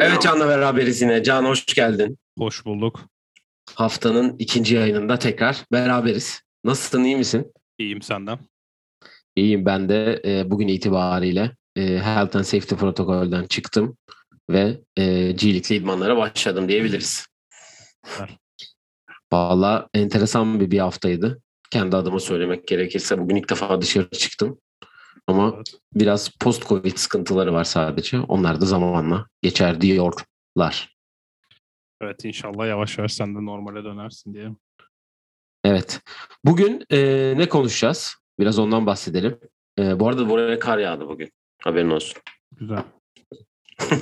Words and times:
Evet 0.00 0.22
Can'la 0.22 0.48
beraberiz 0.48 1.02
yine. 1.02 1.22
Can 1.22 1.44
hoş 1.44 1.64
geldin. 1.64 2.18
Hoş 2.38 2.64
bulduk. 2.64 3.00
Haftanın 3.74 4.36
ikinci 4.38 4.74
yayınında 4.74 5.18
tekrar 5.18 5.64
beraberiz. 5.72 6.42
Nasılsın, 6.64 7.04
iyi 7.04 7.16
misin? 7.16 7.52
İyiyim 7.78 8.02
senden. 8.02 8.38
İyiyim 9.36 9.66
ben 9.66 9.88
de 9.88 10.22
e, 10.24 10.50
bugün 10.50 10.68
itibariyle 10.68 11.56
e, 11.76 11.82
Health 11.82 12.36
and 12.36 12.44
Safety 12.44 12.74
protokolden 12.74 13.46
çıktım 13.46 13.96
ve 14.50 14.80
e, 14.96 15.32
G-League 15.32 15.76
idmanlara 15.76 16.16
başladım 16.16 16.68
diyebiliriz. 16.68 17.26
Valla 19.32 19.88
enteresan 19.94 20.60
bir, 20.60 20.70
bir 20.70 20.78
haftaydı. 20.78 21.42
Kendi 21.70 21.96
adıma 21.96 22.20
söylemek 22.20 22.68
gerekirse 22.68 23.18
bugün 23.18 23.36
ilk 23.36 23.50
defa 23.50 23.82
dışarı 23.82 24.10
çıktım. 24.10 24.58
Ama 25.26 25.52
Evet. 25.56 25.74
biraz 25.94 26.30
post-covid 26.40 26.96
sıkıntıları 26.96 27.52
var 27.52 27.64
sadece. 27.64 28.20
Onlar 28.20 28.60
da 28.60 28.66
zamanla 28.66 29.26
geçer 29.42 29.80
diyorlar. 29.80 30.96
Evet 32.00 32.24
inşallah 32.24 32.68
yavaş 32.68 32.98
yavaş 32.98 33.12
sen 33.12 33.34
de 33.34 33.44
normale 33.44 33.84
dönersin 33.84 34.34
diye. 34.34 34.50
Evet. 35.64 36.00
Bugün 36.44 36.84
e, 36.90 36.98
ne 37.36 37.48
konuşacağız? 37.48 38.16
Biraz 38.38 38.58
ondan 38.58 38.86
bahsedelim. 38.86 39.38
E, 39.78 40.00
bu 40.00 40.08
arada 40.08 40.28
buraya 40.28 40.58
kar 40.58 40.78
yağdı 40.78 41.08
bugün. 41.08 41.32
Haberin 41.62 41.90
olsun. 41.90 42.22
Güzel. 42.52 42.82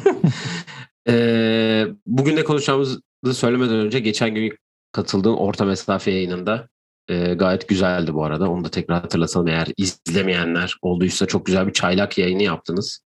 E, 1.08 1.86
bugün 2.06 2.36
ne 2.36 2.44
konuşacağımızı 2.44 3.00
söylemeden 3.32 3.74
önce 3.76 4.00
geçen 4.00 4.34
gün 4.34 4.58
katıldığın 4.92 5.34
orta 5.34 5.64
mesafe 5.64 6.10
yayınında 6.10 6.68
e, 7.08 7.34
gayet 7.34 7.68
güzeldi 7.68 8.14
bu 8.14 8.24
arada. 8.24 8.50
Onu 8.50 8.64
da 8.64 8.68
tekrar 8.68 9.00
hatırlatalım. 9.00 9.48
Eğer 9.48 9.68
izlemeyenler 9.76 10.76
olduysa 10.82 11.26
çok 11.26 11.46
güzel 11.46 11.66
bir 11.66 11.72
çaylak 11.72 12.18
yayını 12.18 12.42
yaptınız. 12.42 13.04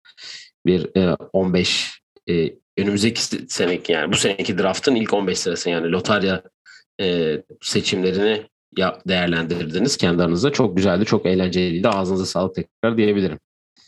Bir 0.66 0.96
e, 0.98 1.16
15 1.34 2.02
e, 2.30 2.54
önümüzdeki 2.78 3.22
seneki 3.48 3.92
yani 3.92 4.12
bu 4.14 4.18
seneki 4.18 4.58
draftın 4.58 4.96
ilk 4.96 5.14
15 5.14 5.40
sırası 5.40 5.70
yani 5.70 5.92
lotarya 5.92 6.44
e, 7.02 7.38
seçimlerini 7.62 8.44
ya, 8.78 9.00
değerlendirdiniz 9.08 9.98
kendi 9.98 10.24
aranızda. 10.24 10.52
Çok 10.52 10.78
güzeldi, 10.78 11.06
çok 11.06 11.26
eğlenceliydi. 11.26 11.90
Ağzınıza 11.90 12.26
sağlık 12.26 12.56
tekrar 12.56 12.98
diyebilirim. 12.98 13.40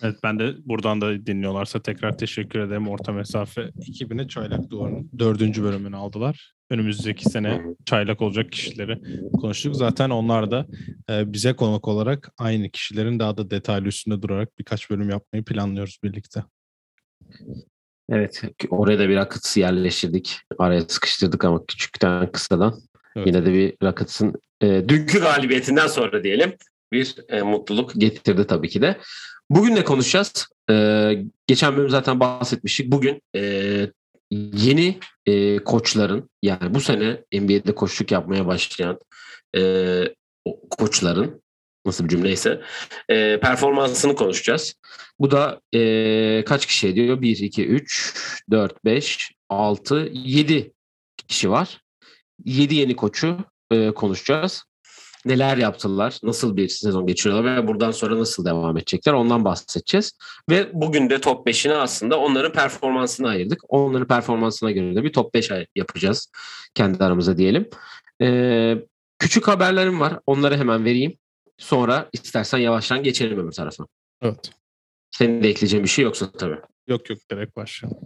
Evet 0.04 0.16
ben 0.24 0.40
de 0.40 0.54
buradan 0.66 1.02
da 1.02 1.26
dinliyorlarsa 1.26 1.82
tekrar 1.82 2.18
teşekkür 2.18 2.60
ederim. 2.60 2.88
Orta 2.88 3.12
mesafe 3.12 3.72
ekibine 3.90 4.28
Çaylak 4.28 4.70
Duvarı'nın 4.70 5.10
dördüncü 5.20 5.64
bölümünü 5.64 5.96
aldılar. 5.96 6.54
Önümüzdeki 6.70 7.30
sene 7.30 7.62
çaylak 7.86 8.22
olacak 8.22 8.52
kişileri 8.52 9.02
konuştuk. 9.32 9.76
Zaten 9.76 10.10
onlar 10.10 10.52
da 10.52 10.66
e, 11.10 11.34
bize 11.34 11.54
konuk 11.54 11.88
olarak 11.88 12.32
aynı 12.38 12.70
kişilerin 12.70 13.20
daha 13.20 13.38
da 13.38 13.50
detaylı 13.50 13.88
üstünde 13.88 14.22
durarak 14.22 14.60
birkaç 14.60 14.90
bölüm 14.90 15.10
yapmayı 15.10 15.44
planlıyoruz 15.44 15.98
birlikte. 16.04 16.44
Evet, 18.10 18.42
oraya 18.70 19.00
da 19.00 19.10
bir 19.10 19.16
rakıt 19.16 19.58
yerleştirdik. 19.58 20.38
Araya 20.58 20.82
sıkıştırdık 20.82 21.46
ama 21.46 21.66
küçükten 21.66 22.32
kısadan. 22.32 22.82
Evet. 23.16 23.28
Yine 23.28 23.46
de 23.46 23.54
bir 23.54 23.74
rakıtsın 23.84 24.34
e, 24.62 24.90
dünkü 24.90 25.20
galibiyetinden 25.20 25.88
sonra 25.88 26.24
diyelim 26.24 26.54
bir 26.92 27.16
e, 27.30 27.42
mutluluk 27.42 27.92
getirdi 27.98 28.48
tabii 28.48 28.70
ki 28.70 28.82
de. 28.82 28.98
Bugün 29.50 29.76
ne 29.76 29.84
konuşacağız? 29.84 30.48
E, 30.70 31.16
geçen 31.48 31.78
bölüm 31.78 31.90
zaten 31.90 32.20
bahsetmiştik. 32.20 32.92
Bugün 32.92 33.22
e, 33.36 33.92
yeni 34.32 35.00
e, 35.26 35.58
koçların 35.64 36.30
yani 36.44 36.74
bu 36.74 36.82
sene 36.82 37.24
NBA'de 37.34 37.76
koçluk 37.76 38.12
yapmaya 38.12 38.48
başlayan 38.48 39.00
e, 39.58 40.04
koçların 40.70 41.42
nasıl 41.86 42.04
bir 42.04 42.10
cümleyse 42.10 42.62
e, 43.10 43.40
performansını 43.40 44.16
konuşacağız. 44.16 44.76
Bu 45.20 45.32
da 45.32 45.62
e, 45.76 46.44
kaç 46.46 46.66
kişi 46.66 46.88
ediyor? 46.88 47.22
1, 47.22 47.38
2, 47.38 47.68
3, 47.68 48.14
4, 48.52 48.86
5, 48.86 49.32
6, 49.50 50.10
7 50.14 50.74
kişi 51.28 51.52
var. 51.52 51.82
7 52.46 52.76
yeni 52.76 52.96
koçu 52.96 53.38
e, 53.72 53.92
konuşacağız. 53.92 54.64
Neler 55.26 55.58
yaptılar, 55.58 56.20
nasıl 56.24 56.58
bir 56.58 56.68
sezon 56.68 57.08
geçiriyorlar 57.08 57.56
ve 57.56 57.68
buradan 57.68 57.92
sonra 57.92 58.20
nasıl 58.20 58.46
devam 58.46 58.78
edecekler 58.78 59.14
ondan 59.14 59.46
bahsedeceğiz. 59.46 60.12
Ve 60.50 60.70
bugün 60.74 61.10
de 61.10 61.22
top 61.22 61.48
5'ine 61.48 61.74
aslında 61.74 62.20
onların 62.20 62.52
performansını 62.52 63.28
ayırdık. 63.28 63.60
Onların 63.70 64.08
performansına 64.08 64.72
göre 64.72 64.96
de 64.96 65.04
bir 65.04 65.14
top 65.14 65.34
5 65.34 65.52
ay- 65.52 65.68
yapacağız 65.76 66.32
kendi 66.76 67.04
aramızda 67.04 67.38
diyelim. 67.38 67.70
E, 68.22 68.76
küçük 69.20 69.48
haberlerim 69.48 70.00
var. 70.00 70.20
Onları 70.28 70.58
hemen 70.58 70.86
vereyim. 70.86 71.18
Sonra 71.58 72.10
istersen 72.14 72.58
yavaştan 72.58 73.04
geçelim 73.04 73.40
öbür 73.40 73.52
tarafa. 73.52 73.86
Evet. 74.22 74.52
Senin 75.12 75.44
de 75.44 75.50
ekleyeceğin 75.50 75.84
bir 75.84 75.90
şey 75.90 76.06
yoksa 76.06 76.32
tabii. 76.32 76.58
Yok 76.88 77.10
yok 77.10 77.20
direkt 77.32 77.56
başlayalım. 77.56 78.00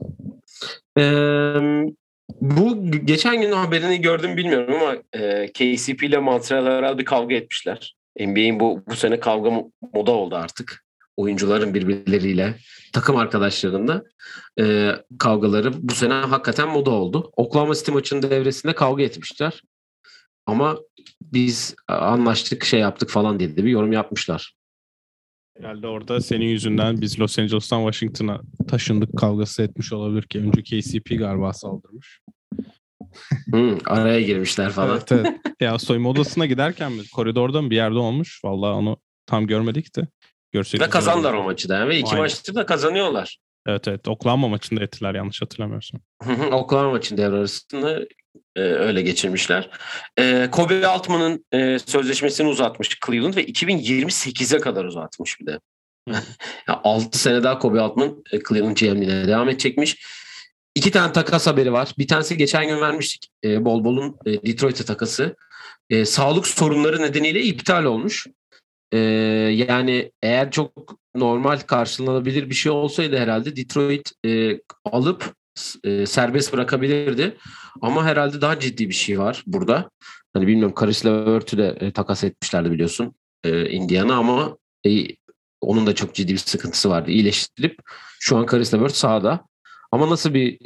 Ee, 0.97 1.93
bu 2.29 2.91
geçen 2.91 3.41
gün 3.41 3.51
haberini 3.51 4.01
gördüm 4.01 4.37
bilmiyorum 4.37 4.75
ama 4.75 4.95
e, 5.13 5.47
KCP 5.47 6.03
ile 6.03 6.17
Montreal 6.17 6.65
herhalde 6.65 6.97
bir 6.97 7.05
kavga 7.05 7.35
etmişler. 7.35 7.95
NBA'in 8.19 8.59
bu, 8.59 8.83
bu 8.87 8.95
sene 8.95 9.19
kavga 9.19 9.49
mo- 9.49 9.71
moda 9.93 10.11
oldu 10.11 10.35
artık. 10.35 10.83
Oyuncuların 11.17 11.73
birbirleriyle, 11.73 12.55
takım 12.93 13.15
arkadaşlarında 13.15 14.03
e, 14.59 14.91
kavgaları 15.19 15.71
bu 15.89 15.93
sene 15.93 16.13
hakikaten 16.13 16.69
moda 16.69 16.91
oldu. 16.91 17.31
Oklahoma 17.37 17.75
City 17.75 17.91
maçının 17.91 18.21
devresinde 18.21 18.75
kavga 18.75 19.03
etmişler. 19.03 19.61
Ama 20.45 20.77
biz 21.21 21.75
anlaştık, 21.87 22.65
şey 22.65 22.79
yaptık 22.79 23.09
falan 23.09 23.39
diye 23.39 23.57
de 23.57 23.65
bir 23.65 23.69
yorum 23.69 23.91
yapmışlar. 23.91 24.53
Herhalde 25.57 25.87
orada 25.87 26.21
senin 26.21 26.45
yüzünden 26.45 27.01
biz 27.01 27.19
Los 27.19 27.39
Angeles'tan 27.39 27.91
Washington'a 27.91 28.41
taşındık 28.67 29.17
kavgası 29.17 29.63
etmiş 29.63 29.93
olabilir 29.93 30.23
ki. 30.23 30.39
Önce 30.39 30.63
KCP 30.63 31.19
galiba 31.19 31.53
saldırmış. 31.53 32.19
Hı, 33.51 33.77
araya 33.85 34.21
girmişler 34.21 34.69
falan. 34.71 34.89
Evet, 34.97 35.11
evet. 35.11 35.27
ya 35.59 35.79
soyunma 35.79 36.09
odasına 36.09 36.45
giderken 36.45 36.91
mi? 36.91 37.01
Koridorda 37.15 37.61
mı 37.61 37.69
bir 37.69 37.75
yerde 37.75 37.97
olmuş? 37.97 38.41
Vallahi 38.43 38.71
onu 38.71 38.97
tam 39.25 39.47
görmedik 39.47 39.95
de. 39.95 40.07
Görsek 40.51 40.81
Ve 40.81 40.89
kazandılar 40.89 41.33
o 41.33 41.43
maçı 41.43 41.69
da 41.69 41.87
ve 41.87 41.99
iki 41.99 42.15
Aynen. 42.15 42.55
da 42.55 42.65
kazanıyorlar. 42.65 43.37
Evet 43.67 43.87
evet. 43.87 44.07
Oklahoma 44.07 44.47
maçında 44.47 44.83
ettiler 44.83 45.15
yanlış 45.15 45.41
hatırlamıyorsam. 45.41 46.01
Oklahoma 46.51 46.91
maçın 46.91 47.17
devre 47.17 47.35
arasında 47.35 47.99
e, 48.55 48.61
öyle 48.61 49.01
geçirmişler. 49.01 49.69
E, 50.19 50.47
Kobe 50.51 50.87
Altman'ın 50.87 51.45
e, 51.51 51.79
sözleşmesini 51.79 52.47
uzatmış 52.47 52.99
Cleveland 53.05 53.35
ve 53.35 53.45
2028'e 53.45 54.59
kadar 54.59 54.85
uzatmış 54.85 55.39
bir 55.41 55.45
de. 55.45 55.59
Ya 56.67 56.81
6 56.83 57.19
sene 57.19 57.43
daha 57.43 57.59
Kobe 57.59 57.81
Altman 57.81 58.23
e, 58.31 58.39
Cleveland 58.49 58.77
GM'liğine 58.77 59.27
devam 59.27 59.49
edecekmiş. 59.49 60.05
İki 60.75 60.91
tane 60.91 61.13
takas 61.13 61.47
haberi 61.47 61.73
var. 61.73 61.93
Bir 61.97 62.07
tanesi 62.07 62.37
geçen 62.37 62.67
gün 62.67 62.81
vermiştik. 62.81 63.29
E, 63.43 63.65
Bol 63.65 63.83
Bol'un 63.83 64.17
e, 64.25 64.31
Detroit'e 64.31 64.85
takası. 64.85 65.35
E, 65.89 66.05
sağlık 66.05 66.47
sorunları 66.47 67.01
nedeniyle 67.01 67.41
iptal 67.41 67.83
olmuş. 67.83 68.27
E, 68.91 68.97
yani 69.57 70.11
eğer 70.21 70.51
çok 70.51 70.97
normal 71.15 71.59
karşılanabilir 71.59 72.49
bir 72.49 72.55
şey 72.55 72.71
olsaydı 72.71 73.17
herhalde 73.17 73.55
Detroit 73.55 74.11
e, 74.25 74.59
alıp 74.85 75.33
e, 75.83 76.05
serbest 76.05 76.53
bırakabilirdi. 76.53 77.37
Ama 77.81 78.05
herhalde 78.05 78.41
daha 78.41 78.59
ciddi 78.59 78.89
bir 78.89 78.93
şey 78.93 79.19
var 79.19 79.43
burada. 79.47 79.89
Hani 80.33 80.47
bilmiyorum 80.47 80.73
Karis 80.75 81.05
Levert'ü 81.05 81.57
de 81.57 81.91
takas 81.91 82.23
etmişlerdi 82.23 82.71
biliyorsun 82.71 83.15
e, 83.43 83.69
Indiana 83.69 84.15
ama 84.15 84.57
e, 84.87 85.05
onun 85.61 85.87
da 85.87 85.95
çok 85.95 86.15
ciddi 86.15 86.33
bir 86.33 86.37
sıkıntısı 86.37 86.89
vardı. 86.89 87.11
İyileştirip 87.11 87.79
şu 88.19 88.37
an 88.37 88.45
Karis 88.45 88.73
Levert 88.73 88.95
sahada. 88.95 89.45
Ama 89.91 90.09
nasıl 90.09 90.33
bir 90.33 90.59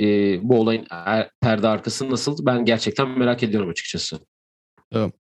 bu 0.44 0.60
olayın 0.60 0.88
er- 0.90 1.30
perde 1.42 1.68
arkası 1.68 2.12
nasıl 2.12 2.46
ben 2.46 2.66
gerçekten 2.66 3.10
merak 3.10 3.44
ediyorum 3.44 3.70
açıkçası. 3.70 4.20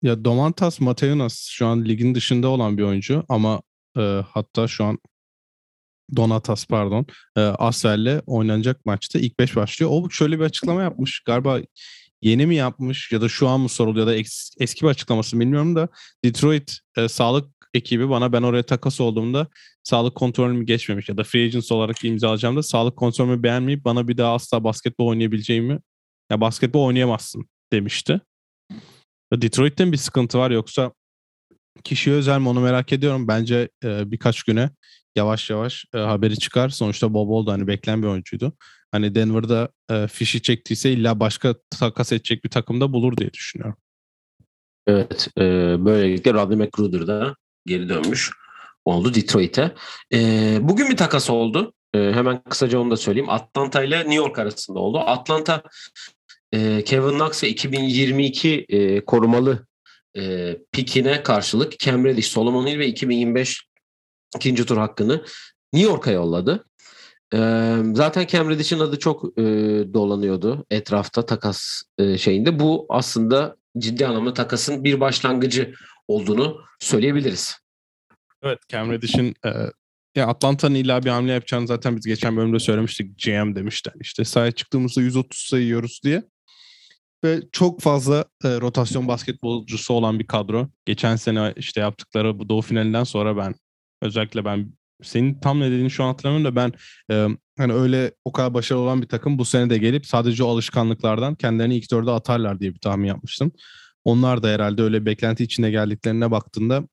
Ya 0.02 0.26
Domantas 0.26 0.80
Mateunas 0.80 1.48
şu 1.50 1.66
an 1.66 1.86
ligin 1.86 2.16
dışında 2.16 2.48
olan 2.48 2.78
bir 2.78 2.84
oyuncu 2.84 3.24
ama 3.30 3.62
e, 3.98 4.22
hatta 4.34 4.68
şu 4.68 4.86
an 4.86 5.00
Donatas 6.16 6.66
pardon 6.66 7.06
e, 7.36 7.42
Asvel'le 7.42 8.22
oynanacak 8.26 8.86
maçta 8.86 9.20
ilk 9.20 9.40
5 9.40 9.56
başlıyor. 9.56 9.92
O 9.94 10.10
şöyle 10.10 10.40
bir 10.40 10.44
açıklama 10.44 10.82
yapmış. 10.82 11.20
Galiba 11.26 11.60
yeni 12.22 12.46
mi 12.46 12.56
yapmış 12.56 13.12
ya 13.12 13.22
da 13.22 13.30
şu 13.30 13.48
an 13.48 13.60
mı 13.60 13.70
soruluyor 13.70 14.08
ya 14.08 14.14
da 14.14 14.18
eski 14.60 14.82
bir 14.82 14.90
açıklaması 14.90 15.40
bilmiyorum 15.40 15.76
da 15.76 15.88
Detroit 16.26 16.78
e, 16.98 17.08
sağlık 17.08 17.56
ekibi 17.74 18.10
bana 18.10 18.34
ben 18.34 18.42
oraya 18.42 18.64
takas 18.64 19.02
olduğumda 19.02 19.48
sağlık 19.84 20.16
kontrolümü 20.16 20.66
geçmemiş 20.66 21.10
ya 21.10 21.18
da 21.18 21.24
free 21.24 21.46
agents 21.46 21.72
olarak 21.72 22.04
imzalayacağımda 22.04 22.64
sağlık 22.64 22.98
kontrolümü 22.98 23.44
beğenmeyip 23.44 23.86
bana 23.86 24.08
bir 24.08 24.18
daha 24.18 24.34
asla 24.34 24.64
basketbol 24.64 25.08
oynayabileceğimi 25.08 25.80
ya 26.32 26.42
basketbol 26.42 26.86
oynayamazsın 26.86 27.50
demişti. 27.74 28.22
Detroit'te 29.34 29.86
mi 29.86 29.92
bir 29.92 29.98
sıkıntı 29.98 30.38
var 30.38 30.52
yoksa 30.52 30.92
kişiye 31.84 32.16
özel 32.16 32.40
mi 32.40 32.50
onu 32.50 32.60
merak 32.60 32.94
ediyorum. 32.94 33.28
Bence 33.28 33.70
e, 33.84 34.12
birkaç 34.12 34.44
güne 34.44 34.70
yavaş 35.16 35.50
yavaş 35.50 35.86
e, 35.94 35.98
haberi 35.98 36.40
çıkar. 36.40 36.70
Sonuçta 36.70 37.14
Bob 37.14 37.30
Bol 37.30 37.48
da 37.48 37.52
hani 37.52 37.68
beklenen 37.68 38.02
bir 38.02 38.08
oyuncuydu. 38.08 38.54
Hani 38.92 39.16
Denver'da 39.16 39.70
e, 39.92 40.08
fişi 40.08 40.42
çektiyse 40.42 40.92
illa 40.92 41.20
başka 41.20 41.56
takas 41.80 42.12
edecek 42.12 42.44
bir 42.44 42.50
takımda 42.50 42.94
bulur 42.94 43.18
diye 43.18 43.34
düşünüyorum. 43.34 43.78
Evet 44.88 45.28
e, 45.38 45.42
böylelikle 45.86 46.34
Rodney 46.34 46.58
McGruder 46.58 47.08
da 47.08 47.36
geri 47.66 47.90
dönmüş 47.90 48.32
oldu 48.86 49.14
Detroit'e. 49.14 49.76
E, 50.14 50.58
bugün 50.62 50.90
bir 50.90 50.98
takas 50.98 51.30
oldu. 51.30 51.74
E, 51.94 52.00
hemen 52.00 52.44
kısaca 52.44 52.80
onu 52.80 52.92
da 52.92 52.98
söyleyeyim. 52.98 53.30
Atlanta 53.30 53.84
ile 53.84 53.98
New 53.98 54.16
York 54.16 54.40
arasında 54.40 54.80
oldu. 54.80 55.00
Atlanta 55.00 55.64
e, 56.52 56.84
Kevin 56.84 57.20
Knox 57.20 57.44
ve 57.44 57.50
2022 57.50 58.66
e, 58.70 59.06
korumalı 59.06 59.68
e, 60.18 60.56
pikine 60.72 61.24
karşılık 61.24 61.80
Cam 61.80 62.06
Reddish, 62.06 62.28
Solomon 62.28 62.68
Hill 62.68 62.80
ve 62.80 62.88
2025 62.88 63.66
ikinci 64.36 64.66
tur 64.66 64.78
hakkını 64.78 65.26
New 65.74 65.92
York'a 65.92 66.12
yolladı. 66.12 66.66
Zaten 67.94 68.28
Cam 68.28 68.50
Reddish'in 68.50 68.80
adı 68.80 69.00
çok 69.00 69.38
dolanıyordu 69.94 70.66
etrafta 70.72 71.26
takas 71.26 71.84
şeyinde. 72.18 72.60
Bu 72.60 72.86
aslında 72.90 73.56
ciddi 73.78 74.08
anlamda 74.08 74.34
takasın 74.34 74.84
bir 74.84 75.00
başlangıcı 75.00 75.74
olduğunu 76.08 76.62
söyleyebiliriz. 76.80 77.58
Evet 78.44 78.60
Cam 78.70 78.92
Reddish'in 78.92 79.36
e, 79.46 79.50
ya 80.16 80.28
Atlanta'nın 80.28 80.76
illa 80.76 81.04
bir 81.04 81.10
hamle 81.10 81.32
yapacağını 81.32 81.68
zaten 81.68 81.96
biz 81.96 82.06
geçen 82.06 82.38
bölümde 82.38 82.60
söylemiştik. 82.60 83.20
GM 83.20 83.56
demişler. 83.56 83.94
İşte 84.02 84.26
sahaya 84.26 84.52
çıktığımızda 84.52 85.02
130 85.02 85.40
sayıyoruz 85.40 86.00
diye. 86.04 86.24
Ve 87.24 87.42
çok 87.52 87.82
fazla 87.82 88.26
e, 88.44 88.50
rotasyon 88.62 89.08
basketbolcusu 89.08 89.94
olan 89.94 90.20
bir 90.20 90.28
kadro. 90.28 90.70
Geçen 90.86 91.16
sene 91.16 91.54
işte 91.58 91.82
yaptıkları 91.82 92.40
bu 92.40 92.50
doğu 92.50 92.62
finalinden 92.62 93.04
sonra 93.04 93.38
ben 93.38 93.56
özellikle 94.06 94.46
ben 94.46 94.74
senin 95.04 95.40
tam 95.40 95.60
ne 95.60 95.72
dediğini 95.72 95.92
şu 95.92 96.04
an 96.04 96.08
hatırlamıyorum 96.08 96.52
da 96.52 96.56
ben 96.56 96.74
e, 97.12 97.28
hani 97.58 97.74
öyle 97.74 98.12
o 98.26 98.32
kadar 98.32 98.54
başarılı 98.54 98.84
olan 98.84 99.02
bir 99.02 99.08
takım 99.08 99.40
bu 99.40 99.46
sene 99.46 99.70
de 99.70 99.78
gelip 99.78 100.06
sadece 100.06 100.44
o 100.44 100.48
alışkanlıklardan 100.48 101.36
kendilerini 101.36 101.76
ilk 101.76 101.92
dörde 101.92 102.12
atarlar 102.12 102.60
diye 102.60 102.74
bir 102.74 102.80
tahmin 102.80 103.08
yapmıştım. 103.08 103.52
Onlar 104.06 104.44
da 104.44 104.48
herhalde 104.48 104.82
öyle 104.82 105.06
beklenti 105.06 105.44
içinde 105.44 105.72
geldiklerine 105.72 106.32
baktığında 106.32 106.88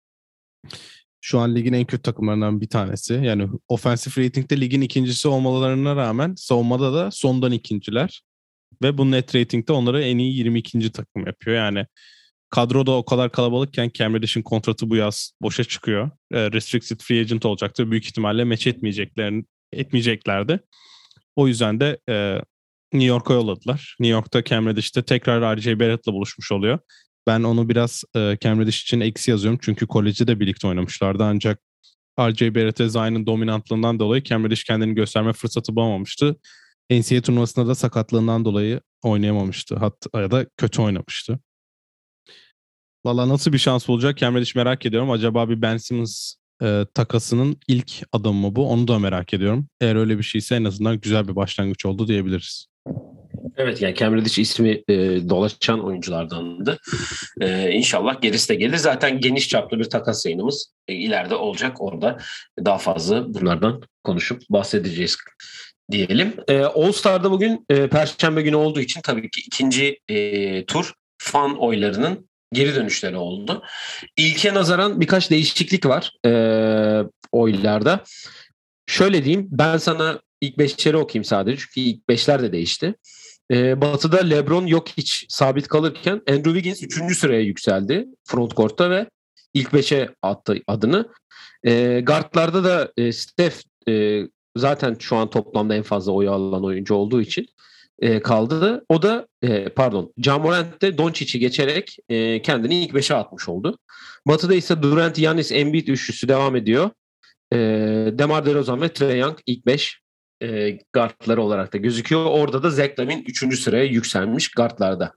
şu 1.20 1.38
an 1.38 1.54
ligin 1.54 1.72
en 1.72 1.84
kötü 1.84 2.02
takımlarından 2.02 2.60
bir 2.60 2.68
tanesi. 2.68 3.14
Yani 3.14 3.48
offensive 3.68 4.24
rating'de 4.24 4.60
ligin 4.60 4.80
ikincisi 4.80 5.28
olmalarına 5.28 5.96
rağmen 5.96 6.34
savunmada 6.36 6.94
da 6.94 7.10
sondan 7.10 7.52
ikinciler. 7.52 8.22
Ve 8.82 8.98
bu 8.98 9.10
net 9.10 9.34
rating'de 9.34 9.72
onları 9.72 10.02
en 10.02 10.18
iyi 10.18 10.36
22. 10.38 10.92
takım 10.92 11.26
yapıyor. 11.26 11.56
Yani 11.56 11.86
kadroda 12.52 12.92
o 12.92 13.04
kadar 13.04 13.32
kalabalıkken 13.32 13.90
Cam 13.94 14.14
Reddish'in 14.14 14.42
kontratı 14.42 14.90
bu 14.90 14.96
yaz 14.96 15.32
boşa 15.42 15.64
çıkıyor. 15.64 16.10
E, 16.32 16.52
restricted 16.52 17.00
free 17.00 17.20
agent 17.20 17.44
olacaktır. 17.44 17.90
Büyük 17.90 18.04
ihtimalle 18.04 18.44
meç 18.44 18.66
etmeyecekler, 18.66 19.34
etmeyeceklerdi. 19.72 20.60
O 21.36 21.48
yüzden 21.48 21.80
de 21.80 21.98
e, 22.08 22.40
New 22.92 23.08
York'a 23.08 23.34
yolladılar. 23.34 23.96
New 24.00 24.12
York'ta 24.12 24.44
Cam 24.44 24.74
tekrar 25.06 25.56
R.J. 25.56 25.80
Barrett'la 25.80 26.12
buluşmuş 26.12 26.52
oluyor. 26.52 26.78
Ben 27.26 27.42
onu 27.42 27.68
biraz 27.68 28.04
e, 28.16 28.38
Cam 28.40 28.68
için 28.68 29.00
eksi 29.00 29.30
yazıyorum. 29.30 29.58
Çünkü 29.62 29.86
kolejde 29.86 30.26
de 30.26 30.40
birlikte 30.40 30.66
oynamışlardı. 30.66 31.24
Ancak 31.24 31.60
R.J. 32.18 32.54
Barrett'e 32.54 32.88
Zayn'ın 32.88 33.26
dominantlığından 33.26 33.98
dolayı 33.98 34.22
Cam 34.22 34.48
kendini 34.48 34.94
gösterme 34.94 35.32
fırsatı 35.32 35.76
bulamamıştı. 35.76 36.36
NCAA 36.90 37.20
turnuvasında 37.20 37.66
da 37.66 37.74
sakatlığından 37.74 38.44
dolayı 38.44 38.80
oynayamamıştı. 39.02 39.76
Hatta 39.76 40.20
ya 40.20 40.30
da 40.30 40.46
kötü 40.56 40.82
oynamıştı. 40.82 41.38
Valla 43.04 43.28
nasıl 43.28 43.52
bir 43.52 43.58
şans 43.58 43.88
olacak 43.88 44.18
Cam 44.18 44.36
Reddish 44.36 44.54
merak 44.54 44.86
ediyorum. 44.86 45.10
Acaba 45.10 45.48
bir 45.48 45.62
Ben 45.62 45.76
Simmons 45.76 46.34
e, 46.62 46.86
takasının 46.94 47.56
ilk 47.68 47.92
adımı 48.12 48.40
mı 48.40 48.56
bu? 48.56 48.68
Onu 48.70 48.88
da 48.88 48.98
merak 48.98 49.34
ediyorum. 49.34 49.66
Eğer 49.80 49.96
öyle 49.96 50.18
bir 50.18 50.22
şeyse 50.22 50.54
en 50.54 50.64
azından 50.64 51.00
güzel 51.00 51.28
bir 51.28 51.36
başlangıç 51.36 51.86
oldu 51.86 52.08
diyebiliriz. 52.08 52.66
Evet 53.56 53.82
yani 53.82 53.94
Cam 53.94 54.16
Reddish 54.16 54.38
ismi 54.38 54.82
e, 54.88 54.94
dolaşan 55.28 55.84
oyunculardandı. 55.84 56.78
E, 57.40 57.70
inşallah 57.70 58.20
gerisi 58.20 58.48
de 58.48 58.54
gelir. 58.54 58.76
Zaten 58.76 59.20
geniş 59.20 59.48
çaplı 59.48 59.78
bir 59.78 59.84
takas 59.84 60.26
yayınımız 60.26 60.72
e, 60.88 60.94
ileride 60.94 61.34
olacak. 61.34 61.76
Orada 61.80 62.18
daha 62.64 62.78
fazla 62.78 63.34
bunlardan 63.34 63.82
konuşup 64.04 64.42
bahsedeceğiz 64.50 65.16
diyelim. 65.90 66.34
E, 66.48 66.58
All 66.58 66.92
Star'da 66.92 67.30
bugün 67.30 67.64
e, 67.70 67.86
Perşembe 67.86 68.42
günü 68.42 68.56
olduğu 68.56 68.80
için 68.80 69.00
tabii 69.00 69.30
ki 69.30 69.40
ikinci 69.46 69.98
e, 70.08 70.64
tur 70.64 70.92
fan 71.18 71.58
oylarının 71.58 72.28
geri 72.52 72.74
dönüşleri 72.74 73.16
oldu. 73.16 73.62
İlke 74.16 74.54
nazaran 74.54 75.00
birkaç 75.00 75.30
değişiklik 75.30 75.86
var 75.86 76.12
e, 76.26 76.32
oylarda. 77.32 78.04
Şöyle 78.86 79.24
diyeyim 79.24 79.48
ben 79.50 79.76
sana 79.76 80.20
ilk 80.40 80.58
beşleri 80.58 80.96
okuyayım 80.96 81.24
sadece 81.24 81.56
çünkü 81.56 81.80
ilk 81.80 82.08
beşler 82.08 82.42
de 82.42 82.52
değişti. 82.52 82.94
E, 83.52 83.80
batı'da 83.80 84.18
LeBron 84.18 84.66
yok 84.66 84.88
hiç 84.88 85.26
sabit 85.28 85.68
kalırken 85.68 86.22
Andrew 86.28 86.52
Wiggins 86.52 86.82
3. 86.82 87.18
sıraya 87.18 87.40
yükseldi 87.40 88.06
frontcourt'ta 88.24 88.90
ve 88.90 89.06
ilk 89.54 89.68
5'e 89.68 90.08
attı 90.22 90.56
adını. 90.66 91.08
E, 91.64 92.00
guardlarda 92.00 92.64
da 92.64 92.92
e, 92.96 93.12
Steph 93.12 93.56
e, 93.88 94.22
zaten 94.56 94.96
şu 94.98 95.16
an 95.16 95.30
toplamda 95.30 95.74
en 95.74 95.82
fazla 95.82 96.12
oyu 96.12 96.32
alan 96.32 96.64
oyuncu 96.64 96.94
olduğu 96.94 97.22
için 97.22 97.46
e, 97.98 98.22
kaldı. 98.22 98.84
O 98.88 99.02
da 99.02 99.28
e, 99.42 99.68
pardon 99.68 100.12
Jamorant 100.18 100.82
de 100.82 100.98
Doncic'i 100.98 101.38
geçerek 101.38 101.96
e, 102.08 102.42
kendini 102.42 102.84
ilk 102.84 102.92
5'e 102.92 103.16
atmış 103.16 103.48
oldu. 103.48 103.78
Batı'da 104.26 104.54
ise 104.54 104.82
Durant, 104.82 105.18
Yanis, 105.18 105.52
Embiid 105.52 105.88
üçlüsü 105.88 106.28
devam 106.28 106.56
ediyor. 106.56 106.90
E, 107.52 107.56
Demar 108.18 108.46
DeRozan 108.46 108.80
ve 108.80 108.92
Trae 108.92 109.16
Young 109.16 109.38
ilk 109.46 109.66
5 109.66 110.02
e, 110.42 110.78
guardları 110.92 111.42
olarak 111.42 111.72
da 111.72 111.78
gözüküyor. 111.78 112.24
Orada 112.24 112.62
da 112.62 112.70
Zach 112.70 112.98
Lavin 112.98 113.24
3. 113.28 113.58
sıraya 113.60 113.84
yükselmiş 113.84 114.50
guardlarda. 114.50 115.12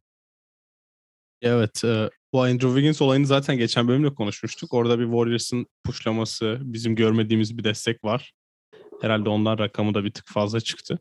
Evet. 1.41 1.83
E, 1.83 2.09
bu 2.33 2.41
Andrew 2.41 2.67
Wiggins 2.67 3.01
olayını 3.01 3.25
zaten 3.25 3.57
geçen 3.57 3.87
bölümde 3.87 4.13
konuşmuştuk. 4.13 4.73
Orada 4.73 4.99
bir 4.99 5.05
Warriors'ın 5.05 5.67
pushlaması, 5.83 6.57
bizim 6.61 6.95
görmediğimiz 6.95 7.57
bir 7.57 7.63
destek 7.63 8.03
var. 8.03 8.33
Herhalde 9.01 9.29
ondan 9.29 9.57
rakamı 9.57 9.93
da 9.93 10.03
bir 10.03 10.11
tık 10.11 10.27
fazla 10.27 10.59
çıktı. 10.61 10.99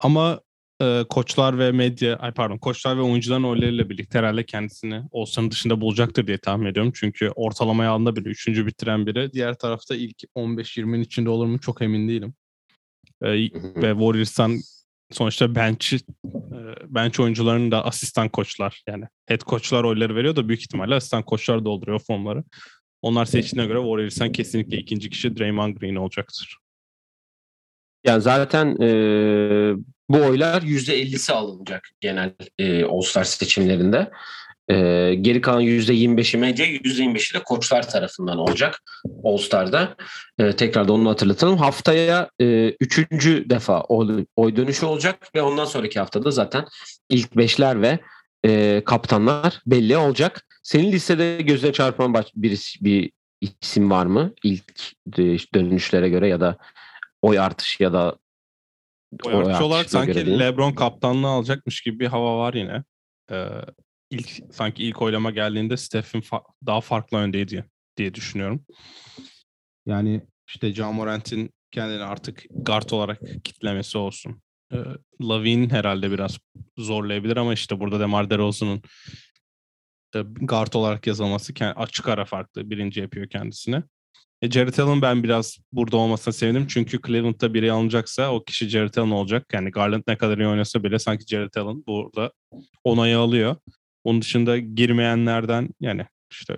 Ama 0.00 0.40
e, 0.82 1.04
koçlar 1.08 1.58
ve 1.58 1.72
medya, 1.72 2.16
ay 2.16 2.32
pardon, 2.32 2.58
koçlar 2.58 2.96
ve 2.96 3.00
oyuncuların 3.00 3.44
oylarıyla 3.44 3.90
birlikte 3.90 4.18
herhalde 4.18 4.46
kendisini 4.46 5.02
Olsan'ın 5.10 5.50
dışında 5.50 5.80
bulacaktır 5.80 6.26
diye 6.26 6.38
tahmin 6.38 6.66
ediyorum. 6.66 6.92
Çünkü 6.94 7.30
ortalamaya 7.36 7.90
alında 7.90 8.16
bile 8.16 8.28
üçüncü 8.28 8.66
bitiren 8.66 9.06
biri. 9.06 9.32
Diğer 9.32 9.54
tarafta 9.54 9.94
ilk 9.94 10.16
15-20'nin 10.36 11.02
içinde 11.02 11.30
olur 11.30 11.46
mu 11.46 11.60
çok 11.60 11.82
emin 11.82 12.08
değilim. 12.08 12.34
E, 13.22 13.28
ve 13.82 13.92
Warriors'tan 13.92 14.58
sonuçta 15.10 15.54
bench 15.54 15.92
e, 15.94 15.98
bench 16.88 17.20
oyuncularının 17.20 17.70
da 17.70 17.84
asistan 17.84 18.28
koçlar 18.28 18.82
yani 18.86 19.04
head 19.26 19.40
koçlar 19.40 19.84
oyları 19.84 20.16
veriyor 20.16 20.36
da 20.36 20.48
büyük 20.48 20.60
ihtimalle 20.60 20.94
asistan 20.94 21.22
koçlar 21.22 21.64
dolduruyor 21.64 21.98
formları. 21.98 22.44
Onlar 23.02 23.24
seçtiğine 23.24 23.66
göre 23.66 23.78
Warriors'tan 23.78 24.32
kesinlikle 24.32 24.76
ikinci 24.76 25.10
kişi 25.10 25.36
Draymond 25.36 25.76
Green 25.76 25.94
olacaktır. 25.94 26.58
Yani 28.04 28.22
zaten 28.22 28.76
e, 28.82 28.88
bu 30.08 30.16
oylar 30.16 30.62
%50'si 30.62 31.32
alınacak 31.32 31.88
genel 32.00 32.32
e, 32.58 32.84
All-Star 32.84 33.24
seçimlerinde. 33.24 34.10
E, 34.70 35.14
geri 35.20 35.40
kalan 35.40 35.62
%25'i 35.62 36.40
medya, 36.40 36.66
%25'i 36.66 37.34
de 37.34 37.42
koçlar 37.42 37.90
tarafından 37.90 38.38
olacak 38.38 38.82
All-Star'da. 39.24 39.96
E, 40.38 40.52
tekrar 40.52 40.88
da 40.88 40.92
onu 40.92 41.10
hatırlatalım. 41.10 41.58
Haftaya 41.58 42.30
e, 42.40 42.68
üçüncü 42.80 43.50
defa 43.50 43.80
oy, 43.80 44.24
oy 44.36 44.56
dönüşü 44.56 44.86
olacak 44.86 45.34
ve 45.34 45.42
ondan 45.42 45.64
sonraki 45.64 45.98
haftada 45.98 46.30
zaten 46.30 46.64
ilk 47.08 47.36
beşler 47.36 47.82
ve 47.82 47.98
e, 48.44 48.82
kaptanlar 48.84 49.60
belli 49.66 49.96
olacak. 49.96 50.46
Senin 50.62 50.92
listede 50.92 51.42
gözüne 51.42 51.72
çarpan 51.72 52.14
bir, 52.36 52.78
bir 52.80 53.10
isim 53.40 53.90
var 53.90 54.06
mı? 54.06 54.32
İlk 54.44 54.92
dönüşlere 55.54 56.08
göre 56.08 56.28
ya 56.28 56.40
da 56.40 56.56
oy 57.22 57.38
artışı 57.38 57.82
ya 57.82 57.92
da 57.92 58.18
oy, 59.24 59.34
oy 59.34 59.42
artışı 59.42 59.64
olarak 59.64 59.90
sanki 59.90 60.38
LeBron 60.38 60.72
kaptanlığı 60.72 61.28
alacakmış 61.28 61.80
gibi 61.80 62.00
bir 62.00 62.06
hava 62.06 62.38
var 62.38 62.54
yine. 62.54 62.84
Ee, 63.30 63.48
ilk 64.10 64.40
sanki 64.52 64.84
ilk 64.84 65.02
oylama 65.02 65.30
geldiğinde 65.30 65.76
Steph'in 65.76 66.20
fa- 66.20 66.44
daha 66.66 66.80
farklı 66.80 67.18
öndeydi 67.18 67.64
diye 67.96 68.14
düşünüyorum. 68.14 68.64
Yani 69.86 70.26
işte 70.48 70.74
John 70.74 70.94
Morant'in 70.94 71.50
kendini 71.70 72.02
artık 72.02 72.44
guard 72.50 72.90
olarak 72.90 73.20
kitlemesi 73.44 73.98
olsun. 73.98 74.42
Ee, 74.72 74.76
Lavin 75.22 75.70
herhalde 75.70 76.10
biraz 76.10 76.38
zorlayabilir 76.78 77.36
ama 77.36 77.52
işte 77.52 77.80
burada 77.80 78.00
Demar 78.00 78.30
DeRozan'ın 78.30 78.82
guard 80.40 80.72
olarak 80.72 81.06
yazılması 81.06 81.52
açık 81.76 82.08
ara 82.08 82.24
farklı 82.24 82.70
birinci 82.70 83.00
yapıyor 83.00 83.28
kendisine. 83.28 83.82
E, 84.42 84.50
Jared 84.50 84.78
Allen 84.78 85.02
ben 85.02 85.22
biraz 85.22 85.58
burada 85.72 85.96
olmasına 85.96 86.32
sevindim. 86.32 86.66
Çünkü 86.68 86.98
Cleveland'da 87.06 87.54
biri 87.54 87.72
alınacaksa 87.72 88.32
o 88.32 88.44
kişi 88.44 88.68
Jared 88.68 88.94
Allen 88.94 89.10
olacak. 89.10 89.46
Yani 89.52 89.70
Garland 89.70 90.02
ne 90.06 90.18
kadar 90.18 90.38
iyi 90.38 90.48
oynasa 90.48 90.84
bile 90.84 90.98
sanki 90.98 91.24
Jared 91.26 91.54
Allen 91.54 91.84
burada 91.86 92.32
onayı 92.84 93.18
alıyor. 93.18 93.56
Onun 94.04 94.22
dışında 94.22 94.58
girmeyenlerden 94.58 95.68
yani 95.80 96.06
işte 96.30 96.56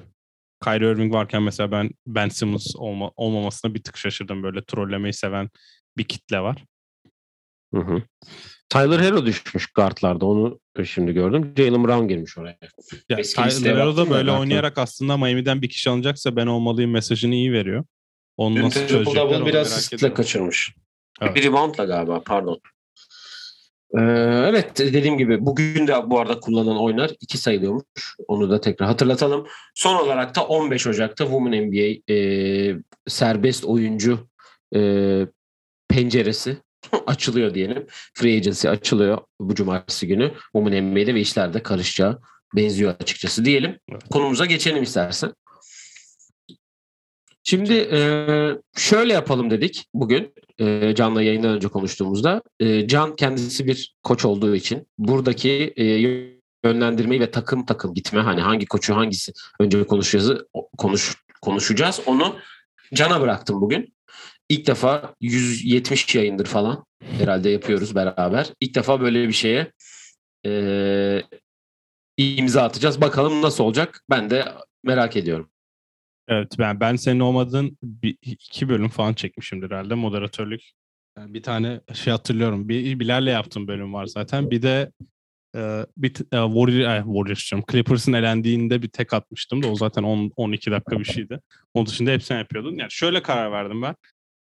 Kyrie 0.65 0.91
Irving 0.91 1.15
varken 1.15 1.43
mesela 1.43 1.73
ben 1.73 1.91
Ben 2.07 2.29
Simmons 2.29 2.77
olma, 2.77 3.11
olmamasına 3.17 3.75
bir 3.75 3.83
tık 3.83 3.97
şaşırdım. 3.97 4.43
Böyle 4.43 4.65
trollemeyi 4.65 5.13
seven 5.13 5.51
bir 5.97 6.05
kitle 6.05 6.41
var. 6.41 6.65
Hı 7.75 7.81
hı. 7.81 8.03
Tyler 8.71 9.01
Hero 9.01 9.27
düşmüş 9.27 9.67
guardlarda 9.67 10.27
onu 10.27 10.61
şimdi 10.85 11.13
gördüm. 11.13 11.53
Jalen 11.57 11.85
Brown 11.85 12.09
girmiş 12.09 12.39
oraya. 12.39 12.59
Ya, 13.09 13.17
Tyler 13.17 13.77
Hero 13.77 13.97
da 13.97 14.11
böyle 14.11 14.33
oynayarak 14.33 14.79
aslında 14.79 15.17
Miami'den 15.17 15.63
bir 15.63 15.69
kişi 15.69 15.91
alınacaksa 15.91 16.37
ben 16.37 16.47
olmalıyım 16.47 16.91
mesajını 16.91 17.35
iyi 17.35 17.53
veriyor. 17.53 17.85
Onu 18.37 18.63
nasıl 18.63 18.87
çözecekler 18.87 19.47
biraz 19.47 19.73
asistle 19.73 20.15
kaçırmış. 20.15 20.75
Evet. 21.21 21.37
Bir 21.37 21.45
reboundla 21.45 21.85
galiba 21.85 22.23
pardon. 22.23 22.61
Ee, 23.99 24.01
evet 24.49 24.79
dediğim 24.79 25.19
gibi 25.19 25.47
bugün 25.47 25.87
de 25.87 26.11
bu 26.11 26.21
arada 26.21 26.41
kullanılan 26.41 26.81
oynar 26.81 27.11
iki 27.21 27.39
sayılıyormuş. 27.39 28.17
Onu 28.29 28.51
da 28.51 28.61
tekrar 28.61 28.89
hatırlatalım. 28.89 29.47
Son 29.75 29.95
olarak 29.95 30.37
da 30.37 30.45
15 30.47 30.87
Ocak'ta 30.87 31.25
Women 31.25 31.67
NBA 31.67 32.13
e, 32.15 32.17
serbest 33.09 33.65
oyuncu 33.65 34.29
e, 34.75 34.81
penceresi 35.89 36.57
açılıyor 37.07 37.55
diyelim. 37.55 37.87
Free 38.15 38.37
agency 38.37 38.69
açılıyor 38.69 39.19
bu 39.41 39.55
cumartesi 39.55 40.07
günü. 40.07 40.33
Women 40.53 40.85
NBA'de 40.85 41.15
ve 41.15 41.21
işler 41.21 41.55
de 41.55 41.63
karışacağı 41.63 42.21
benziyor 42.57 42.95
açıkçası 43.01 43.45
diyelim. 43.45 43.79
Konumuza 44.11 44.47
geçelim 44.47 44.83
istersen. 44.83 45.33
Şimdi 47.43 47.75
e, 47.75 48.01
şöyle 48.77 49.13
yapalım 49.13 49.51
dedik 49.51 49.87
bugün 49.95 50.35
e, 50.59 50.95
Can'la 50.95 51.23
yayından 51.23 51.51
önce 51.51 51.69
konuştuğumuzda. 51.69 52.43
E, 52.61 52.89
Can 52.89 53.17
kendisi 53.17 53.67
bir 53.67 53.95
koç 54.03 54.25
olduğu 54.25 54.55
için 54.55 54.87
buradaki 54.99 55.73
e, 55.77 55.85
yönlendirmeyi 56.65 57.21
ve 57.21 57.31
takım 57.31 57.67
takım 57.67 57.95
gitme 57.95 58.21
hani 58.21 58.41
hangi 58.41 58.67
koçu 58.67 58.97
hangisi 58.97 59.33
önce 59.61 59.85
konuşacağız 59.87 60.43
konuş 60.79 61.17
konuşacağız 61.43 62.01
onu 62.07 62.37
Can'a 62.95 63.21
bıraktım 63.21 63.61
bugün. 63.61 63.95
İlk 64.51 64.67
defa 64.67 65.15
170 65.21 66.15
yayındır 66.15 66.47
falan 66.47 66.85
herhalde 67.01 67.51
yapıyoruz 67.51 67.95
beraber. 67.95 68.53
İlk 68.61 68.75
defa 68.75 69.01
böyle 69.01 69.29
bir 69.29 69.33
şeye 69.33 69.73
e, 70.47 71.23
imza 72.17 72.63
atacağız. 72.63 73.01
Bakalım 73.01 73.43
nasıl 73.43 73.65
olacak 73.65 74.01
ben 74.11 74.31
de 74.31 74.45
merak 74.85 75.17
ediyorum. 75.17 75.51
Evet 76.29 76.59
ben 76.59 76.81
ben 76.81 76.97
senin 76.97 77.21
olmadığın 77.21 77.79
bir, 77.83 78.17
iki 78.23 78.69
bölüm 78.69 78.89
falan 78.89 79.15
çekmişimdir 79.15 79.71
herhalde 79.71 79.95
moderatörlük. 79.95 80.63
Yani 81.19 81.35
bir 81.35 81.43
tane 81.43 81.81
şey 81.95 82.11
hatırlıyorum. 82.11 82.69
Bir 82.69 83.01
Bilal'le 83.01 83.31
yaptığım 83.31 83.69
bölüm 83.69 83.95
var 83.95 84.07
zaten. 84.07 84.51
Bir 84.51 84.63
de 84.63 84.93
e, 85.57 85.87
bir 85.97 86.11
e, 86.11 86.53
Warrior, 86.55 86.91
e, 86.91 87.03
Warriors 87.05 87.51
diyorum. 87.51 87.67
Clippers'ın 87.73 88.13
elendiğinde 88.13 88.83
bir 88.83 88.89
tek 88.89 89.13
atmıştım 89.13 89.63
da 89.63 89.69
o 89.69 89.77
zaten 89.77 90.03
10 90.03 90.33
12 90.37 90.71
dakika 90.71 90.99
bir 90.99 91.05
şeydi. 91.05 91.41
Onun 91.75 91.87
dışında 91.87 92.11
hepsini 92.11 92.39
yapıyordun. 92.39 92.77
Yani 92.79 92.91
şöyle 92.91 93.23
karar 93.23 93.53
verdim 93.53 93.83
ben. 93.83 93.95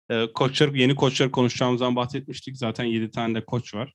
E, 0.10 0.34
koçlar 0.34 0.74
yeni 0.74 0.96
koçları 0.96 1.32
konuşacağımızdan 1.32 1.96
bahsetmiştik. 1.96 2.58
Zaten 2.58 2.84
7 2.84 3.12
tane 3.12 3.36
de 3.36 3.46
koç 3.46 3.74
var. 3.74 3.94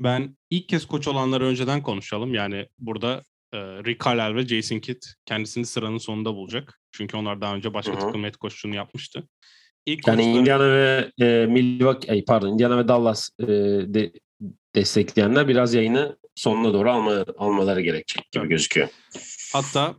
Ben 0.00 0.36
ilk 0.50 0.68
kez 0.68 0.86
koç 0.86 1.08
olanları 1.08 1.44
önceden 1.44 1.82
konuşalım. 1.82 2.34
Yani 2.34 2.66
burada 2.78 3.22
e, 3.52 3.58
Rick 3.58 4.04
Carlisle 4.04 4.34
ve 4.34 4.46
Jason 4.46 4.78
Kidd 4.78 5.02
kendisini 5.26 5.66
sıranın 5.66 5.98
sonunda 5.98 6.34
bulacak. 6.34 6.80
Çünkü 6.92 7.16
onlar 7.16 7.40
daha 7.40 7.54
önce 7.54 7.74
başka 7.74 7.92
Hı-hı. 7.92 8.00
takım 8.00 8.24
head 8.24 8.34
coachluğunu 8.34 8.74
yapmıştı. 8.74 9.28
İlk 9.86 10.06
yani 10.06 10.16
koçları... 10.16 10.38
Indiana 10.38 10.64
ve 10.64 11.12
e, 11.20 11.46
Milwaukee, 11.46 12.12
ay 12.12 12.24
pardon 12.24 12.48
Indiana 12.48 12.78
ve 12.78 12.88
Dallas 12.88 13.30
e, 13.40 13.46
de, 13.46 14.12
destekleyenler 14.74 15.48
biraz 15.48 15.74
yayını 15.74 16.16
sonuna 16.34 16.74
doğru 16.74 16.90
alma, 16.90 17.24
almaları 17.38 17.80
gerekecek 17.80 18.32
gibi 18.32 18.40
evet. 18.40 18.50
gözüküyor. 18.50 18.88
Hatta 19.52 19.96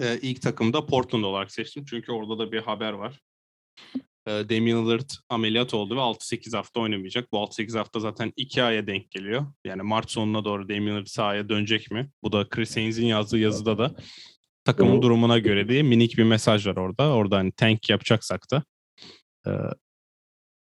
e, 0.00 0.18
ilk 0.22 0.42
takımda 0.42 0.86
Portland 0.86 1.24
olarak 1.24 1.52
seçtim. 1.52 1.84
Çünkü 1.84 2.12
orada 2.12 2.38
da 2.38 2.52
bir 2.52 2.60
haber 2.62 2.92
var. 2.92 3.20
Damian 4.26 4.84
Lillard 4.84 5.10
ameliyat 5.28 5.74
oldu 5.74 5.96
ve 5.96 6.00
6-8 6.00 6.56
hafta 6.56 6.80
oynamayacak. 6.80 7.32
Bu 7.32 7.36
6-8 7.36 7.78
hafta 7.78 8.00
zaten 8.00 8.32
2 8.36 8.62
aya 8.62 8.86
denk 8.86 9.10
geliyor. 9.10 9.46
Yani 9.64 9.82
Mart 9.82 10.10
sonuna 10.10 10.44
doğru 10.44 10.68
Damian 10.68 10.86
Lillard 10.86 11.06
sahaya 11.06 11.48
dönecek 11.48 11.90
mi? 11.90 12.10
Bu 12.22 12.32
da 12.32 12.48
Chris 12.48 12.76
Haynes'in 12.76 13.06
yazdığı 13.06 13.38
yazıda 13.38 13.78
da 13.78 13.94
takımın 14.64 15.02
durumuna 15.02 15.38
göre 15.38 15.68
diye 15.68 15.82
minik 15.82 16.18
bir 16.18 16.24
mesaj 16.24 16.66
var 16.66 16.76
orada. 16.76 17.08
Orada 17.08 17.36
hani 17.36 17.52
tank 17.52 17.90
yapacaksak 17.90 18.46
da 18.50 18.64
e, 19.46 19.50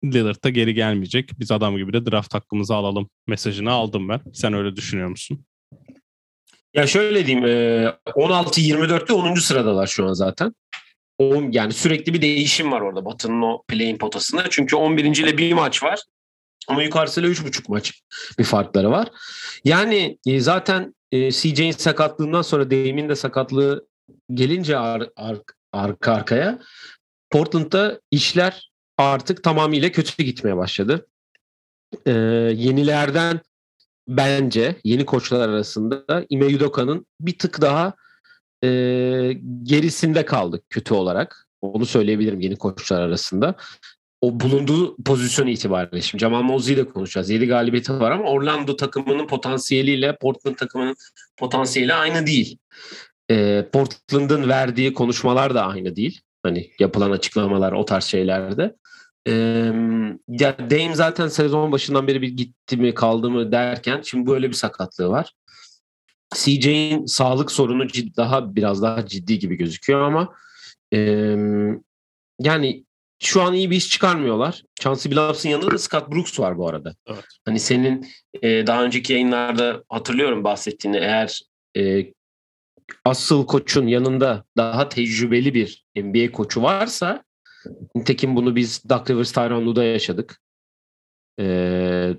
Lillard 0.04 0.44
da 0.44 0.50
geri 0.50 0.74
gelmeyecek. 0.74 1.40
Biz 1.40 1.52
adam 1.52 1.78
gibi 1.78 1.94
de 1.94 2.12
draft 2.12 2.34
hakkımızı 2.34 2.76
alalım 2.76 3.10
mesajını 3.28 3.72
aldım 3.72 4.10
ben. 4.10 4.22
Sen 4.34 4.54
öyle 4.54 4.76
düşünüyor 4.76 5.10
musun? 5.10 5.46
Ya 6.74 6.88
şöyle 6.88 7.26
diyeyim 7.26 7.46
16-24'te 7.46 9.14
10. 9.14 9.36
sıradalar 9.36 9.88
şu 9.88 10.06
an 10.06 10.14
zaten. 10.14 10.54
O, 11.18 11.44
yani 11.52 11.74
sürekli 11.74 12.14
bir 12.14 12.22
değişim 12.22 12.72
var 12.72 12.82
orada 12.82 13.06
Batı'nın 13.06 13.42
o 13.42 13.64
play'in 13.68 13.98
potasında. 13.98 14.44
Çünkü 14.50 14.76
11. 14.76 15.04
ile 15.04 15.38
bir 15.38 15.54
maç 15.54 15.84
var. 15.84 16.00
Ama 16.68 16.84
yukarısıyla 16.84 17.30
3,5 17.30 17.64
maç 17.68 18.02
bir 18.40 18.44
farkları 18.44 18.92
var. 18.92 19.08
Yani 19.64 20.18
e, 20.28 20.40
zaten 20.40 20.96
e, 21.12 21.32
CJ'in 21.32 21.72
sakatlığından 21.72 22.42
sonra 22.42 22.72
Dame'in 22.72 23.10
de 23.10 23.16
sakatlığı 23.16 23.88
gelince 24.34 24.78
ar, 24.78 25.10
ar, 25.16 25.38
arka 25.74 26.14
arkaya 26.14 26.60
Portland'da 27.30 28.02
işler 28.12 28.72
artık 28.98 29.44
tamamıyla 29.44 29.92
kötü 29.92 30.24
gitmeye 30.24 30.58
başladı. 30.58 31.08
E, 32.06 32.12
yenilerden 32.56 33.40
bence 34.08 34.76
yeni 34.84 35.06
koçlar 35.06 35.50
arasında 35.50 36.26
Ime 36.30 36.46
Udoka'nın 36.46 37.06
bir 37.22 37.38
tık 37.38 37.62
daha 37.62 37.94
e, 38.66 39.34
gerisinde 39.64 40.26
kaldık 40.26 40.64
kötü 40.70 40.94
olarak. 40.94 41.48
Onu 41.62 41.86
söyleyebilirim 41.86 42.40
yeni 42.40 42.56
koçlar 42.56 43.02
arasında. 43.02 43.56
O 44.22 44.40
bulunduğu 44.40 44.96
pozisyon 45.04 45.48
itibariyle. 45.48 46.02
Şimdi 46.02 46.22
Jamal 46.22 46.42
Mosley 46.42 46.76
ile 46.76 46.90
konuşacağız. 46.90 47.30
7 47.30 47.48
galibiyeti 47.48 48.00
var 48.00 48.12
ama 48.12 48.24
Orlando 48.24 48.76
takımının 48.76 49.28
potansiyeliyle 49.28 50.18
Portland 50.18 50.56
takımının 50.56 50.96
potansiyeli 51.38 51.94
aynı 51.94 52.28
değil. 52.28 52.58
E, 53.32 53.66
Portland'ın 53.74 54.50
verdiği 54.50 54.94
konuşmalar 54.94 55.56
da 55.56 55.66
aynı 55.66 55.96
değil. 55.96 56.22
Hani 56.44 56.72
yapılan 56.80 57.12
açıklamalar 57.12 57.72
o 57.72 57.86
tarz 57.86 58.04
şeylerde. 58.04 58.76
E, 59.28 59.32
ya 60.28 60.58
Dame 60.60 60.96
zaten 60.96 61.28
sezon 61.28 61.72
başından 61.72 62.08
beri 62.08 62.22
bir 62.22 62.30
gitti 62.30 62.78
mi 62.78 62.94
kaldı 62.94 63.30
mı 63.30 63.52
derken 63.52 64.02
şimdi 64.04 64.28
böyle 64.28 64.50
bir 64.50 64.54
sakatlığı 64.54 65.10
var. 65.10 65.34
CJ'in 66.36 67.06
sağlık 67.06 67.51
sorunu 67.51 67.88
cid, 67.88 68.18
daha 68.18 68.56
biraz 68.56 68.82
daha 68.82 69.06
ciddi 69.06 69.39
gibi 69.39 69.56
gözüküyor 69.56 70.01
ama 70.01 70.34
e, 70.94 71.00
yani 72.39 72.86
şu 73.24 73.42
an 73.42 73.54
iyi 73.54 73.72
bir 73.72 73.75
iş 73.75 73.89
çıkarmıyorlar. 73.89 74.63
Chauncey 74.80 75.12
Billups'ın 75.12 75.50
yanında 75.50 75.72
da 75.72 75.77
Scott 75.77 76.12
Brooks 76.12 76.39
var 76.39 76.58
bu 76.58 76.68
arada. 76.68 76.96
Evet. 77.08 77.25
Hani 77.46 77.60
senin 77.60 78.08
e, 78.42 78.68
daha 78.68 78.84
önceki 78.84 79.13
yayınlarda 79.13 79.84
hatırlıyorum 79.89 80.44
bahsettiğini 80.44 80.98
eğer 80.98 81.42
e, 81.77 82.13
asıl 83.06 83.46
koçun 83.46 83.88
yanında 83.88 84.44
daha 84.58 84.89
tecrübeli 84.89 85.54
bir 85.54 85.86
NBA 85.96 86.32
koçu 86.32 86.62
varsa 86.62 87.24
nitekim 87.96 88.36
bunu 88.36 88.56
biz 88.56 88.89
Doug 88.89 89.10
Rivers, 89.10 89.32
Tyronn 89.32 89.65
Lue'da 89.65 89.84
yaşadık. 89.84 90.42
E, 91.39 91.46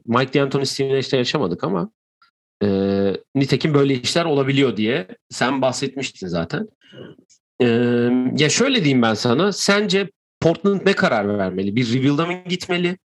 Mike 0.06 0.40
D'Antoni, 0.40 0.66
Steve 0.66 0.96
Nash'te 0.96 1.16
yaşamadık 1.16 1.64
ama 1.64 1.90
e, 2.62 2.68
nitekim 3.34 3.74
böyle 3.74 3.94
işler 3.94 4.24
olabiliyor 4.24 4.76
diye 4.76 5.08
sen 5.30 5.62
bahsetmiştin 5.62 6.26
zaten. 6.26 6.68
E, 7.60 7.66
ya 8.38 8.48
şöyle 8.48 8.84
diyeyim 8.84 9.02
ben 9.02 9.14
sana. 9.14 9.52
Sence 9.52 10.10
Portland 10.40 10.80
ne 10.86 10.92
karar 10.92 11.38
vermeli? 11.38 11.76
Bir 11.76 11.94
rebuild'a 11.94 12.26
mı 12.26 12.34
gitmeli? 12.48 12.98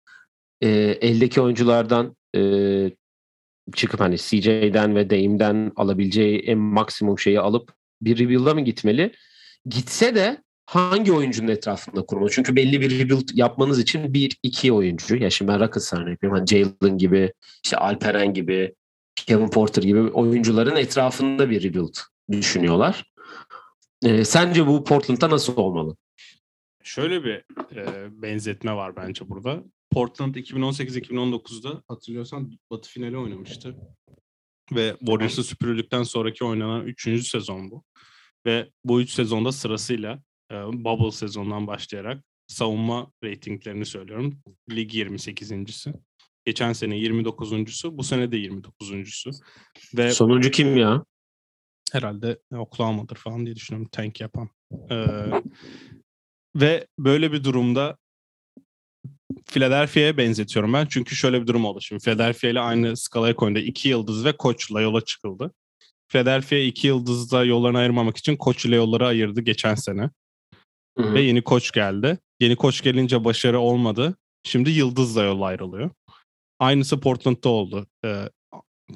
E, 0.61 0.69
eldeki 1.01 1.41
oyunculardan 1.41 2.17
e, 2.37 2.43
çıkıp 3.75 4.01
hani 4.01 4.17
CJ'den 4.19 4.97
ve 4.97 5.11
Dame'den 5.11 5.73
alabileceği 5.77 6.39
en 6.39 6.59
maksimum 6.59 7.19
şeyi 7.19 7.41
alıp 7.41 7.73
bir 8.03 8.19
rebuild'a 8.19 8.55
mı 8.55 8.61
gitmeli? 8.61 9.13
Gitse 9.67 10.15
de 10.15 10.43
hangi 10.67 11.13
oyuncunun 11.13 11.49
etrafında 11.49 12.03
kurmalı? 12.03 12.31
Çünkü 12.31 12.57
belli 12.57 12.81
bir 12.81 12.99
rebuild 12.99 13.29
yapmanız 13.35 13.79
için 13.79 14.15
bir 14.15 14.39
iki 14.43 14.73
oyuncu. 14.73 15.17
Ya 15.17 15.31
şimdi 15.31 15.53
ben 15.53 15.61
Rockets 15.61 15.93
örnek 15.93 16.09
yapıyorum. 16.09 16.39
Hani 16.39 16.47
Jalen 16.47 16.99
gibi, 16.99 17.33
işte 17.65 17.77
Alperen 17.77 18.35
gibi, 18.35 18.75
Kevin 19.27 19.51
Porter 19.51 19.83
gibi 19.83 20.01
oyuncuların 20.01 20.77
etrafında 20.77 21.51
bir 21.51 21.63
rebuild 21.63 21.95
düşünüyorlar. 22.33 23.13
E, 24.03 24.25
sence 24.25 24.67
bu 24.67 24.85
Portland'da 24.85 25.31
nasıl 25.31 25.57
olmalı? 25.57 25.97
Şöyle 26.83 27.25
bir 27.25 27.45
e, 27.77 28.09
benzetme 28.23 28.75
var 28.75 28.97
bence 28.97 29.29
burada. 29.29 29.65
Portland 29.91 30.35
2018-2019'da 30.35 31.83
hatırlıyorsan 31.89 32.59
Batı 32.71 32.91
finali 32.91 33.19
oynamıştı. 33.19 33.77
Ve 34.73 34.97
Warriors'ı 34.99 35.45
süpürüldükten 35.45 36.03
sonraki 36.03 36.45
oynanan 36.45 36.87
3. 36.87 37.29
sezon 37.29 37.71
bu. 37.71 37.85
Ve 38.47 38.71
bu 38.85 39.01
3 39.01 39.11
sezonda 39.11 39.53
sırasıyla 39.53 40.23
e, 40.51 40.55
Bubble 40.55 41.11
sezonundan 41.11 41.67
başlayarak 41.67 42.25
savunma 42.47 43.13
reytinglerini 43.25 43.87
söylüyorum. 43.87 44.43
Lig 44.71 44.95
28.si. 44.95 45.93
Geçen 46.49 46.73
sene 46.73 46.97
29.sü, 46.97 47.99
bu 47.99 48.05
sene 48.05 48.33
de 48.33 48.37
29.sü. 48.37 49.31
Ve 49.97 50.11
sonuncu 50.11 50.51
kim 50.51 50.77
ya? 50.77 51.05
Herhalde 51.93 52.39
Oklahoma'dır 52.55 53.17
falan 53.17 53.47
diye 53.47 53.57
düşünüyorum 53.57 53.89
tank 53.93 54.21
yapan. 54.21 54.49
Ee, 54.91 55.07
ve 56.57 56.87
böyle 56.99 57.33
bir 57.33 57.45
durumda 57.45 57.97
Philadelphia'ya 59.47 60.17
benzetiyorum 60.17 60.73
ben. 60.73 60.87
Çünkü 60.87 61.17
şöyle 61.17 61.43
bir 61.43 61.47
durum 61.47 61.65
oldu. 61.65 61.81
Şimdi 61.81 62.05
Philadelphia 62.05 62.49
ile 62.49 62.61
aynı 62.61 62.97
skalaya 62.97 63.37
koyunda 63.37 63.59
iki 63.59 63.89
yıldız 63.89 64.25
ve 64.25 64.33
koçla 64.33 64.81
yola 64.81 65.01
çıkıldı. 65.01 65.53
Philadelphia 66.09 66.57
iki 66.57 66.87
yıldızda 66.87 67.45
yollarını 67.45 67.79
ayırmamak 67.79 68.17
için 68.17 68.37
koç 68.37 68.65
ile 68.65 68.77
yolları 68.77 69.07
ayırdı 69.07 69.41
geçen 69.41 69.75
sene. 69.75 70.11
Hı-hı. 70.99 71.15
Ve 71.15 71.21
yeni 71.21 71.43
koç 71.43 71.73
geldi. 71.73 72.19
Yeni 72.41 72.57
koç 72.57 72.83
gelince 72.83 73.25
başarı 73.25 73.61
olmadı. 73.61 74.17
Şimdi 74.43 74.71
yıldızla 74.71 75.23
yol 75.23 75.43
ayrılıyor. 75.43 75.91
Aynısı 76.59 77.01
Portland'da 77.01 77.49
oldu. 77.49 77.87
Ee, 78.05 78.29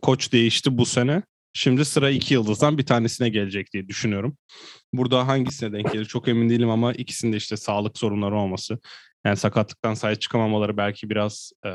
koç 0.03 0.33
değişti 0.33 0.79
bu 0.79 0.87
sene. 0.87 1.23
Şimdi 1.53 1.85
sıra 1.85 2.11
iki 2.11 2.35
yıldızdan 2.35 2.79
bir 2.79 2.87
tanesine 2.87 3.29
gelecek 3.29 3.73
diye 3.73 3.89
düşünüyorum. 3.89 4.37
Burada 4.93 5.27
hangisine 5.27 5.73
denk 5.73 5.93
gelir 5.93 6.05
çok 6.05 6.29
emin 6.29 6.49
değilim 6.49 6.71
ama 6.71 6.93
ikisinde 6.93 7.37
işte 7.37 7.57
sağlık 7.57 7.99
sorunları 7.99 8.37
olması. 8.37 8.79
Yani 9.25 9.37
sakatlıktan 9.37 9.95
sahaya 9.95 10.17
çıkamamaları 10.17 10.77
belki 10.77 11.11
biraz 11.11 11.53
e, 11.67 11.71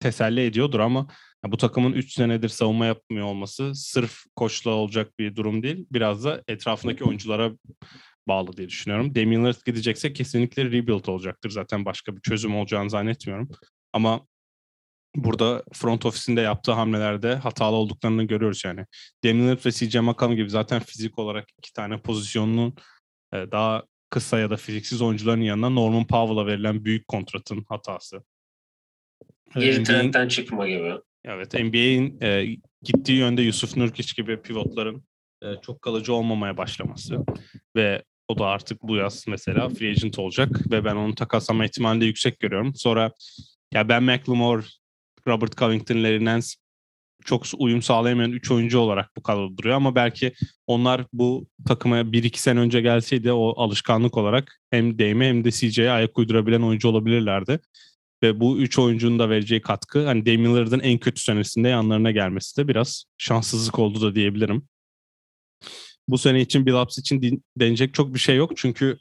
teselli 0.00 0.40
ediyordur 0.40 0.80
ama 0.80 1.06
bu 1.46 1.56
takımın 1.56 1.92
3 1.92 2.12
senedir 2.12 2.48
savunma 2.48 2.86
yapmıyor 2.86 3.26
olması 3.26 3.74
sırf 3.74 4.24
koçla 4.36 4.70
olacak 4.70 5.18
bir 5.18 5.36
durum 5.36 5.62
değil. 5.62 5.86
Biraz 5.92 6.24
da 6.24 6.42
etrafındaki 6.48 7.04
oyunculara 7.04 7.52
bağlı 8.28 8.56
diye 8.56 8.68
düşünüyorum. 8.68 9.14
Damian 9.14 9.42
Lillard 9.42 9.66
gidecekse 9.66 10.12
kesinlikle 10.12 10.64
rebuild 10.64 11.06
olacaktır. 11.06 11.50
Zaten 11.50 11.84
başka 11.84 12.16
bir 12.16 12.20
çözüm 12.20 12.56
olacağını 12.56 12.90
zannetmiyorum. 12.90 13.48
Ama 13.92 14.26
burada 15.16 15.62
front 15.72 16.06
ofisinde 16.06 16.40
yaptığı 16.40 16.72
hamlelerde 16.72 17.34
hatalı 17.34 17.76
olduklarını 17.76 18.24
görüyoruz 18.24 18.62
yani. 18.64 18.86
Damian 19.24 19.46
Lillard 19.46 19.66
ve 19.66 19.72
CJ 19.72 19.96
McCollum 19.96 20.36
gibi 20.36 20.50
zaten 20.50 20.80
fizik 20.80 21.18
olarak 21.18 21.48
iki 21.58 21.72
tane 21.72 21.98
pozisyonunun 21.98 22.74
e, 23.32 23.36
daha 23.36 23.82
kısa 24.10 24.38
ya 24.38 24.50
da 24.50 24.56
fiziksiz 24.56 25.02
oyuncuların 25.02 25.40
yanına 25.40 25.68
Norman 25.68 26.06
Powell'a 26.06 26.46
verilen 26.46 26.84
büyük 26.84 27.08
kontratın 27.08 27.64
hatası. 27.68 28.22
Geri 29.54 29.82
trendten 29.84 30.28
çıkma 30.28 30.68
gibi. 30.68 30.94
Evet 31.24 31.54
NBA'in 31.54 32.20
e, 32.22 32.56
gittiği 32.82 33.18
yönde 33.18 33.42
Yusuf 33.42 33.76
Nurkic 33.76 34.22
gibi 34.22 34.42
pivotların 34.42 35.04
e, 35.42 35.46
çok 35.62 35.82
kalıcı 35.82 36.14
olmamaya 36.14 36.56
başlaması 36.56 37.24
ve 37.76 38.02
o 38.28 38.38
da 38.38 38.46
artık 38.46 38.82
bu 38.82 38.96
yaz 38.96 39.24
mesela 39.28 39.68
free 39.68 39.90
agent 39.90 40.18
olacak 40.18 40.70
ve 40.70 40.84
ben 40.84 40.96
onu 40.96 41.14
takaslama 41.14 41.64
ihtimalini 41.64 42.00
de 42.00 42.06
yüksek 42.06 42.40
görüyorum. 42.40 42.74
Sonra 42.74 43.12
ya 43.74 43.88
Ben 43.88 44.02
McLemore, 44.02 44.62
Robert 45.26 45.56
Covington, 45.56 46.04
Larry 46.04 46.40
çok 47.24 47.44
uyum 47.58 47.82
sağlayamayan 47.82 48.32
3 48.32 48.50
oyuncu 48.50 48.78
olarak 48.78 49.16
bu 49.16 49.22
kadroda 49.22 49.58
duruyor 49.58 49.76
ama 49.76 49.94
belki 49.94 50.32
onlar 50.66 51.06
bu 51.12 51.46
takıma 51.66 52.12
1-2 52.12 52.38
sene 52.38 52.60
önce 52.60 52.80
gelseydi 52.80 53.32
o 53.32 53.62
alışkanlık 53.62 54.16
olarak 54.16 54.60
hem 54.70 54.98
Dame'e 54.98 55.28
hem 55.28 55.44
de 55.44 55.50
CJ'ye 55.50 55.90
ayak 55.90 56.18
uydurabilen 56.18 56.62
oyuncu 56.62 56.88
olabilirlerdi. 56.88 57.60
Ve 58.22 58.40
bu 58.40 58.58
3 58.58 58.78
oyuncunun 58.78 59.18
da 59.18 59.30
vereceği 59.30 59.60
katkı 59.60 60.06
hani 60.06 60.26
Damian 60.26 60.54
Lillard'ın 60.54 60.80
en 60.80 60.98
kötü 60.98 61.20
senesinde 61.20 61.68
yanlarına 61.68 62.10
gelmesi 62.10 62.56
de 62.56 62.68
biraz 62.68 63.04
şanssızlık 63.18 63.78
oldu 63.78 64.00
da 64.00 64.14
diyebilirim. 64.14 64.68
Bu 66.08 66.18
sene 66.18 66.40
için 66.40 66.66
Billups 66.66 66.98
için 66.98 67.42
denecek 67.56 67.94
çok 67.94 68.14
bir 68.14 68.18
şey 68.18 68.36
yok 68.36 68.56
çünkü 68.56 68.98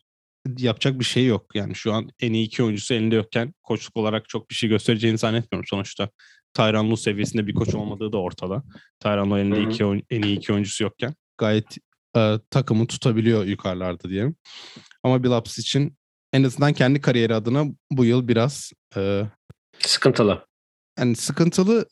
yapacak 0.57 0.99
bir 0.99 1.05
şey 1.05 1.25
yok. 1.25 1.55
Yani 1.55 1.75
şu 1.75 1.93
an 1.93 2.09
en 2.19 2.33
iyi 2.33 2.45
iki 2.45 2.63
oyuncusu 2.63 2.93
elinde 2.93 3.15
yokken 3.15 3.53
koçluk 3.63 3.97
olarak 3.97 4.29
çok 4.29 4.49
bir 4.49 4.55
şey 4.55 4.69
göstereceğini 4.69 5.17
zannetmiyorum 5.17 5.67
sonuçta. 5.67 6.09
Tyron 6.53 6.89
Lue 6.89 6.97
seviyesinde 6.97 7.47
bir 7.47 7.53
koç 7.53 7.75
olmadığı 7.75 8.11
da 8.11 8.17
ortada. 8.17 8.63
Tyron 8.99 9.31
Lue 9.31 9.41
elinde 9.41 9.63
iki 9.63 9.83
en 10.09 10.21
iyi 10.21 10.37
iki 10.37 10.53
oyuncusu 10.53 10.83
yokken 10.83 11.15
gayet 11.37 11.77
e, 12.17 12.39
takımı 12.49 12.87
tutabiliyor 12.87 13.45
yukarılarda 13.45 14.09
diyelim. 14.09 14.35
Ama 15.03 15.23
Billups 15.23 15.57
için 15.57 15.97
en 16.33 16.43
azından 16.43 16.73
kendi 16.73 17.01
kariyeri 17.01 17.35
adına 17.35 17.65
bu 17.91 18.05
yıl 18.05 18.27
biraz 18.27 18.71
e, 18.97 19.23
sıkıntılı. 19.79 20.45
Yani 20.99 21.15
sıkıntılı 21.15 21.85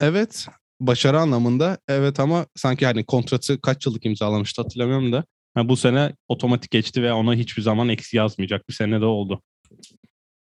evet 0.00 0.46
başarı 0.80 1.20
anlamında 1.20 1.78
evet 1.88 2.20
ama 2.20 2.46
sanki 2.56 2.86
hani 2.86 3.06
kontratı 3.06 3.60
kaç 3.60 3.86
yıllık 3.86 4.06
imzalamıştı 4.06 4.62
hatırlamıyorum 4.62 5.12
da 5.12 5.24
yani 5.58 5.68
bu 5.68 5.76
sene 5.76 6.12
otomatik 6.28 6.70
geçti 6.70 7.02
ve 7.02 7.12
ona 7.12 7.34
hiçbir 7.34 7.62
zaman 7.62 7.88
eksi 7.88 8.16
yazmayacak 8.16 8.68
bir 8.68 8.74
sene 8.74 9.00
de 9.00 9.04
oldu. 9.04 9.42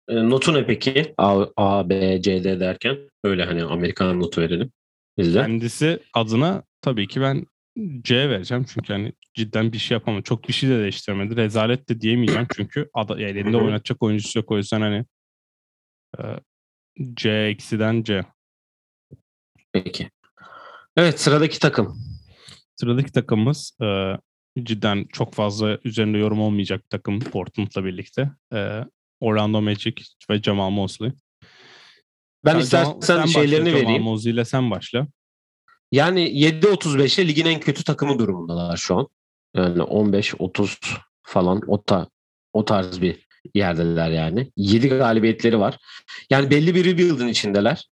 E, 0.08 0.14
notu 0.14 0.54
ne 0.54 0.66
peki? 0.66 1.14
A, 1.18 1.46
A, 1.56 1.88
B, 1.88 2.22
C, 2.22 2.44
D 2.44 2.60
derken 2.60 2.98
öyle 3.24 3.44
hani 3.44 3.64
Amerikan 3.64 4.20
notu 4.20 4.40
verelim. 4.40 4.72
Bizde. 5.18 5.40
Kendisi 5.40 6.00
adına 6.12 6.62
tabii 6.80 7.08
ki 7.08 7.20
ben 7.20 7.46
C 8.02 8.30
vereceğim 8.30 8.66
çünkü 8.74 8.92
hani 8.92 9.12
cidden 9.34 9.72
bir 9.72 9.78
şey 9.78 9.94
yapamadı. 9.94 10.22
Çok 10.22 10.48
bir 10.48 10.52
şey 10.52 10.70
de 10.70 10.78
değiştirmedi. 10.78 11.36
Rezalet 11.36 11.88
de 11.88 12.00
diyemeyeceğim 12.00 12.46
çünkü 12.56 12.90
ada, 12.94 13.20
yani 13.20 13.38
elinde 13.38 13.56
oynatacak 13.56 14.02
oyuncusu 14.02 14.38
yok. 14.38 14.50
O 14.50 14.56
yüzden 14.56 14.80
hani 14.80 15.04
e, 16.18 16.22
C 17.14 17.30
eksiden 17.30 18.02
C. 18.02 18.24
Peki. 19.72 20.10
Evet 20.96 21.20
sıradaki 21.20 21.58
takım. 21.60 21.98
Sıradaki 22.76 23.12
takımımız 23.12 23.76
e, 23.82 23.86
cidden 24.62 25.06
çok 25.12 25.34
fazla 25.34 25.78
üzerinde 25.84 26.18
yorum 26.18 26.40
olmayacak 26.40 26.84
bir 26.84 26.88
takım 26.88 27.20
Portland'la 27.20 27.84
birlikte. 27.84 28.30
E, 28.54 28.80
Orlando 29.20 29.62
Magic 29.62 29.94
ve 30.30 30.42
Jamal 30.42 30.70
Mosley. 30.70 31.12
Ben 32.44 32.52
sen 32.52 32.60
istersen 32.60 33.00
sen 33.00 33.26
şeylerini 33.26 33.66
başla, 33.66 33.78
vereyim. 33.78 33.98
Jamal 33.98 34.10
Mosley 34.10 34.32
ile 34.32 34.44
sen 34.44 34.70
başla. 34.70 35.06
Yani 35.92 36.20
7-35'e 36.20 37.28
ligin 37.28 37.46
en 37.46 37.60
kötü 37.60 37.84
takımı 37.84 38.18
durumundalar 38.18 38.76
şu 38.76 38.96
an. 38.96 39.08
Yani 39.54 39.78
15-30 39.78 40.96
falan 41.22 41.60
o, 41.66 41.82
ta, 41.82 42.08
o 42.52 42.64
tarz 42.64 43.00
bir 43.00 43.26
yerdeler 43.54 44.10
yani. 44.10 44.52
7 44.56 44.88
galibiyetleri 44.88 45.58
var. 45.60 45.78
Yani 46.30 46.50
belli 46.50 46.74
bir 46.74 46.84
rebuild'in 46.84 47.28
içindeler. 47.28 47.88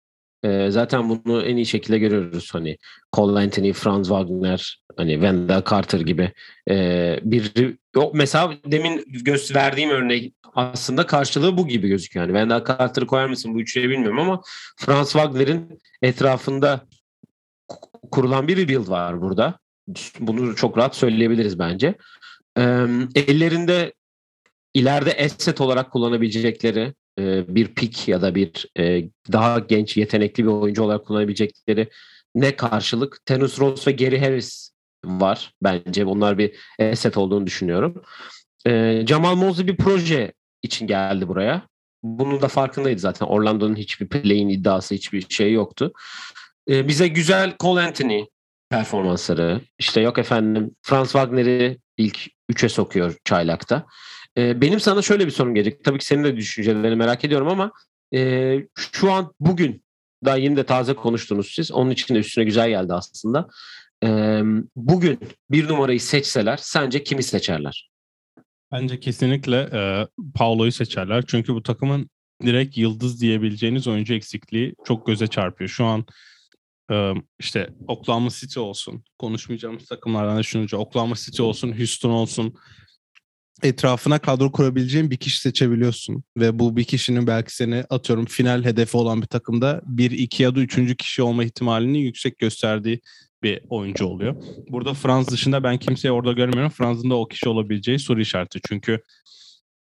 Ee, 0.44 0.70
zaten 0.70 1.08
bunu 1.08 1.42
en 1.42 1.56
iyi 1.56 1.66
şekilde 1.66 1.98
görüyoruz. 1.98 2.54
Hani 2.54 2.76
Cole 3.12 3.40
Anthony, 3.40 3.72
Franz 3.72 4.08
Wagner, 4.08 4.81
hani 4.96 5.12
Wendell 5.12 5.62
Carter 5.70 6.00
gibi 6.00 6.32
ee, 6.70 7.20
bir 7.22 7.52
yok 7.94 8.14
mesela 8.14 8.54
demin 8.66 9.04
gösterdiğim 9.06 9.90
örnek 9.90 10.34
aslında 10.54 11.06
karşılığı 11.06 11.56
bu 11.56 11.68
gibi 11.68 11.88
gözüküyor. 11.88 12.26
Yani 12.26 12.38
Wendell 12.38 12.64
Carter'ı 12.64 13.06
koyar 13.06 13.26
mısın 13.26 13.54
bu 13.54 13.60
üçlüye 13.60 13.88
bilmiyorum 13.88 14.18
ama 14.18 14.42
Franz 14.76 15.12
Wagner'in 15.12 15.78
etrafında 16.02 16.86
kurulan 18.10 18.48
bir 18.48 18.56
rebuild 18.56 18.88
var 18.88 19.20
burada. 19.20 19.58
Bunu 20.20 20.56
çok 20.56 20.78
rahat 20.78 20.96
söyleyebiliriz 20.96 21.58
bence. 21.58 21.94
Ee, 22.58 22.86
ellerinde 23.14 23.92
ileride 24.74 25.24
asset 25.24 25.60
olarak 25.60 25.90
kullanabilecekleri 25.90 26.94
e, 27.18 27.54
bir 27.54 27.68
pick 27.68 28.08
ya 28.08 28.22
da 28.22 28.34
bir 28.34 28.70
e, 28.78 29.08
daha 29.32 29.58
genç 29.58 29.96
yetenekli 29.96 30.44
bir 30.44 30.48
oyuncu 30.48 30.82
olarak 30.82 31.06
kullanabilecekleri 31.06 31.88
ne 32.34 32.56
karşılık 32.56 33.26
Tenus 33.26 33.60
Ross 33.60 33.86
ve 33.86 33.92
Gary 33.92 34.18
Harris 34.18 34.70
var 35.04 35.54
bence. 35.62 36.06
Bunlar 36.06 36.38
bir 36.38 36.54
asset 36.92 37.16
olduğunu 37.16 37.46
düşünüyorum. 37.46 38.02
E, 38.66 39.04
Jamal 39.06 39.34
Mosley 39.34 39.66
bir 39.66 39.76
proje 39.76 40.32
için 40.62 40.86
geldi 40.86 41.28
buraya. 41.28 41.62
Bunun 42.02 42.42
da 42.42 42.48
farkındaydı 42.48 43.00
zaten. 43.00 43.26
Orlando'nun 43.26 43.76
hiçbir 43.76 44.08
play'in 44.08 44.48
iddiası 44.48 44.94
hiçbir 44.94 45.26
şey 45.28 45.52
yoktu. 45.52 45.92
E, 46.70 46.88
bize 46.88 47.08
güzel 47.08 47.54
Cole 47.60 47.80
Anthony 47.80 48.24
performansları. 48.70 49.60
İşte 49.78 50.00
yok 50.00 50.18
efendim 50.18 50.76
Franz 50.82 51.12
Wagner'i 51.12 51.78
ilk 51.96 52.26
üçe 52.48 52.68
sokuyor 52.68 53.14
çaylakta. 53.24 53.86
E, 54.38 54.60
benim 54.60 54.80
sana 54.80 55.02
şöyle 55.02 55.26
bir 55.26 55.30
sorum 55.30 55.54
gelecek. 55.54 55.84
Tabii 55.84 55.98
ki 55.98 56.06
senin 56.06 56.24
de 56.24 56.36
düşüncelerini 56.36 56.96
merak 56.96 57.24
ediyorum 57.24 57.48
ama 57.48 57.72
e, 58.14 58.58
şu 58.76 59.12
an 59.12 59.34
bugün 59.40 59.84
daha 60.24 60.36
yeni 60.36 60.56
de 60.56 60.66
taze 60.66 60.94
konuştunuz 60.94 61.52
siz. 61.54 61.72
Onun 61.72 61.90
için 61.90 62.14
de 62.14 62.18
üstüne 62.18 62.44
güzel 62.44 62.68
geldi 62.68 62.94
aslında. 62.94 63.48
Bugün 64.76 65.18
bir 65.50 65.68
numarayı 65.68 66.00
seçseler 66.00 66.56
sence 66.56 67.04
kimi 67.04 67.22
seçerler? 67.22 67.90
Bence 68.72 69.00
kesinlikle 69.00 69.68
e, 69.72 70.06
Paulo'yu 70.34 70.72
seçerler. 70.72 71.24
Çünkü 71.26 71.54
bu 71.54 71.62
takımın 71.62 72.10
direkt 72.42 72.76
yıldız 72.76 73.20
diyebileceğiniz 73.20 73.86
oyuncu 73.86 74.14
eksikliği 74.14 74.74
çok 74.84 75.06
göze 75.06 75.26
çarpıyor. 75.26 75.70
Şu 75.70 75.84
an 75.84 76.04
e, 76.92 77.12
işte 77.38 77.70
Oklahoma 77.88 78.30
City 78.30 78.60
olsun, 78.60 79.04
konuşmayacağımız 79.18 79.84
takımlardan 79.84 80.38
düşününce 80.38 80.76
Oklahoma 80.76 81.14
City 81.14 81.42
olsun, 81.42 81.78
Houston 81.78 82.10
olsun, 82.10 82.54
etrafına 83.62 84.18
kadro 84.18 84.52
kurabileceğin 84.52 85.10
bir 85.10 85.16
kişi 85.16 85.40
seçebiliyorsun. 85.40 86.24
Ve 86.36 86.58
bu 86.58 86.76
bir 86.76 86.84
kişinin 86.84 87.26
belki 87.26 87.56
seni 87.56 87.84
atıyorum 87.90 88.24
final 88.24 88.64
hedefi 88.64 88.96
olan 88.96 89.22
bir 89.22 89.26
takımda 89.26 89.82
bir, 89.84 90.10
iki 90.10 90.42
ya 90.42 90.54
da 90.54 90.60
üçüncü 90.60 90.96
kişi 90.96 91.22
olma 91.22 91.44
ihtimalini 91.44 92.02
yüksek 92.02 92.38
gösterdiği 92.38 93.00
bir 93.42 93.60
oyuncu 93.68 94.06
oluyor. 94.06 94.42
Burada 94.68 94.94
Franz 94.94 95.28
dışında 95.28 95.62
ben 95.62 95.78
kimseyi 95.78 96.12
orada 96.12 96.32
görmüyorum. 96.32 96.70
Franz'ın 96.70 97.10
da 97.10 97.14
o 97.14 97.28
kişi 97.28 97.48
olabileceği 97.48 97.98
soru 97.98 98.20
işareti. 98.20 98.60
Çünkü 98.68 99.02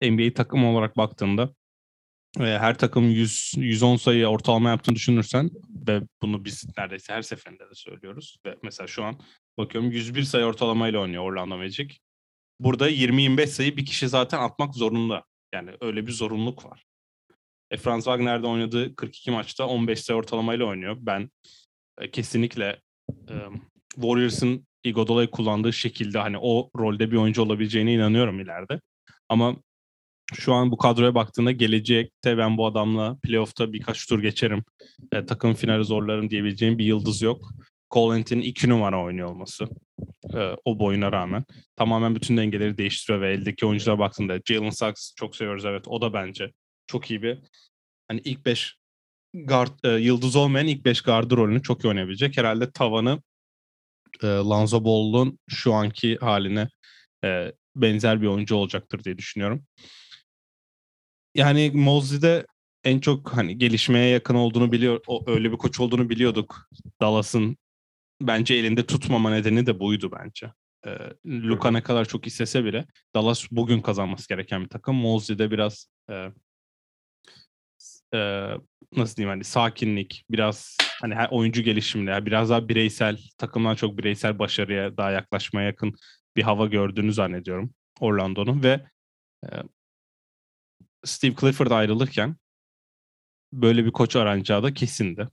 NBA 0.02 0.34
takım 0.34 0.64
olarak 0.64 0.96
baktığında 0.96 1.54
ve 2.38 2.58
her 2.58 2.78
takım 2.78 3.10
100 3.10 3.52
110 3.56 3.96
sayı 3.96 4.26
ortalama 4.26 4.68
yaptığını 4.68 4.96
düşünürsen 4.96 5.50
ve 5.88 6.02
bunu 6.22 6.44
biz 6.44 6.66
neredeyse 6.78 7.12
her 7.12 7.22
seferinde 7.22 7.70
de 7.70 7.74
söylüyoruz 7.74 8.36
ve 8.46 8.56
mesela 8.62 8.86
şu 8.86 9.04
an 9.04 9.20
bakıyorum 9.58 9.90
101 9.90 10.22
sayı 10.22 10.44
ortalamayla 10.44 11.00
oynuyor 11.00 11.22
Orlando 11.22 11.56
Magic 11.56 11.94
burada 12.60 12.90
20-25 12.90 13.46
sayı 13.46 13.76
bir 13.76 13.86
kişi 13.86 14.08
zaten 14.08 14.38
atmak 14.38 14.74
zorunda. 14.74 15.24
Yani 15.54 15.70
öyle 15.80 16.06
bir 16.06 16.12
zorunluluk 16.12 16.64
var. 16.64 16.84
E, 17.70 17.76
Franz 17.76 18.04
Wagner'de 18.04 18.46
oynadığı 18.46 18.96
42 18.96 19.30
maçta 19.30 19.66
15 19.66 20.00
sayı 20.00 20.18
ortalamayla 20.18 20.66
oynuyor. 20.66 20.96
Ben 21.00 21.30
e, 21.98 22.10
kesinlikle 22.10 22.64
e, 22.64 22.80
Warriors'ın 23.94 24.66
Iguodala'yı 24.84 25.30
kullandığı 25.30 25.72
şekilde 25.72 26.18
hani 26.18 26.38
o 26.40 26.70
rolde 26.78 27.10
bir 27.10 27.16
oyuncu 27.16 27.42
olabileceğine 27.42 27.94
inanıyorum 27.94 28.40
ileride. 28.40 28.80
Ama 29.28 29.56
şu 30.34 30.54
an 30.54 30.70
bu 30.70 30.76
kadroya 30.76 31.14
baktığında 31.14 31.52
gelecekte 31.52 32.38
ben 32.38 32.56
bu 32.56 32.66
adamla 32.66 33.18
playoff'ta 33.22 33.72
birkaç 33.72 34.06
tur 34.06 34.22
geçerim. 34.22 34.64
E, 35.12 35.26
takım 35.26 35.54
finali 35.54 35.84
zorlarım 35.84 36.30
diyebileceğim 36.30 36.78
bir 36.78 36.84
yıldız 36.84 37.22
yok. 37.22 37.50
Colant'in 37.90 38.40
iki 38.40 38.68
numara 38.68 39.02
oynuyor 39.02 39.28
olması 39.28 39.68
e, 40.34 40.56
o 40.64 40.78
boyuna 40.78 41.12
rağmen 41.12 41.44
tamamen 41.76 42.14
bütün 42.14 42.36
dengeleri 42.36 42.78
değiştiriyor 42.78 43.20
ve 43.20 43.32
eldeki 43.32 43.66
oyunculara 43.66 43.98
baktığında 43.98 44.40
Jalen 44.44 44.70
Suggs 44.70 45.14
çok 45.16 45.36
seviyoruz 45.36 45.64
evet 45.64 45.88
o 45.88 46.00
da 46.00 46.12
bence 46.12 46.52
çok 46.86 47.10
iyi 47.10 47.22
bir 47.22 47.38
hani 48.08 48.20
ilk 48.24 48.46
5 48.46 48.77
guard 49.46 49.84
e, 49.84 49.88
yıldız 49.88 50.36
olmayan 50.36 50.66
ilk 50.66 50.84
5 50.84 51.02
gardı 51.02 51.36
rolünü 51.36 51.62
çok 51.62 51.84
iyi 51.84 51.88
oynayabilecek. 51.88 52.36
Herhalde 52.36 52.70
tavanı 52.70 53.22
e, 54.22 54.26
Lonzo 54.26 54.84
Ball'un 54.84 55.38
şu 55.48 55.74
anki 55.74 56.16
haline 56.16 56.68
e, 57.24 57.52
benzer 57.76 58.22
bir 58.22 58.26
oyuncu 58.26 58.56
olacaktır 58.56 59.04
diye 59.04 59.18
düşünüyorum. 59.18 59.64
Yani 61.34 61.70
Mosley'de 61.74 62.46
en 62.84 63.00
çok 63.00 63.36
hani 63.36 63.58
gelişmeye 63.58 64.08
yakın 64.08 64.34
olduğunu 64.34 64.72
biliyor, 64.72 65.00
o, 65.06 65.24
öyle 65.26 65.52
bir 65.52 65.56
koç 65.56 65.80
olduğunu 65.80 66.10
biliyorduk. 66.10 66.68
Dallas'ın 67.00 67.56
bence 68.22 68.54
elinde 68.54 68.86
tutmama 68.86 69.30
nedeni 69.30 69.66
de 69.66 69.80
buydu 69.80 70.10
bence. 70.20 70.52
E, 70.86 70.90
Luka 71.26 71.70
ne 71.70 71.82
kadar 71.82 72.04
çok 72.04 72.26
istese 72.26 72.64
bile 72.64 72.86
Dallas 73.14 73.46
bugün 73.50 73.80
kazanması 73.80 74.28
gereken 74.28 74.64
bir 74.64 74.68
takım. 74.68 74.96
Mosley'de 74.96 75.50
biraz 75.50 75.86
e, 76.10 76.28
e, 78.14 78.50
nasıl 78.96 79.16
diyeyim 79.16 79.30
hani 79.30 79.44
sakinlik, 79.44 80.24
biraz 80.30 80.76
hani 81.00 81.14
her 81.14 81.28
oyuncu 81.30 81.62
gelişiminde 81.62 82.26
biraz 82.26 82.50
daha 82.50 82.68
bireysel, 82.68 83.18
takımdan 83.38 83.74
çok 83.74 83.98
bireysel 83.98 84.38
başarıya 84.38 84.96
daha 84.96 85.10
yaklaşmaya 85.10 85.66
yakın 85.66 85.94
bir 86.36 86.42
hava 86.42 86.66
gördüğünü 86.66 87.12
zannediyorum 87.12 87.70
Orlando'nun 88.00 88.62
ve 88.62 88.86
e, 89.44 89.48
Steve 91.04 91.34
Clifford 91.40 91.70
ayrılırken 91.70 92.36
böyle 93.52 93.84
bir 93.84 93.90
koç 93.90 94.16
aranacağı 94.16 94.62
da 94.62 94.74
kesindi. 94.74 95.28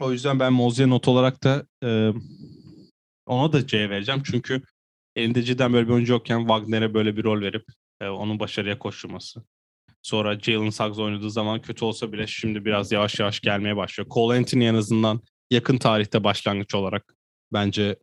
O 0.00 0.12
yüzden 0.12 0.40
ben 0.40 0.52
Mosley'e 0.52 0.90
not 0.90 1.08
olarak 1.08 1.44
da 1.44 1.66
e, 1.84 2.12
ona 3.26 3.52
da 3.52 3.66
C 3.66 3.90
vereceğim. 3.90 4.22
Çünkü 4.24 4.62
elinde 5.16 5.42
cidden 5.42 5.72
böyle 5.72 5.88
bir 5.88 5.92
oyuncu 5.92 6.12
yokken 6.12 6.38
Wagner'e 6.38 6.94
böyle 6.94 7.16
bir 7.16 7.24
rol 7.24 7.40
verip 7.40 7.64
e, 8.00 8.08
onun 8.08 8.40
başarıya 8.40 8.78
koşturması. 8.78 9.44
Sonra 10.02 10.40
Jalen 10.40 10.70
Suggs 10.70 10.98
oynadığı 10.98 11.30
zaman 11.30 11.62
kötü 11.62 11.84
olsa 11.84 12.12
bile 12.12 12.26
şimdi 12.26 12.64
biraz 12.64 12.92
yavaş 12.92 13.20
yavaş 13.20 13.40
gelmeye 13.40 13.76
başlıyor. 13.76 14.08
Cole 14.10 14.38
Anthony 14.38 14.68
en 14.68 14.74
azından 14.74 15.20
yakın 15.50 15.78
tarihte 15.78 16.24
başlangıç 16.24 16.74
olarak 16.74 17.14
bence 17.52 17.96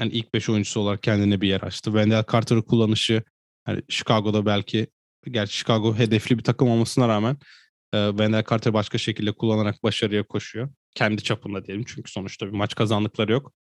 yani 0.00 0.12
ilk 0.12 0.34
5 0.34 0.48
oyuncusu 0.48 0.80
olarak 0.80 1.02
kendine 1.02 1.40
bir 1.40 1.48
yer 1.48 1.60
açtı. 1.60 1.90
Wendell 1.90 2.24
Carter'ı 2.32 2.62
kullanışı 2.62 3.22
hani 3.64 3.82
Chicago'da 3.88 4.46
belki 4.46 4.86
gerçi 5.30 5.56
Chicago 5.56 5.96
hedefli 5.96 6.38
bir 6.38 6.44
takım 6.44 6.68
olmasına 6.68 7.08
rağmen 7.08 7.36
e, 7.94 8.08
Wendell 8.08 8.44
Carter 8.50 8.74
başka 8.74 8.98
şekilde 8.98 9.32
kullanarak 9.32 9.82
başarıya 9.82 10.22
koşuyor. 10.22 10.68
Kendi 10.94 11.22
çapında 11.22 11.64
diyelim 11.64 11.84
çünkü 11.84 12.12
sonuçta 12.12 12.46
bir 12.46 12.52
maç 12.52 12.74
kazandıkları 12.74 13.32
yok. 13.32 13.52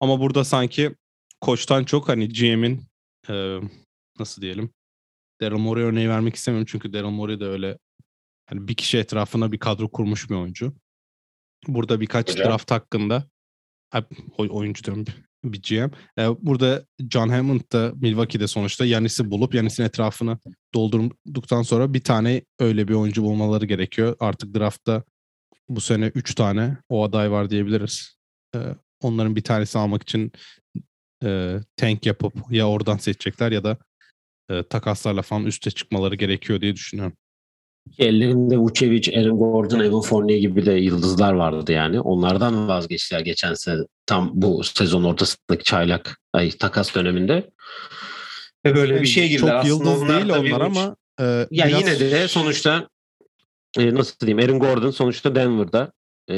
Ama 0.00 0.20
burada 0.20 0.44
sanki 0.44 0.94
koçtan 1.40 1.84
çok 1.84 2.08
hani 2.08 2.28
GM'in 2.28 2.86
e, 3.28 3.60
nasıl 4.18 4.42
diyelim 4.42 4.70
Daryl 5.44 5.58
Morey 5.58 5.84
örneği 5.84 6.08
vermek 6.08 6.36
istemiyorum 6.36 6.66
çünkü 6.70 6.92
Daryl 6.92 7.10
Morey 7.10 7.40
de 7.40 7.44
öyle 7.44 7.78
hani 8.46 8.68
bir 8.68 8.74
kişi 8.74 8.98
etrafına 8.98 9.52
bir 9.52 9.58
kadro 9.58 9.88
kurmuş 9.88 10.30
bir 10.30 10.34
oyuncu. 10.34 10.74
Burada 11.68 12.00
birkaç 12.00 12.32
Hocam. 12.32 12.48
draft 12.48 12.70
hakkında 12.70 13.24
oyuncu 14.38 14.84
diyorum 14.84 15.04
bir 15.44 15.62
GM. 15.62 15.90
Burada 16.38 16.86
John 17.10 17.28
Hammond 17.28 17.60
da 17.72 17.92
Milwaukee'de 17.94 18.46
sonuçta 18.46 18.86
Yanis'i 18.86 19.30
bulup 19.30 19.54
Yanis'in 19.54 19.82
etrafını 19.82 20.38
doldurduktan 20.74 21.62
sonra 21.62 21.94
bir 21.94 22.00
tane 22.00 22.42
öyle 22.58 22.88
bir 22.88 22.94
oyuncu 22.94 23.22
bulmaları 23.22 23.66
gerekiyor. 23.66 24.16
Artık 24.20 24.54
draftta 24.54 25.02
bu 25.68 25.80
sene 25.80 26.06
3 26.06 26.34
tane 26.34 26.76
o 26.88 27.04
aday 27.04 27.30
var 27.30 27.50
diyebiliriz. 27.50 28.16
Onların 29.00 29.36
bir 29.36 29.44
tanesi 29.44 29.78
almak 29.78 30.02
için 30.02 30.32
tank 31.76 32.06
yapıp 32.06 32.34
ya 32.50 32.68
oradan 32.68 32.96
seçecekler 32.96 33.52
ya 33.52 33.64
da 33.64 33.76
takaslarla 34.70 35.22
falan 35.22 35.44
üste 35.44 35.70
çıkmaları 35.70 36.14
gerekiyor 36.14 36.60
diye 36.60 36.74
düşünüyorum. 36.74 37.16
Ellerinde 37.98 38.58
Vucevic, 38.58 39.18
Aaron 39.18 39.38
Gordon, 39.38 39.80
Evan 39.80 40.00
Fournier 40.00 40.38
gibi 40.38 40.66
de 40.66 40.72
yıldızlar 40.72 41.32
vardı 41.32 41.72
yani. 41.72 42.00
Onlardan 42.00 42.68
vazgeçtiler 42.68 43.20
geçen 43.20 43.54
sene 43.54 43.80
tam 44.06 44.30
bu 44.34 44.64
sezon 44.64 45.04
ortasındaki 45.04 45.64
çaylak 45.64 46.20
ay 46.32 46.50
takas 46.50 46.94
döneminde. 46.94 47.50
Ve 48.66 48.74
böyle 48.74 49.00
bir 49.00 49.06
şey 49.06 49.28
girdiler. 49.28 49.62
Çok 49.62 49.66
yıldız 49.66 50.02
onlar 50.02 50.28
değil 50.28 50.52
onlar 50.52 50.60
ama 50.60 50.96
e, 51.20 51.24
ya 51.24 51.66
biraz... 51.66 51.80
yine 51.80 52.00
de 52.00 52.28
sonuçta 52.28 52.88
e, 53.78 53.94
nasıl 53.94 54.26
diyeyim 54.26 54.38
Aaron 54.38 54.58
Gordon 54.58 54.90
sonuçta 54.90 55.34
Denver'da 55.34 55.92
e, 56.30 56.36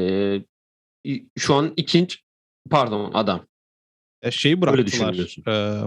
şu 1.39 1.55
an 1.55 1.73
ikinci 1.77 2.17
pardon 2.71 3.11
adam. 3.15 3.47
E, 4.23 4.31
şeyi 4.31 4.61
bıraktılar. 4.61 5.15
E, 5.49 5.83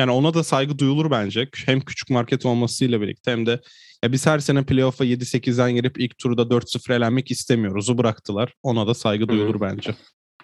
yani 0.00 0.10
ona 0.10 0.34
da 0.34 0.44
saygı 0.44 0.78
duyulur 0.78 1.10
bence. 1.10 1.48
Hem 1.66 1.80
küçük 1.80 2.10
market 2.10 2.46
olmasıyla 2.46 3.00
birlikte 3.00 3.30
hem 3.30 3.46
de 3.46 3.60
ya 4.04 4.12
biz 4.12 4.26
her 4.26 4.38
sene 4.38 4.64
playoff'a 4.64 5.04
7-8'den 5.04 5.74
girip 5.74 6.00
ilk 6.00 6.18
turda 6.18 6.42
4-0 6.42 6.94
elenmek 6.94 7.30
istemiyoruz. 7.30 7.90
O 7.90 7.98
bıraktılar. 7.98 8.54
Ona 8.62 8.86
da 8.86 8.94
saygı 8.94 9.28
duyulur 9.28 9.54
Hı-hı. 9.54 9.60
bence. 9.60 9.94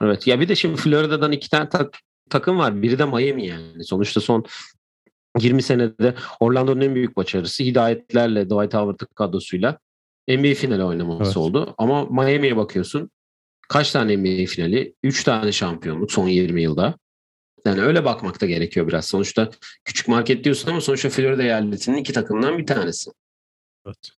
Evet 0.02 0.26
ya 0.26 0.40
bir 0.40 0.48
de 0.48 0.54
şimdi 0.54 0.76
Florida'dan 0.76 1.32
iki 1.32 1.50
tane 1.50 1.68
tak- 1.68 1.98
takım 2.30 2.58
var. 2.58 2.82
Biri 2.82 2.98
de 2.98 3.04
Miami 3.04 3.46
yani. 3.46 3.84
Sonuçta 3.84 4.20
son 4.20 4.44
20 5.38 5.62
senede 5.62 6.14
Orlando'nun 6.40 6.80
en 6.80 6.94
büyük 6.94 7.16
başarısı 7.16 7.62
hidayetlerle 7.62 8.44
Dwight 8.44 8.74
Howard 8.74 9.00
kadrosuyla 9.14 9.78
NBA 10.28 10.54
finali 10.54 10.84
oynaması 10.84 11.24
evet. 11.24 11.36
oldu. 11.36 11.74
Ama 11.78 12.04
Miami'ye 12.04 12.56
bakıyorsun. 12.56 13.10
Kaç 13.68 13.92
tane 13.92 14.16
NBA 14.16 14.46
finali? 14.46 14.94
3 15.02 15.24
tane 15.24 15.52
şampiyonluk 15.52 16.12
son 16.12 16.28
20 16.28 16.62
yılda. 16.62 16.94
Yani 17.66 17.82
öyle 17.82 18.04
bakmak 18.04 18.40
da 18.40 18.46
gerekiyor 18.46 18.88
biraz. 18.88 19.06
Sonuçta 19.06 19.50
küçük 19.84 20.08
market 20.08 20.44
diyorsun 20.44 20.70
ama 20.70 20.80
sonuçta 20.80 21.08
Florida 21.08 21.42
eyaletinin 21.42 21.96
iki 21.96 22.12
takımından 22.12 22.58
bir 22.58 22.66
tanesi. 22.66 23.10
Evet. 23.86 24.10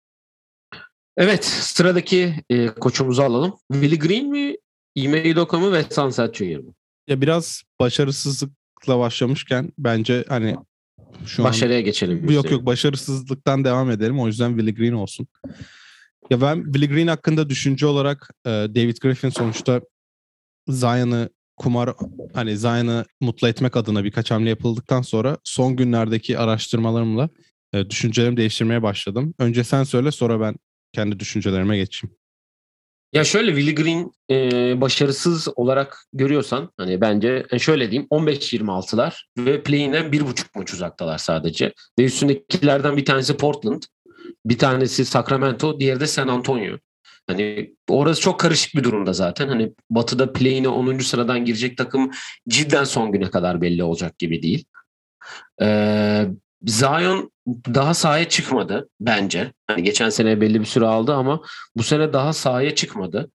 Evet 1.17 1.45
sıradaki 1.45 2.35
e, 2.49 2.67
koçumuzu 2.67 3.21
alalım. 3.21 3.53
Willie 3.71 3.99
Green 3.99 4.27
mi, 4.27 4.57
Ime 4.95 5.31
Udoka 5.31 5.59
mı 5.59 5.71
ve 5.71 5.83
Sunset 5.91 6.35
Junior 6.35 6.59
mu? 6.59 6.73
Ya 7.07 7.21
biraz 7.21 7.63
başarısızlıkla 7.79 8.99
başlamışken 8.99 9.71
bence 9.77 10.25
hani 10.27 10.55
şu 11.25 11.43
Başarıya 11.43 11.79
an... 11.79 11.85
geçelim. 11.85 12.29
Yok 12.29 12.51
yok 12.51 12.65
başarısızlıktan 12.65 13.63
devam 13.63 13.91
edelim. 13.91 14.19
O 14.19 14.27
yüzden 14.27 14.49
Willie 14.49 14.73
Green 14.73 14.93
olsun. 14.93 15.27
Ya 16.29 16.41
ben 16.41 16.63
Willie 16.63 16.87
Green 16.87 17.07
hakkında 17.07 17.49
düşünce 17.49 17.85
olarak 17.85 18.29
e, 18.45 18.49
David 18.49 18.97
Griffin 19.01 19.29
sonuçta 19.29 19.81
Zion'ı 20.67 21.29
kumar 21.57 21.93
hani 22.33 22.57
Zion'ı 22.57 23.05
mutlu 23.21 23.47
etmek 23.47 23.77
adına 23.77 24.03
birkaç 24.03 24.31
hamle 24.31 24.49
yapıldıktan 24.49 25.01
sonra 25.01 25.37
son 25.43 25.75
günlerdeki 25.75 26.37
araştırmalarımla 26.37 27.29
e, 27.73 27.89
düşüncelerimi 27.89 28.37
değiştirmeye 28.37 28.83
başladım. 28.83 29.33
Önce 29.39 29.63
sen 29.63 29.83
söyle 29.83 30.11
sonra 30.11 30.39
ben 30.39 30.55
kendi 30.93 31.19
düşüncelerime 31.19 31.77
geçeyim. 31.77 32.15
Ya 33.13 33.23
şöyle 33.23 33.55
Willie 33.55 33.75
Green 33.75 34.11
e, 34.31 34.81
başarısız 34.81 35.47
olarak 35.55 36.05
görüyorsan 36.13 36.71
hani 36.77 37.01
bence 37.01 37.45
e, 37.51 37.59
şöyle 37.59 37.91
diyeyim 37.91 38.07
15-26'lar 38.11 39.13
ve 39.37 39.63
play'inden 39.63 40.11
bir 40.11 40.27
buçuk 40.27 40.55
maç 40.55 40.73
uzaktalar 40.73 41.17
sadece. 41.17 41.73
Ve 41.99 42.03
üstündekilerden 42.03 42.97
bir 42.97 43.05
tanesi 43.05 43.37
Portland, 43.37 43.81
bir 44.45 44.57
tanesi 44.57 45.05
Sacramento, 45.05 45.79
diğeri 45.79 45.99
de 45.99 46.07
San 46.07 46.27
Antonio. 46.27 46.77
Hani 47.27 47.75
orası 47.89 48.21
çok 48.21 48.39
karışık 48.39 48.75
bir 48.75 48.83
durumda 48.83 49.13
zaten. 49.13 49.47
Hani 49.47 49.73
Batı'da 49.89 50.33
play'ine 50.33 50.67
10. 50.67 50.99
sıradan 50.99 51.45
girecek 51.45 51.77
takım 51.77 52.11
cidden 52.49 52.83
son 52.83 53.11
güne 53.11 53.31
kadar 53.31 53.61
belli 53.61 53.83
olacak 53.83 54.19
gibi 54.19 54.43
değil. 54.43 54.65
Ee, 55.61 56.27
Zion 56.65 57.31
daha 57.47 57.93
sahaya 57.93 58.29
çıkmadı 58.29 58.89
bence. 58.99 59.53
Hani 59.67 59.83
geçen 59.83 60.09
sene 60.09 60.41
belli 60.41 60.59
bir 60.59 60.65
süre 60.65 60.85
aldı 60.85 61.13
ama 61.13 61.41
bu 61.75 61.83
sene 61.83 62.13
daha 62.13 62.33
sahaya 62.33 62.75
çıkmadı. 62.75 63.31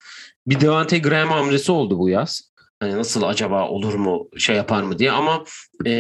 Bir 0.47 0.61
Devante 0.61 0.99
Graham 0.99 1.29
hamlesi 1.29 1.73
oldu 1.73 1.99
bu 1.99 2.09
yaz. 2.09 2.51
Hani 2.81 2.97
nasıl 2.97 3.23
acaba 3.23 3.69
olur 3.69 3.95
mu 3.95 4.29
şey 4.39 4.57
yapar 4.57 4.83
mı 4.83 4.99
diye 4.99 5.13
ama 5.13 5.45
e, 5.87 5.93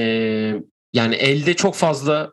yani 0.92 1.14
elde 1.14 1.54
çok 1.54 1.74
fazla 1.74 2.32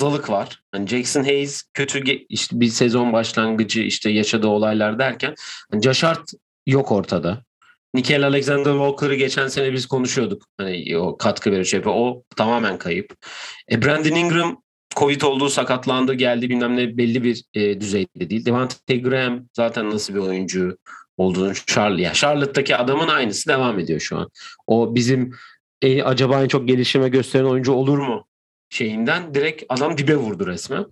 fazlalık 0.00 0.30
var. 0.30 0.62
Hani 0.72 0.86
Jackson 0.86 1.24
Hayes 1.24 1.62
kötü 1.74 2.04
işte 2.28 2.60
bir 2.60 2.68
sezon 2.68 3.12
başlangıcı 3.12 3.80
işte 3.80 4.10
yaşadığı 4.10 4.46
olaylar 4.46 4.98
derken 4.98 5.34
Josh 5.82 6.02
Hart 6.02 6.30
yok 6.66 6.92
ortada. 6.92 7.44
Nickel 7.94 8.26
Alexander 8.26 8.72
Walker'ı 8.72 9.14
geçen 9.14 9.48
sene 9.48 9.72
biz 9.72 9.86
konuşuyorduk. 9.86 10.42
Hani 10.58 10.98
o 10.98 11.16
katkı 11.16 11.50
veriyor 11.50 11.64
şey. 11.64 11.82
O 11.86 12.22
tamamen 12.36 12.78
kayıp. 12.78 13.14
E 13.70 13.82
Brandon 13.82 14.16
Ingram 14.16 14.62
Covid 14.96 15.20
olduğu 15.22 15.48
sakatlandı 15.48 16.14
geldi 16.14 16.50
bilmem 16.50 16.76
ne 16.76 16.96
belli 16.96 17.24
bir 17.24 17.42
e, 17.54 17.80
düzeyde 17.80 18.30
değil. 18.30 18.44
Devante 18.44 18.96
Graham 18.96 19.44
zaten 19.52 19.90
nasıl 19.90 20.14
bir 20.14 20.18
oyuncu 20.18 20.78
olduğunu 21.16 21.52
Charlotte, 21.66 22.02
ya 22.02 22.12
Charlotte'daki 22.12 22.76
adamın 22.76 23.08
aynısı 23.08 23.48
devam 23.48 23.78
ediyor 23.78 24.00
şu 24.00 24.18
an. 24.18 24.30
O 24.66 24.94
bizim 24.94 25.32
e, 25.82 26.02
acaba 26.02 26.42
en 26.42 26.48
çok 26.48 26.68
gelişime 26.68 27.08
gösteren 27.08 27.44
oyuncu 27.44 27.72
olur 27.72 27.98
mu 27.98 28.29
şeyinden 28.70 29.34
direkt 29.34 29.62
adam 29.68 29.98
dibe 29.98 30.16
vurdu 30.16 30.46
resmen. 30.46 30.86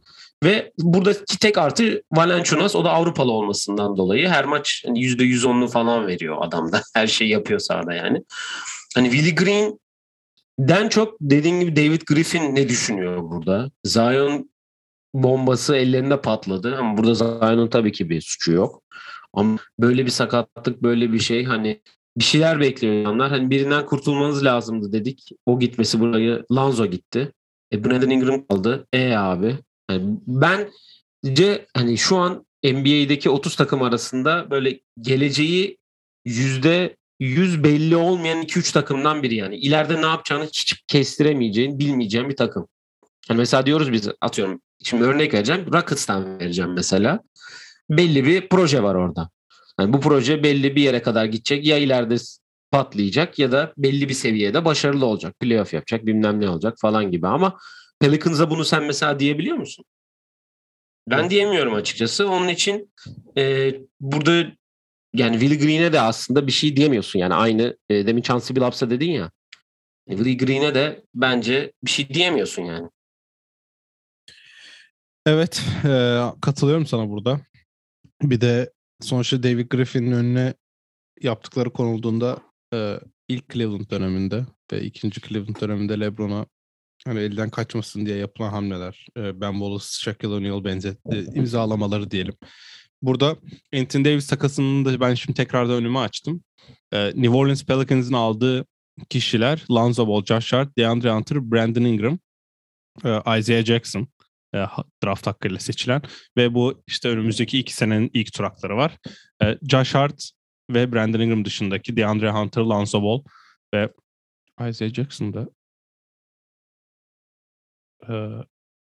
Ve 0.44 0.72
buradaki 0.78 1.38
tek 1.38 1.58
artı 1.58 2.02
Valenciunas 2.12 2.76
o 2.76 2.84
da 2.84 2.90
Avrupalı 2.90 3.32
olmasından 3.32 3.96
dolayı 3.96 4.28
her 4.28 4.44
maç 4.44 4.82
hani 4.86 5.00
%110'lu 5.00 5.68
falan 5.68 6.06
veriyor 6.06 6.36
adamda. 6.40 6.82
Her 6.94 7.06
şeyi 7.06 7.30
yapıyor 7.30 7.60
sahada 7.60 7.94
yani. 7.94 8.22
Hani 8.94 9.10
Willie 9.10 9.34
Green 9.34 9.78
den 10.58 10.88
çok 10.88 11.16
dediğin 11.20 11.60
gibi 11.60 11.76
David 11.76 12.02
Griffin 12.06 12.54
ne 12.54 12.68
düşünüyor 12.68 13.30
burada? 13.30 13.70
Zion 13.84 14.50
bombası 15.14 15.76
ellerinde 15.76 16.20
patladı 16.20 16.76
ama 16.76 16.96
burada 16.96 17.14
Zion'un 17.14 17.68
tabii 17.68 17.92
ki 17.92 18.10
bir 18.10 18.20
suçu 18.20 18.52
yok. 18.52 18.82
Ama 19.32 19.56
böyle 19.78 20.06
bir 20.06 20.10
sakatlık 20.10 20.82
böyle 20.82 21.12
bir 21.12 21.18
şey 21.18 21.44
hani 21.44 21.82
bir 22.18 22.24
şeyler 22.24 22.60
bekliyor 22.60 22.94
insanlar. 22.94 23.30
Hani 23.30 23.50
birinden 23.50 23.86
kurtulmanız 23.86 24.44
lazımdı 24.44 24.92
dedik. 24.92 25.30
O 25.46 25.58
gitmesi 25.58 26.00
burayı 26.00 26.44
Lanzo 26.52 26.86
gitti. 26.86 27.32
E 27.72 27.84
Brandon 27.84 28.10
Ingram 28.10 28.46
kaldı. 28.46 28.86
E 28.92 29.12
abi. 29.16 29.56
Yani 29.90 30.16
bence 30.26 31.66
hani 31.74 31.98
şu 31.98 32.16
an 32.16 32.46
NBA'deki 32.64 33.30
30 33.30 33.56
takım 33.56 33.82
arasında 33.82 34.50
böyle 34.50 34.80
geleceği 35.00 35.78
yüzde 36.24 36.96
yüz 37.20 37.64
belli 37.64 37.96
olmayan 37.96 38.42
2-3 38.42 38.72
takımdan 38.72 39.22
biri 39.22 39.34
yani. 39.34 39.56
İleride 39.56 40.02
ne 40.02 40.06
yapacağını 40.06 40.44
hiç 40.44 40.82
kestiremeyeceğin, 40.86 41.78
bilmeyeceğin 41.78 42.28
bir 42.28 42.36
takım. 42.36 42.68
Yani 43.28 43.38
mesela 43.38 43.66
diyoruz 43.66 43.92
biz 43.92 44.08
atıyorum 44.20 44.60
şimdi 44.84 45.04
örnek 45.04 45.34
vereceğim. 45.34 45.66
Rockets'tan 45.72 46.38
vereceğim 46.38 46.72
mesela. 46.72 47.20
Belli 47.90 48.24
bir 48.24 48.48
proje 48.48 48.82
var 48.82 48.94
orada. 48.94 49.30
Yani 49.80 49.92
bu 49.92 50.00
proje 50.00 50.42
belli 50.42 50.76
bir 50.76 50.82
yere 50.82 51.02
kadar 51.02 51.24
gidecek. 51.24 51.66
Ya 51.66 51.78
ileride 51.78 52.16
patlayacak 52.70 53.38
ya 53.38 53.52
da 53.52 53.72
belli 53.76 54.08
bir 54.08 54.14
seviyede 54.14 54.64
başarılı 54.64 55.06
olacak. 55.06 55.40
Playoff 55.40 55.74
yapacak 55.74 56.06
bilmem 56.06 56.40
ne 56.40 56.48
olacak 56.50 56.74
falan 56.80 57.10
gibi 57.10 57.26
ama 57.26 57.58
Pelicans'a 58.00 58.50
bunu 58.50 58.64
sen 58.64 58.84
mesela 58.84 59.20
diyebiliyor 59.20 59.56
musun? 59.56 59.84
Ben 61.08 61.30
diyemiyorum 61.30 61.74
açıkçası. 61.74 62.28
Onun 62.28 62.48
için 62.48 62.92
e, 63.36 63.74
burada 64.00 64.46
yani 65.14 65.40
Willie 65.40 65.66
Green'e 65.66 65.92
de 65.92 66.00
aslında 66.00 66.46
bir 66.46 66.52
şey 66.52 66.76
diyemiyorsun. 66.76 67.18
Yani 67.18 67.34
aynı 67.34 67.76
e, 67.90 68.06
demin 68.06 68.22
Chauncey 68.22 68.56
Billups'a 68.56 68.90
dedin 68.90 69.10
ya. 69.10 69.30
E, 70.06 70.16
Willie 70.16 70.36
Green'e 70.36 70.74
de 70.74 71.04
bence 71.14 71.72
bir 71.84 71.90
şey 71.90 72.08
diyemiyorsun 72.14 72.62
yani. 72.62 72.88
Evet 75.26 75.62
e, 75.84 76.20
katılıyorum 76.40 76.86
sana 76.86 77.10
burada. 77.10 77.40
Bir 78.22 78.40
de 78.40 78.72
sonuçta 79.00 79.42
David 79.42 79.70
Griffin'in 79.70 80.12
önüne 80.12 80.54
yaptıkları 81.20 81.72
konulduğunda 81.72 82.38
e, 82.74 83.00
ilk 83.28 83.52
Cleveland 83.52 83.90
döneminde 83.90 84.46
ve 84.72 84.82
ikinci 84.82 85.20
Cleveland 85.20 85.60
döneminde 85.60 86.00
LeBron'a 86.00 86.46
hani 87.04 87.20
elden 87.20 87.50
kaçmasın 87.50 88.06
diye 88.06 88.16
yapılan 88.16 88.50
hamleler. 88.50 89.06
E, 89.16 89.40
ben 89.40 89.52
Wallace, 89.52 89.86
Shaquille 89.90 90.34
O'Neal 90.34 90.64
benzetti 90.64 91.26
imzalamaları 91.34 92.10
diyelim. 92.10 92.34
Burada 93.02 93.36
Anthony 93.74 94.04
Davis 94.04 94.26
takasını 94.26 94.84
da 94.84 95.00
ben 95.00 95.14
şimdi 95.14 95.36
tekrardan 95.36 95.74
önüme 95.74 95.98
açtım. 95.98 96.42
E, 96.92 97.06
New 97.06 97.36
Orleans 97.36 97.64
Pelicans'ın 97.64 98.12
aldığı 98.12 98.66
kişiler 99.08 99.64
Lonzo 99.70 100.08
Ball, 100.08 100.24
Josh 100.24 100.52
Hart, 100.52 100.78
DeAndre 100.78 101.12
Hunter, 101.12 101.50
Brandon 101.50 101.82
Ingram, 101.82 102.18
e, 103.04 103.38
Isaiah 103.38 103.64
Jackson 103.64 104.08
e, 104.54 104.58
draft 105.04 105.26
hakkıyla 105.26 105.58
seçilen 105.58 106.02
ve 106.36 106.54
bu 106.54 106.82
işte 106.86 107.08
önümüzdeki 107.08 107.58
iki 107.58 107.74
senenin 107.74 108.10
ilk 108.14 108.32
tur 108.32 108.44
hakları 108.44 108.76
var. 108.76 108.98
E, 109.42 109.58
Josh 109.70 109.94
Hart 109.94 110.30
ve 110.70 110.92
Brandon 110.92 111.20
Ingram 111.20 111.44
dışındaki 111.44 111.96
DeAndre 111.96 112.30
Hunter, 112.30 112.62
Lonzo 112.62 113.02
Ball 113.02 113.22
ve 113.74 113.92
Isaiah 114.68 114.92
Jackson 114.92 115.34
da 115.34 115.48
e, 118.08 118.14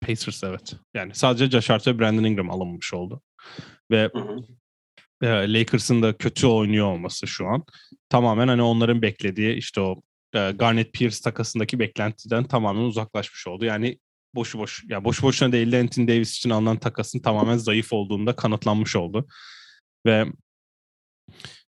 Pacers 0.02 0.44
evet. 0.44 0.76
Yani 0.94 1.16
sadece 1.16 1.50
Josh 1.50 1.70
Hart 1.70 1.88
ve 1.88 2.00
Brandon 2.00 2.24
Ingram 2.24 2.52
alınmış 2.52 2.94
oldu. 2.94 3.22
Ve 3.92 4.12
e, 5.22 5.54
Lakers'ın 5.54 6.02
da 6.02 6.18
kötü 6.18 6.48
oynuyor 6.48 6.86
olması 6.86 7.28
şu 7.28 7.48
an 7.48 7.64
tamamen 8.10 8.48
hani 8.48 8.62
onların 8.62 9.02
beklediği 9.02 9.56
işte 9.56 9.82
o 9.82 10.02
e, 10.34 10.52
Garnett 10.52 10.94
Pierce 10.94 11.18
takasındaki 11.24 11.80
beklentiden 11.80 12.44
tamamen 12.44 12.82
uzaklaşmış 12.82 13.48
oldu. 13.48 13.66
Yani 13.66 14.00
boşu 14.36 14.60
boş 14.60 14.84
ya 14.90 15.04
boş 15.04 15.24
boşuna 15.24 15.52
değil 15.52 15.72
de 15.72 15.80
Anthony 15.80 16.08
Davis 16.08 16.38
için 16.38 16.50
alınan 16.50 16.78
takasın 16.78 17.20
tamamen 17.20 17.58
zayıf 17.58 17.94
olduğunda 17.94 18.36
kanıtlanmış 18.36 18.96
oldu. 18.96 19.28
Ve 20.06 20.26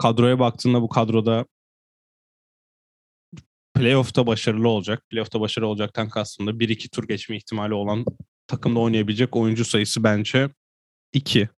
kadroya 0.03 0.39
baktığında 0.39 0.83
bu 0.83 0.89
kadroda 0.89 1.47
playoff'ta 3.75 4.27
başarılı 4.27 4.69
olacak. 4.69 5.03
Playoff'ta 5.11 5.41
başarılı 5.41 5.69
olacaktan 5.69 6.09
kastımda 6.09 6.51
1-2 6.51 6.91
tur 6.91 7.09
geçme 7.09 7.37
ihtimali 7.37 7.75
olan 7.75 8.05
takımda 8.47 8.81
oynayabilecek 8.81 9.37
oyuncu 9.37 9.65
sayısı 9.65 10.05
bence 10.05 10.51
2. 11.13 11.49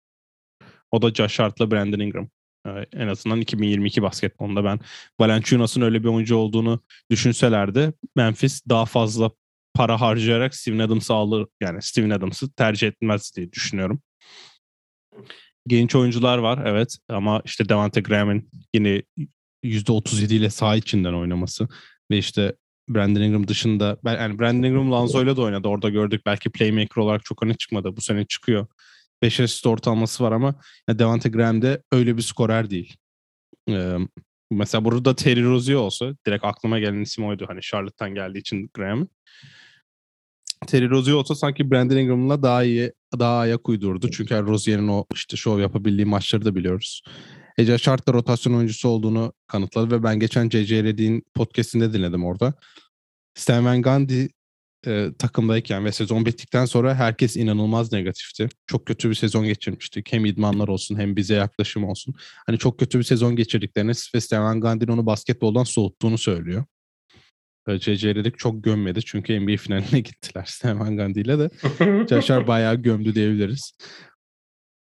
O 0.90 1.02
da 1.02 1.10
Josh 1.10 1.38
Hart'la 1.38 1.70
Brandon 1.70 2.00
Ingram. 2.00 2.28
Ee, 2.66 2.70
en 2.92 3.08
azından 3.08 3.40
2022 3.40 4.02
basketbolunda 4.02 4.64
ben 4.64 4.80
Valanciunas'ın 5.20 5.80
öyle 5.80 6.02
bir 6.02 6.08
oyuncu 6.08 6.36
olduğunu 6.36 6.80
düşünselerdi 7.10 7.92
Memphis 8.16 8.62
daha 8.68 8.86
fazla 8.86 9.30
para 9.74 10.00
harcayarak 10.00 10.54
Steven 10.54 10.78
Adams'ı 10.78 11.14
alır 11.14 11.46
yani 11.60 11.82
Steven 11.82 12.10
Adams'ı 12.10 12.52
tercih 12.52 12.88
etmez 12.88 13.32
diye 13.36 13.52
düşünüyorum. 13.52 14.02
Genç 15.66 15.94
oyuncular 15.94 16.38
var 16.38 16.62
evet 16.66 16.96
ama 17.08 17.42
işte 17.44 17.68
Devante 17.68 18.00
Graham'in 18.00 18.50
yine 18.74 19.02
%37 19.64 20.34
ile 20.34 20.50
sağ 20.50 20.76
içinden 20.76 21.12
oynaması 21.12 21.68
ve 22.10 22.18
işte 22.18 22.54
Brandon 22.88 23.20
Ingram 23.20 23.48
dışında 23.48 23.98
yani 24.04 24.38
Brandon 24.38 24.68
Ingram 24.68 24.92
Lanzo'yla 24.92 25.36
da 25.36 25.42
oynadı. 25.42 25.68
Orada 25.68 25.88
gördük 25.88 26.22
belki 26.26 26.50
playmaker 26.50 27.02
olarak 27.02 27.24
çok 27.24 27.42
öne 27.42 27.54
çıkmadı. 27.54 27.96
Bu 27.96 28.00
sene 28.00 28.24
çıkıyor. 28.26 28.66
5 29.22 29.40
asist 29.40 29.66
ortalaması 29.66 30.24
var 30.24 30.32
ama 30.32 30.54
ya 30.88 30.98
Devante 30.98 31.28
Graham 31.28 31.62
de 31.62 31.82
öyle 31.92 32.16
bir 32.16 32.22
skorer 32.22 32.70
değil. 32.70 32.96
Ee, 33.70 33.96
mesela 34.50 34.84
burada 34.84 35.16
Terry 35.16 35.44
Rozier 35.44 35.76
olsa 35.76 36.14
direkt 36.26 36.44
aklıma 36.44 36.78
gelen 36.78 37.00
isim 37.00 37.24
oydu. 37.24 37.44
Hani 37.48 37.60
Charlotte'tan 37.60 38.14
geldiği 38.14 38.38
için 38.38 38.70
Graham. 38.74 39.08
Terry 40.66 40.90
Rozier 40.90 41.14
olsa 41.14 41.34
sanki 41.34 41.70
Brandon 41.70 41.96
Ingram'la 41.96 42.42
daha 42.42 42.64
iyi 42.64 42.92
daha 43.18 43.38
ayak 43.38 43.68
uydurdu. 43.68 44.10
Çünkü 44.10 44.34
Rozier'in 44.34 44.88
o 44.88 45.04
işte 45.14 45.36
şov 45.36 45.60
yapabildiği 45.60 46.06
maçları 46.06 46.44
da 46.44 46.54
biliyoruz. 46.54 47.02
Ece 47.58 47.78
Şart 47.78 48.08
da 48.08 48.12
rotasyon 48.12 48.54
oyuncusu 48.54 48.88
olduğunu 48.88 49.32
kanıtladı 49.46 49.94
ve 49.94 50.02
ben 50.02 50.20
geçen 50.20 50.48
C.C. 50.48 50.84
Reddy'in 50.84 51.22
podcastinde 51.34 51.92
dinledim 51.92 52.24
orada. 52.24 52.54
Stan 53.34 53.64
Van 53.64 53.82
Gundy 53.82 54.26
e, 54.86 55.10
takımdayken 55.18 55.84
ve 55.84 55.92
sezon 55.92 56.26
bittikten 56.26 56.64
sonra 56.64 56.94
herkes 56.94 57.36
inanılmaz 57.36 57.92
negatifti. 57.92 58.48
Çok 58.66 58.86
kötü 58.86 59.10
bir 59.10 59.14
sezon 59.14 59.44
geçirmiştik. 59.44 60.12
Hem 60.12 60.24
idmanlar 60.24 60.68
olsun 60.68 60.96
hem 60.98 61.16
bize 61.16 61.34
yaklaşım 61.34 61.84
olsun. 61.84 62.14
Hani 62.46 62.58
çok 62.58 62.78
kötü 62.78 62.98
bir 62.98 63.04
sezon 63.04 63.36
geçirdiklerini 63.36 63.92
ve 64.14 64.20
Stan 64.20 64.44
Van 64.44 64.60
Gundy'nin 64.60 64.92
onu 64.92 65.06
basketboldan 65.06 65.64
soğuttuğunu 65.64 66.18
söylüyor. 66.18 66.64
C.C. 67.68 68.14
Redick 68.14 68.38
çok 68.38 68.64
gömmedi 68.64 69.00
çünkü 69.04 69.40
NBA 69.40 69.56
finaline 69.56 70.00
gittiler 70.00 70.44
Stan 70.44 70.80
Van 70.80 70.96
Gundy 70.96 71.20
ile 71.20 71.38
de. 71.38 71.50
Joshar 72.10 72.46
bayağı 72.46 72.74
gömdü 72.74 73.14
diyebiliriz. 73.14 73.72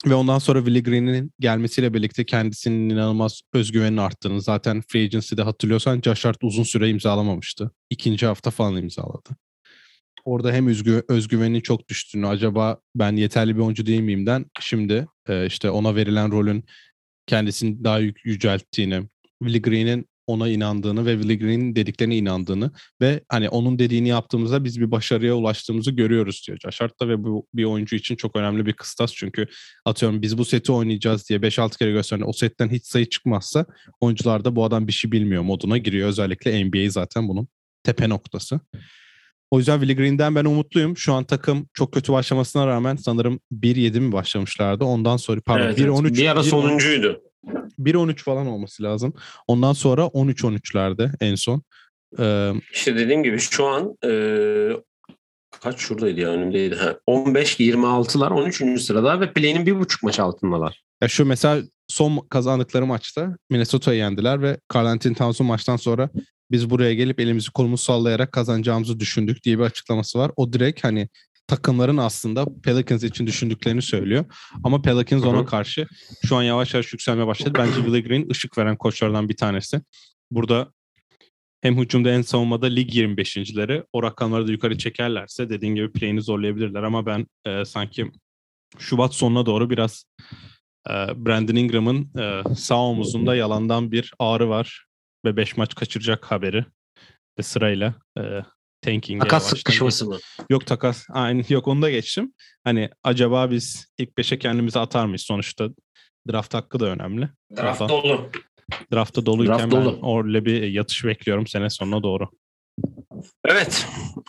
Ve 0.06 0.14
ondan 0.14 0.38
sonra 0.38 0.58
Willie 0.58 0.82
Green'in 0.82 1.32
gelmesiyle 1.40 1.94
birlikte 1.94 2.26
kendisinin 2.26 2.90
inanılmaz 2.90 3.40
özgüvenin 3.52 3.96
arttığını 3.96 4.42
zaten 4.42 4.82
Free 4.88 5.02
Agency'de 5.02 5.42
hatırlıyorsan 5.42 6.00
Josh 6.00 6.24
Hart 6.24 6.44
uzun 6.44 6.62
süre 6.62 6.88
imzalamamıştı. 6.88 7.70
İkinci 7.90 8.26
hafta 8.26 8.50
falan 8.50 8.76
imzaladı. 8.76 9.28
Orada 10.24 10.52
hem 10.52 10.66
özgü, 10.66 11.02
özgüvenin 11.08 11.60
çok 11.60 11.88
düştüğünü 11.88 12.26
acaba 12.26 12.78
ben 12.94 13.16
yeterli 13.16 13.56
bir 13.56 13.60
oyuncu 13.60 13.87
değil 13.87 14.00
miyimden 14.00 14.46
şimdi 14.60 15.06
e, 15.28 15.46
işte 15.46 15.70
ona 15.70 15.96
verilen 15.96 16.32
rolün 16.32 16.64
kendisini 17.26 17.84
daha 17.84 17.98
yük, 17.98 18.24
yücelttiğini, 18.24 19.02
Willie 19.42 19.62
Green'in 19.62 20.06
ona 20.26 20.48
inandığını 20.48 21.06
ve 21.06 21.12
Willie 21.14 21.38
Green'in 21.38 21.76
dediklerine 21.76 22.16
inandığını 22.16 22.70
ve 23.00 23.20
hani 23.28 23.48
onun 23.48 23.78
dediğini 23.78 24.08
yaptığımızda 24.08 24.64
biz 24.64 24.80
bir 24.80 24.90
başarıya 24.90 25.34
ulaştığımızı 25.34 25.90
görüyoruz 25.90 26.44
diyor 26.46 26.58
Josh 26.58 26.80
Hart'ta 26.80 27.08
ve 27.08 27.24
bu 27.24 27.46
bir 27.54 27.64
oyuncu 27.64 27.96
için 27.96 28.16
çok 28.16 28.37
önemli 28.37 28.66
bir 28.66 28.72
kıstas 28.72 29.14
çünkü 29.14 29.46
atıyorum 29.84 30.22
biz 30.22 30.38
bu 30.38 30.44
seti 30.44 30.72
oynayacağız 30.72 31.28
diye 31.28 31.38
5-6 31.38 31.78
kere 31.78 31.92
gösteren 31.92 32.22
o 32.26 32.32
setten 32.32 32.68
hiç 32.68 32.87
sayı 32.87 33.08
çıkmazsa 33.08 33.66
oyuncular 34.00 34.44
da 34.44 34.56
bu 34.56 34.64
adam 34.64 34.87
bir 34.87 34.92
şey 34.92 35.12
bilmiyor 35.12 35.42
moduna 35.42 35.78
giriyor. 35.78 36.08
Özellikle 36.08 36.64
NBA 36.64 36.90
zaten 36.90 37.28
bunun 37.28 37.48
tepe 37.82 38.08
noktası. 38.08 38.60
O 39.50 39.58
yüzden 39.58 39.80
Willie 39.80 39.96
Green'den 39.96 40.34
ben 40.34 40.44
umutluyum. 40.44 40.96
Şu 40.96 41.12
an 41.12 41.24
takım 41.24 41.68
çok 41.72 41.92
kötü 41.92 42.12
başlamasına 42.12 42.66
rağmen 42.66 42.96
sanırım 42.96 43.40
1-7 43.52 44.00
mi 44.00 44.12
başlamışlardı. 44.12 44.84
Ondan 44.84 45.16
sonra 45.16 45.40
pardon 45.40 45.66
evet, 45.66 45.78
1-13. 45.78 46.16
Bir 46.16 46.28
ara 46.28 46.42
sonuncuydu. 46.42 47.22
1-13 47.78 48.16
falan 48.22 48.46
olması 48.46 48.83
lazım. 48.83 49.14
Ondan 49.46 49.72
sonra 49.72 50.02
13-13'lerde 50.02 51.11
en 51.20 51.35
son. 51.35 51.62
Ee, 52.18 52.52
işte 52.72 52.96
dediğim 52.96 53.22
gibi 53.22 53.38
şu 53.38 53.66
an 53.66 53.96
e, 54.04 54.11
kaç 55.62 55.78
şuradaydı 55.78 56.20
ya 56.20 56.28
önümdeydi. 56.28 56.74
Ha, 56.74 56.96
15-26'lar 57.09 58.30
13. 58.33 58.83
sırada 58.83 59.20
ve 59.20 59.33
play'nin 59.33 59.66
bir 59.66 59.78
buçuk 59.78 60.02
maç 60.02 60.20
altındalar. 60.20 60.83
Ya 61.02 61.09
şu 61.09 61.26
mesela 61.26 61.62
son 61.88 62.26
kazandıkları 62.30 62.87
maçta 62.87 63.37
Minnesota'yı 63.50 63.98
yendiler 63.98 64.42
ve 64.42 64.59
Carl 64.74 64.87
Anthony 64.87 65.14
Towns'un 65.14 65.46
maçtan 65.46 65.76
sonra 65.76 66.11
biz 66.50 66.70
buraya 66.70 66.94
gelip 66.94 67.20
elimizi 67.20 67.50
kolumuzu 67.50 67.85
sallayarak 67.85 68.33
kazanacağımızı 68.33 69.00
düşündük 69.00 69.44
diye 69.44 69.59
bir 69.59 69.64
açıklaması 69.64 70.18
var. 70.18 70.30
O 70.37 70.52
direkt 70.52 70.85
hani 70.85 71.09
takımların 71.46 71.96
aslında 71.96 72.46
Pelicans 72.62 73.02
için 73.02 73.26
düşündüklerini 73.26 73.83
söylüyor. 73.83 74.24
Ama 74.64 74.83
Pelicans 74.83 75.24
ona 75.24 75.44
karşı 75.44 75.87
şu 76.26 76.37
an 76.37 76.42
yavaş 76.42 76.74
yavaş 76.74 76.92
yükselmeye 76.92 77.26
başladı. 77.26 77.59
Bence 77.59 77.74
Willie 77.74 78.02
Green 78.02 78.30
ışık 78.30 78.59
veren 78.59 78.76
koçlardan 78.76 79.28
bir 79.28 79.37
tanesi. 79.37 79.80
Burada 80.30 80.72
hem 81.62 81.78
hücumda 81.78 82.09
hem 82.09 82.24
savunmada 82.24 82.66
lig 82.66 82.94
25.leri 82.94 83.85
o 83.92 84.02
rakamları 84.02 84.46
da 84.46 84.52
yukarı 84.52 84.78
çekerlerse 84.78 85.50
dediğin 85.50 85.74
gibi 85.74 85.92
play'ini 85.92 86.22
zorlayabilirler 86.22 86.83
ama 86.83 87.07
ben 87.07 87.26
e, 87.46 87.64
sanki 87.64 88.11
Şubat 88.78 89.14
sonuna 89.14 89.46
doğru 89.46 89.70
biraz 89.70 90.04
e, 90.88 90.92
Brandon 91.26 91.54
Ingram'ın 91.54 92.11
e, 92.18 92.54
sağ 92.54 92.80
omuzunda 92.80 93.37
yalandan 93.37 93.92
bir 93.92 94.12
ağrı 94.18 94.48
var 94.48 94.87
ve 95.24 95.37
5 95.37 95.57
maç 95.57 95.74
kaçıracak 95.74 96.24
haberi 96.24 96.64
ve 97.38 97.42
sırayla 97.42 97.94
e, 98.18 98.22
tanking'e 98.85 99.18
Takas 99.18 99.47
sıkışması 99.49 100.07
mı? 100.07 100.18
Yok 100.51 100.66
takas. 100.66 101.07
Aynı 101.11 101.44
yok 101.49 101.68
onu 101.68 101.83
da 101.83 101.90
geçtim. 101.90 102.33
Hani 102.64 102.90
acaba 103.05 103.51
biz 103.51 103.87
ilk 103.99 104.11
5'e 104.11 104.38
kendimizi 104.38 104.79
atar 104.79 105.07
mıyız? 105.07 105.23
Sonuçta 105.23 105.68
draft 106.31 106.55
hakkı 106.55 106.81
da 106.81 106.87
önemli. 106.87 107.29
Draft 107.57 107.81
Rafa. 107.81 107.88
dolu. 107.88 108.31
Draftta 108.92 109.27
doluyken 109.27 109.59
Draft 109.59 109.75
ben 109.75 109.85
dolu. 109.85 109.99
orada 110.03 110.44
bir 110.44 110.62
yatış 110.62 111.05
bekliyorum 111.05 111.47
sene 111.47 111.70
sonuna 111.70 112.03
doğru. 112.03 112.29
Evet. 113.44 113.87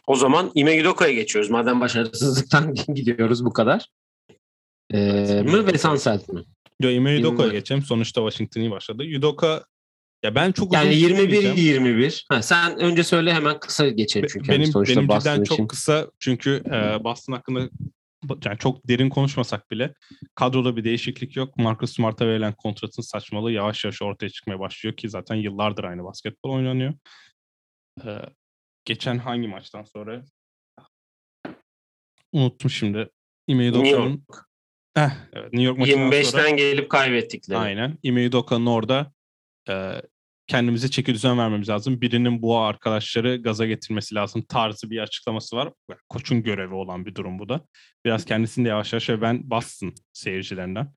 O 0.07 0.15
zaman 0.15 0.51
Ime 0.55 0.75
geçiyoruz. 1.11 1.49
Madem 1.51 1.81
başarısızlıktan 1.81 2.73
gidiyoruz 2.95 3.45
bu 3.45 3.53
kadar. 3.53 3.89
Ee, 4.93 5.43
mı 5.45 5.67
ve 5.67 5.77
Sunset 5.77 6.29
mi? 6.29 6.43
Yo 6.81 6.89
Ime 6.89 7.13
Bilmiyorum. 7.35 7.51
geçelim. 7.51 7.81
Sonuçta 7.83 8.21
Washington 8.21 8.61
iyi 8.61 8.71
başladı. 8.71 9.03
Udoka 9.17 9.63
ya 10.25 10.35
ben 10.35 10.51
çok 10.51 10.73
Yani 10.73 10.95
süremeyeceğim. 10.95 11.55
21-21. 11.55 12.25
Ha, 12.29 12.41
sen 12.41 12.79
önce 12.79 13.03
söyle 13.03 13.33
hemen 13.33 13.59
kısa 13.59 13.89
geçelim 13.89 14.29
çünkü. 14.31 14.49
benim 14.49 14.61
yani 14.61 14.71
sonuçta 14.71 14.95
benim 14.95 15.07
Boston 15.07 15.41
için. 15.41 15.55
çok 15.55 15.69
kısa 15.69 16.11
çünkü 16.19 16.63
e, 16.65 17.03
Boston 17.03 17.33
hakkında 17.33 17.69
yani 18.45 18.57
çok 18.57 18.87
derin 18.87 19.09
konuşmasak 19.09 19.71
bile 19.71 19.93
kadroda 20.35 20.75
bir 20.75 20.83
değişiklik 20.83 21.35
yok. 21.35 21.57
Marcus 21.57 21.95
Smart'a 21.95 22.27
verilen 22.27 22.53
kontratın 22.53 23.01
saçmalığı 23.01 23.51
yavaş 23.51 23.85
yavaş 23.85 24.01
ortaya 24.01 24.29
çıkmaya 24.29 24.59
başlıyor 24.59 24.95
ki 24.95 25.09
zaten 25.09 25.35
yıllardır 25.35 25.83
aynı 25.83 26.03
basketbol 26.03 26.49
oynanıyor. 26.49 26.93
E, 28.05 28.09
geçen 28.85 29.17
hangi 29.17 29.47
maçtan 29.47 29.83
sonra 29.83 30.25
unuttum 32.31 32.69
şimdi. 32.69 33.09
York. 33.89 34.19
eh, 34.97 35.11
evet, 35.33 35.53
New 35.53 35.63
York 35.63 35.77
maçından 35.77 36.11
25'ten 36.11 36.23
sonra 36.23 36.49
gelip 36.49 36.89
kaybettikleri. 36.89 37.57
Aynen. 37.59 37.97
Udoka'nın 38.27 38.65
orada 38.65 39.11
e, 39.69 40.01
kendimize 40.47 40.89
çeki 40.89 41.13
düzen 41.13 41.37
vermemiz 41.37 41.69
lazım. 41.69 42.01
Birinin 42.01 42.41
bu 42.41 42.57
arkadaşları 42.57 43.35
gaza 43.35 43.65
getirmesi 43.65 44.15
lazım 44.15 44.41
tarzı 44.49 44.89
bir 44.89 44.99
açıklaması 44.99 45.55
var. 45.55 45.73
Koçun 46.09 46.43
görevi 46.43 46.73
olan 46.73 47.05
bir 47.05 47.15
durum 47.15 47.39
bu 47.39 47.49
da. 47.49 47.65
Biraz 48.05 48.25
kendisini 48.25 48.65
de 48.65 48.69
yavaş 48.69 48.93
yavaş 48.93 49.09
ben 49.21 49.49
Boston 49.49 49.93
seyircilerinden 50.13 50.93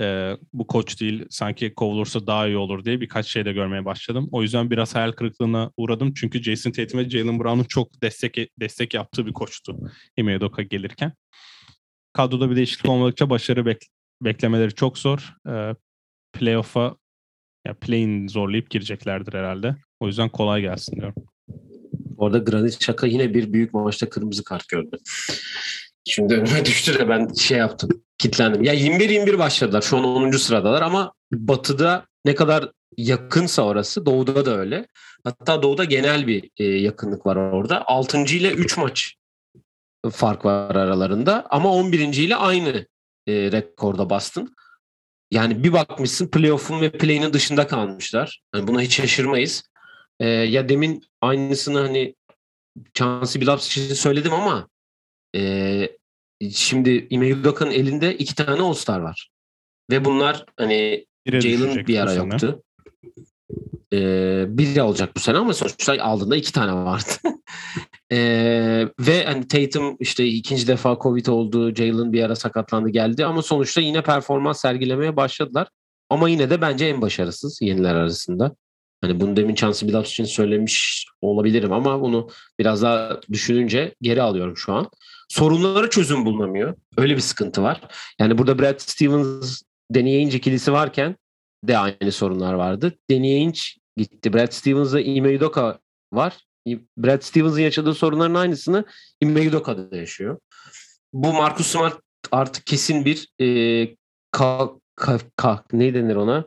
e, 0.00 0.36
bu 0.52 0.66
koç 0.66 1.00
değil 1.00 1.26
sanki 1.30 1.74
kovulursa 1.74 2.26
daha 2.26 2.46
iyi 2.46 2.56
olur 2.56 2.84
diye 2.84 3.00
birkaç 3.00 3.26
şey 3.26 3.44
de 3.44 3.52
görmeye 3.52 3.84
başladım. 3.84 4.28
O 4.32 4.42
yüzden 4.42 4.70
biraz 4.70 4.94
hayal 4.94 5.12
kırıklığına 5.12 5.70
uğradım. 5.76 6.14
Çünkü 6.14 6.42
Jason 6.42 6.70
Tatum 6.70 7.00
ve 7.00 7.10
Jalen 7.10 7.38
Brown'un 7.38 7.64
çok 7.64 8.02
destek 8.02 8.60
destek 8.60 8.94
yaptığı 8.94 9.26
bir 9.26 9.32
koçtu 9.32 9.76
Udoka 10.18 10.62
gelirken. 10.62 11.12
Kadroda 12.12 12.50
bir 12.50 12.56
değişiklik 12.56 12.90
olmadıkça 12.90 13.30
başarı 13.30 13.60
bek- 13.60 13.88
beklemeleri 14.22 14.74
çok 14.74 14.98
zor. 14.98 15.34
E, 15.48 15.74
playoff'a 16.32 16.96
ya 17.66 17.74
play-in 17.74 18.28
zorlayıp 18.28 18.70
gireceklerdir 18.70 19.32
herhalde. 19.32 19.76
O 20.00 20.06
yüzden 20.06 20.28
kolay 20.28 20.60
gelsin 20.60 20.96
diyorum. 20.96 21.14
Orada 22.16 22.38
Granit 22.38 22.74
Xhaka 22.74 23.06
yine 23.06 23.34
bir 23.34 23.52
büyük 23.52 23.74
maçta 23.74 24.08
kırmızı 24.08 24.44
kart 24.44 24.68
gördü. 24.68 24.96
Şimdi 26.04 26.34
önüme 26.34 26.64
düştü 26.64 26.98
de 26.98 27.08
ben 27.08 27.28
şey 27.34 27.58
yaptım. 27.58 27.90
Kitlendim. 28.18 28.62
Ya 28.62 28.74
21-21 28.74 29.38
başladılar. 29.38 29.82
Şu 29.82 29.96
an 29.96 30.04
10. 30.04 30.30
sıradalar 30.30 30.82
ama 30.82 31.12
Batı'da 31.32 32.06
ne 32.24 32.34
kadar 32.34 32.70
yakınsa 32.96 33.62
orası 33.62 34.06
Doğu'da 34.06 34.46
da 34.46 34.58
öyle. 34.58 34.86
Hatta 35.24 35.62
Doğu'da 35.62 35.84
genel 35.84 36.26
bir 36.26 36.50
e, 36.56 36.64
yakınlık 36.64 37.26
var 37.26 37.36
orada. 37.36 37.86
6. 37.86 38.18
ile 38.18 38.50
3 38.50 38.76
maç 38.76 39.14
fark 40.10 40.44
var 40.44 40.76
aralarında 40.76 41.46
ama 41.50 41.72
11. 41.72 42.00
ile 42.00 42.36
aynı 42.36 42.86
e, 43.26 43.52
rekorda 43.52 44.10
bastın. 44.10 44.54
Yani 45.30 45.64
bir 45.64 45.72
bakmışsın 45.72 46.28
playoff'un 46.28 46.80
ve 46.80 46.92
play'inin 46.92 47.32
dışında 47.32 47.66
kalmışlar. 47.66 48.40
Yani 48.54 48.66
buna 48.66 48.80
hiç 48.80 48.96
şaşırmayız. 48.96 49.62
E, 50.20 50.28
ya 50.28 50.68
demin 50.68 51.04
aynısını 51.20 51.78
hani 51.78 52.14
Chauncey 52.94 53.42
Billups 53.42 53.66
için 53.66 53.94
söyledim 53.94 54.32
ama 54.32 54.68
e, 55.36 55.88
şimdi 56.52 57.06
Ime 57.10 57.34
Udoka'nın 57.34 57.70
elinde 57.70 58.14
iki 58.16 58.34
tane 58.34 58.62
All-Star 58.62 59.00
var. 59.00 59.30
Ve 59.90 60.04
bunlar 60.04 60.44
hani 60.56 61.06
Jalen 61.26 61.86
bir 61.86 61.98
ara 61.98 62.12
yoktu. 62.12 62.62
Ee, 63.92 64.44
biri 64.48 64.82
alacak 64.82 65.16
bu 65.16 65.20
sene 65.20 65.38
ama 65.38 65.54
sonuçta 65.54 66.02
aldığında 66.02 66.36
iki 66.36 66.52
tane 66.52 66.72
vardı. 66.72 67.04
Ee, 68.12 68.88
ve 69.00 69.24
hani 69.24 69.48
Tatum 69.48 69.96
işte 70.00 70.26
ikinci 70.26 70.66
defa 70.66 70.98
Covid 71.02 71.26
oldu. 71.26 71.74
Jalen 71.74 72.12
bir 72.12 72.22
ara 72.22 72.36
sakatlandı 72.36 72.88
geldi 72.88 73.26
ama 73.26 73.42
sonuçta 73.42 73.80
yine 73.80 74.02
performans 74.02 74.60
sergilemeye 74.60 75.16
başladılar. 75.16 75.68
Ama 76.10 76.28
yine 76.28 76.50
de 76.50 76.60
bence 76.60 76.86
en 76.86 77.02
başarısız 77.02 77.62
yeniler 77.62 77.94
arasında. 77.94 78.56
Hani 79.00 79.20
bunu 79.20 79.36
demin 79.36 79.54
Chauncey 79.54 79.88
Billups 79.88 80.10
için 80.10 80.24
söylemiş 80.24 81.06
olabilirim 81.20 81.72
ama 81.72 82.00
bunu 82.00 82.28
biraz 82.58 82.82
daha 82.82 83.20
düşününce 83.32 83.94
geri 84.02 84.22
alıyorum 84.22 84.56
şu 84.56 84.72
an. 84.72 84.90
Sorunlara 85.28 85.90
çözüm 85.90 86.24
bulunamıyor. 86.24 86.74
Öyle 86.96 87.16
bir 87.16 87.20
sıkıntı 87.20 87.62
var. 87.62 87.80
Yani 88.18 88.38
burada 88.38 88.58
Brad 88.58 88.78
Stevens, 88.78 89.62
Danny 89.94 90.16
Ainge 90.16 90.36
ikilisi 90.36 90.72
varken 90.72 91.16
de 91.64 91.78
aynı 91.78 92.12
sorunlar 92.12 92.54
vardı. 92.54 92.92
Danny 93.10 93.34
Ainge 93.34 93.58
gitti. 93.96 94.32
Brad 94.34 94.50
Stevens'la 94.52 95.00
Ime 95.00 95.36
Udoka 95.36 95.78
var. 96.12 96.36
Brad 96.98 97.20
Stevens'ın 97.22 97.60
yaşadığı 97.60 97.94
sorunların 97.94 98.34
aynısını 98.34 98.84
Ime 99.20 99.48
Udoka'da 99.48 99.90
da 99.90 99.96
yaşıyor. 99.96 100.38
Bu 101.12 101.32
Marcus 101.32 101.66
Smart 101.66 102.00
artık 102.32 102.66
kesin 102.66 103.04
bir 103.04 103.28
e, 103.40 103.46
ka, 104.30 104.70
ka, 104.96 105.18
ka- 105.38 105.62
ne 105.72 105.94
denir 105.94 106.16
ona? 106.16 106.44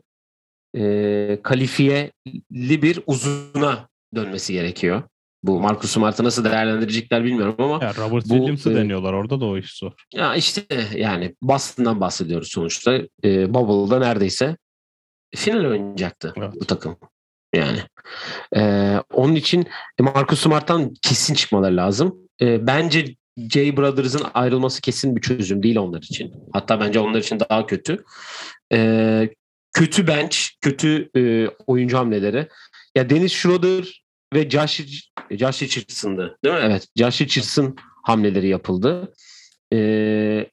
E, 0.78 1.40
kalifiyeli 1.44 2.82
bir 2.82 3.00
uzuna 3.08 3.88
dönmesi 4.16 4.54
gerekiyor. 4.54 5.04
Bu 5.44 5.60
Marcus 5.60 5.92
Smart'ı 5.92 6.24
nasıl 6.24 6.44
değerlendirecekler 6.46 7.24
bilmiyorum 7.24 7.56
ama 7.60 7.86
Ya 7.86 7.94
Robert 7.96 8.26
Bu, 8.26 8.30
Williams'ı 8.34 8.72
e, 8.72 8.76
deniyorlar 8.76 9.14
orada 9.14 9.42
da 9.42 9.46
o 9.46 9.58
iş 9.58 9.78
zor. 9.78 9.92
ya 10.14 10.36
işte 10.36 10.66
yani 10.96 11.36
Boston'dan 11.42 12.02
bahsediyoruz 12.02 12.48
sonuçta. 12.52 13.00
E, 13.24 13.54
Bubble'da 13.54 14.00
neredeyse 14.00 14.58
final 15.36 15.66
oynayacaktı 15.66 16.34
Evet. 16.38 16.54
bu 16.62 16.66
takım. 16.66 16.98
Yani. 17.56 17.80
E, 18.56 18.62
onun 19.14 19.36
için 19.36 19.68
Marcus 20.00 20.40
Smart'tan 20.42 20.94
kesin 21.02 21.34
çıkmaları 21.34 21.78
lazım. 21.78 22.16
E, 22.42 22.68
bence 22.68 23.16
Jay 23.38 23.78
Brothers'ın 23.78 24.26
ayrılması 24.34 24.82
kesin 24.82 25.16
bir 25.16 25.22
çözüm 25.22 25.64
değil 25.64 25.78
onlar 25.78 26.02
için. 26.02 26.34
Hatta 26.54 26.80
bence 26.80 27.00
onlar 27.00 27.20
için 27.20 27.40
daha 27.40 27.66
kötü. 27.66 28.04
E, 28.74 29.30
kötü 29.74 30.08
bench, 30.08 30.38
kötü 30.62 31.10
e, 31.18 31.48
oyuncu 31.68 31.98
hamleleri. 31.98 32.48
Ya 32.96 33.10
Dennis 33.10 33.34
Schroeder 33.34 34.04
ve 34.34 34.50
Josh, 34.50 34.82
Josh 35.32 35.62
Richardson'dı 35.62 36.38
değil 36.44 36.56
mi? 36.56 36.62
Evet. 36.64 36.88
Josh 36.96 37.22
Richardson 37.22 37.76
hamleleri 38.04 38.48
yapıldı. 38.48 39.14
Ee, 39.74 40.50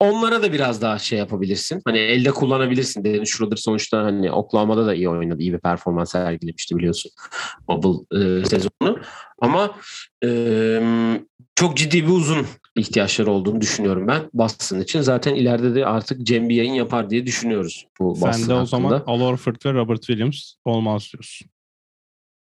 onlara 0.00 0.42
da 0.42 0.52
biraz 0.52 0.82
daha 0.82 0.98
şey 0.98 1.18
yapabilirsin. 1.18 1.82
Hani 1.84 1.98
elde 1.98 2.30
kullanabilirsin. 2.30 3.04
Dennis 3.04 3.36
Schroeder 3.36 3.56
sonuçta 3.56 4.02
hani 4.04 4.32
Oklahoma'da 4.32 4.86
da 4.86 4.94
iyi 4.94 5.08
oynadı. 5.08 5.42
iyi 5.42 5.52
bir 5.52 5.58
performans 5.58 6.12
sergilemişti 6.12 6.76
biliyorsun. 6.76 7.12
Bubble 7.68 8.18
e, 8.18 8.44
sezonu. 8.44 8.98
Ama 9.38 9.74
e, 10.24 10.30
çok 11.54 11.76
ciddi 11.76 12.04
bir 12.04 12.12
uzun 12.12 12.46
ihtiyaçları 12.76 13.30
olduğunu 13.30 13.60
düşünüyorum 13.60 14.08
ben 14.08 14.30
Boston 14.34 14.80
için. 14.80 15.00
Zaten 15.00 15.34
ileride 15.34 15.74
de 15.74 15.86
artık 15.86 16.22
Cem 16.22 16.48
bir 16.48 16.54
yayın 16.54 16.72
yapar 16.72 17.10
diye 17.10 17.26
düşünüyoruz 17.26 17.86
bu 18.00 18.10
Boston 18.10 18.32
Sen 18.32 18.48
de 18.48 18.54
o 18.54 18.66
zaman 18.66 18.90
hakkında. 18.90 19.12
Al 19.12 19.20
Horford 19.20 19.56
ve 19.66 19.72
Robert 19.72 20.02
Williams 20.02 20.52
olmaz 20.64 21.10
diyorsun. 21.12 21.48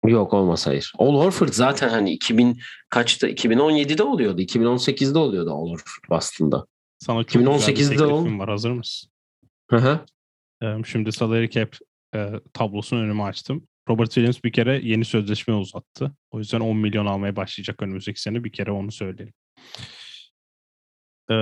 Yok 0.06 0.32
olmaz 0.32 0.66
hayır. 0.66 0.92
All 0.98 1.14
Horford 1.14 1.52
zaten 1.52 1.88
hani 1.88 2.10
2000 2.10 2.60
kaçta 2.88 3.28
2017'de 3.28 4.02
oluyordu. 4.02 4.42
2018'de 4.42 5.18
oluyordu 5.18 5.50
All 5.50 5.70
Horford 5.70 6.10
Boston'da. 6.10 6.66
Sana 7.04 7.24
çok 7.24 7.42
güzel 7.42 7.74
bir 7.74 7.80
2018'de 7.80 7.88
teklifim 7.88 8.36
ol- 8.36 8.38
var. 8.38 8.48
Hazır 8.50 8.70
mısın? 8.70 9.10
Hı 9.70 9.76
hı. 9.76 10.00
Ee, 10.62 10.76
Şimdi 10.86 11.12
salary 11.12 11.48
cap 11.50 11.76
e, 12.14 12.30
tablosunu 12.52 13.00
önüme 13.00 13.22
açtım. 13.22 13.66
Robert 13.88 14.10
Williams 14.10 14.44
bir 14.44 14.52
kere 14.52 14.80
yeni 14.82 15.04
sözleşme 15.04 15.54
uzattı. 15.54 16.12
O 16.30 16.38
yüzden 16.38 16.60
10 16.60 16.76
milyon 16.76 17.06
almaya 17.06 17.36
başlayacak 17.36 17.82
önümüzdeki 17.82 18.20
sene. 18.20 18.44
Bir 18.44 18.52
kere 18.52 18.70
onu 18.70 18.92
söyleyeyim. 18.92 19.32
Ee, 21.30 21.34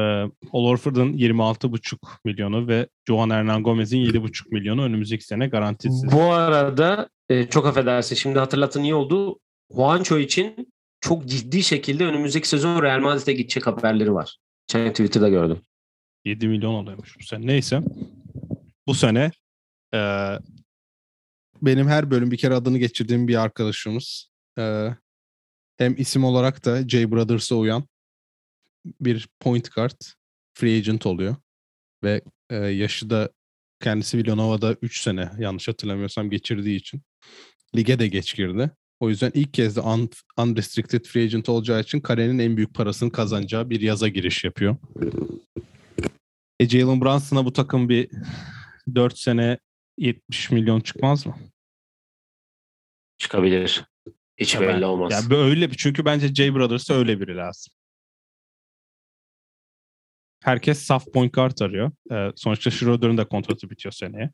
Al 0.52 0.64
Horford'un 0.64 1.12
26,5 1.12 1.96
milyonu 2.24 2.68
ve 2.68 2.88
Joan 3.08 3.30
Hernan 3.30 3.62
Gomez'in 3.62 3.98
7,5 3.98 4.48
milyonu 4.50 4.82
önümüzdeki 4.82 5.24
sene 5.24 5.46
garantisiz. 5.46 6.12
Bu 6.12 6.22
arada 6.22 7.08
e, 7.28 7.46
çok 7.48 7.66
affedersin 7.66 8.16
şimdi 8.16 8.38
hatırlattın 8.38 8.82
iyi 8.82 8.94
oldu. 8.94 9.38
Juancho 9.74 10.18
için 10.18 10.72
çok 11.00 11.26
ciddi 11.26 11.62
şekilde 11.62 12.04
önümüzdeki 12.06 12.48
sezon 12.48 12.82
Real 12.82 13.00
Madrid'e 13.00 13.32
gidecek 13.32 13.66
haberleri 13.66 14.14
var. 14.14 14.36
Geçen 14.72 14.90
Twitter'da 14.90 15.28
gördüm. 15.28 15.60
7 16.24 16.48
milyon 16.48 16.74
oluyormuş 16.74 17.18
bu 17.18 17.24
sene. 17.24 17.46
Neyse. 17.46 17.80
Bu 18.86 18.94
sene 18.94 19.30
e, 19.94 20.00
benim 21.62 21.88
her 21.88 22.10
bölüm 22.10 22.30
bir 22.30 22.36
kere 22.36 22.54
adını 22.54 22.78
geçirdiğim 22.78 23.28
bir 23.28 23.42
arkadaşımız. 23.42 24.30
E, 24.58 24.88
hem 25.76 25.94
isim 25.98 26.24
olarak 26.24 26.64
da 26.64 26.88
J 26.88 27.10
Brothers'a 27.10 27.56
uyan 27.56 27.84
bir 29.00 29.28
point 29.40 29.74
guard 29.74 30.00
free 30.54 30.76
agent 30.76 31.06
oluyor. 31.06 31.36
Ve 32.04 32.22
e, 32.50 32.56
yaşı 32.56 33.10
da 33.10 33.30
kendisi 33.80 34.18
Villanova'da 34.18 34.76
3 34.82 35.00
sene 35.00 35.30
yanlış 35.38 35.68
hatırlamıyorsam 35.68 36.30
geçirdiği 36.30 36.76
için 36.76 37.02
lige 37.76 37.98
de 37.98 38.08
geç 38.08 38.36
girdi. 38.36 38.70
O 39.02 39.08
yüzden 39.08 39.30
ilk 39.34 39.54
kez 39.54 39.76
de 39.76 39.80
un, 39.80 40.10
unrestricted 40.38 41.04
free 41.04 41.22
agent 41.24 41.48
olacağı 41.48 41.80
için 41.80 42.00
kariyerin 42.00 42.38
en 42.38 42.56
büyük 42.56 42.74
parasını 42.74 43.12
kazanacağı 43.12 43.70
bir 43.70 43.80
yaza 43.80 44.08
giriş 44.08 44.44
yapıyor. 44.44 44.76
E 46.60 46.68
Jalen 46.68 47.00
Brunson'a 47.00 47.44
bu 47.44 47.52
takım 47.52 47.88
bir 47.88 48.10
4 48.94 49.18
sene 49.18 49.58
70 49.98 50.50
milyon 50.50 50.80
çıkmaz 50.80 51.26
mı? 51.26 51.36
Çıkabilir. 53.18 53.84
Hiç 54.38 54.54
Ya 54.54 54.60
belli 54.60 54.68
ben- 54.68 54.82
olmaz. 54.82 55.12
Ya 55.12 55.30
böyle 55.30 55.70
bir 55.70 55.76
çünkü 55.76 56.04
bence 56.04 56.34
J 56.34 56.54
Brothers'a 56.54 56.94
öyle 56.94 57.20
biri 57.20 57.36
lazım. 57.36 57.72
Herkes 60.44 60.78
saf 60.78 61.06
point 61.12 61.34
guard 61.34 61.58
arıyor. 61.58 61.92
Ee, 62.12 62.32
sonuçta 62.36 62.70
Schroeder'ın 62.70 63.18
da 63.18 63.28
kontratı 63.28 63.70
bitiyor 63.70 63.92
seneye. 63.92 64.30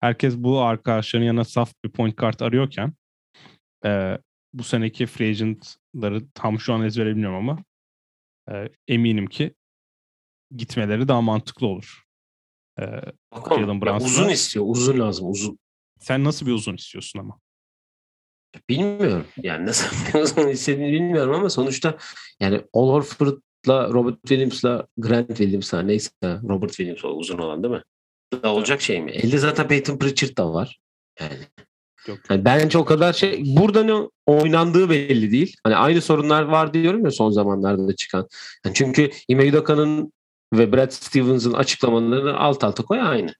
Herkes 0.00 0.36
bu 0.36 0.60
arkadaşların 0.60 1.26
yanına 1.26 1.44
saf 1.44 1.72
bir 1.84 1.90
point 1.90 2.16
guard 2.16 2.40
arıyorken 2.40 2.92
e, 3.86 4.18
bu 4.52 4.64
seneki 4.64 5.06
free 5.06 5.28
agent'ları 5.28 6.22
tam 6.34 6.60
şu 6.60 6.74
an 6.74 6.82
ezbere 6.82 7.10
bilmiyorum 7.10 7.36
ama 7.36 7.64
e, 8.50 8.68
eminim 8.88 9.26
ki 9.26 9.54
gitmeleri 10.56 11.08
daha 11.08 11.20
mantıklı 11.20 11.66
olur. 11.66 12.02
E, 12.80 12.84
Bakalım. 13.32 13.80
Ya 13.86 13.96
uzun 13.96 14.28
istiyor. 14.28 14.64
Uzun 14.68 15.00
lazım. 15.00 15.30
Uzun. 15.30 15.58
sen 15.98 16.24
nasıl 16.24 16.46
bir 16.46 16.52
uzun 16.52 16.74
istiyorsun 16.74 17.18
ama? 17.18 17.40
Bilmiyorum. 18.68 19.26
Yani 19.42 19.66
nasıl 19.66 20.18
uzun 20.20 20.48
istediğini 20.48 20.92
bilmiyorum 20.92 21.34
ama 21.34 21.50
sonuçta 21.50 21.98
yani 22.40 22.64
Al 22.72 22.88
Horford'la 22.88 23.88
Robert 23.88 24.20
Williams'la 24.20 24.86
Grant 24.96 25.28
Williams'la 25.28 25.82
neyse 25.82 26.10
Robert 26.22 26.72
Williams 26.72 27.04
uzun 27.04 27.38
olan 27.38 27.62
değil 27.62 27.74
mi? 27.74 27.82
Da 28.42 28.52
olacak 28.54 28.82
şey 28.82 29.02
mi? 29.02 29.10
Elde 29.10 29.38
zaten 29.38 29.68
Peyton 29.68 29.98
Pritchard 29.98 30.36
da 30.36 30.52
var. 30.52 30.78
Yani 31.20 31.38
Yok. 32.08 32.18
Yani 32.30 32.44
bence 32.44 32.78
o 32.78 32.84
kadar 32.84 33.12
şey 33.12 33.42
burada 33.46 33.84
ne 33.84 34.08
oynandığı 34.26 34.90
belli 34.90 35.32
değil. 35.32 35.56
Hani 35.64 35.76
aynı 35.76 36.00
sorunlar 36.00 36.42
var 36.42 36.74
diyorum 36.74 37.04
ya 37.04 37.10
son 37.10 37.30
zamanlarda 37.30 37.88
da 37.88 37.96
çıkan. 37.96 38.28
Yani 38.64 38.74
çünkü 38.74 39.10
Ime 39.28 39.48
Udoka'nın 39.50 40.12
ve 40.52 40.72
Brad 40.72 40.90
Stevens'ın 40.90 41.52
açıklamalarını 41.52 42.38
alt 42.38 42.64
alta 42.64 42.82
koy 42.82 43.00
aynı. 43.00 43.32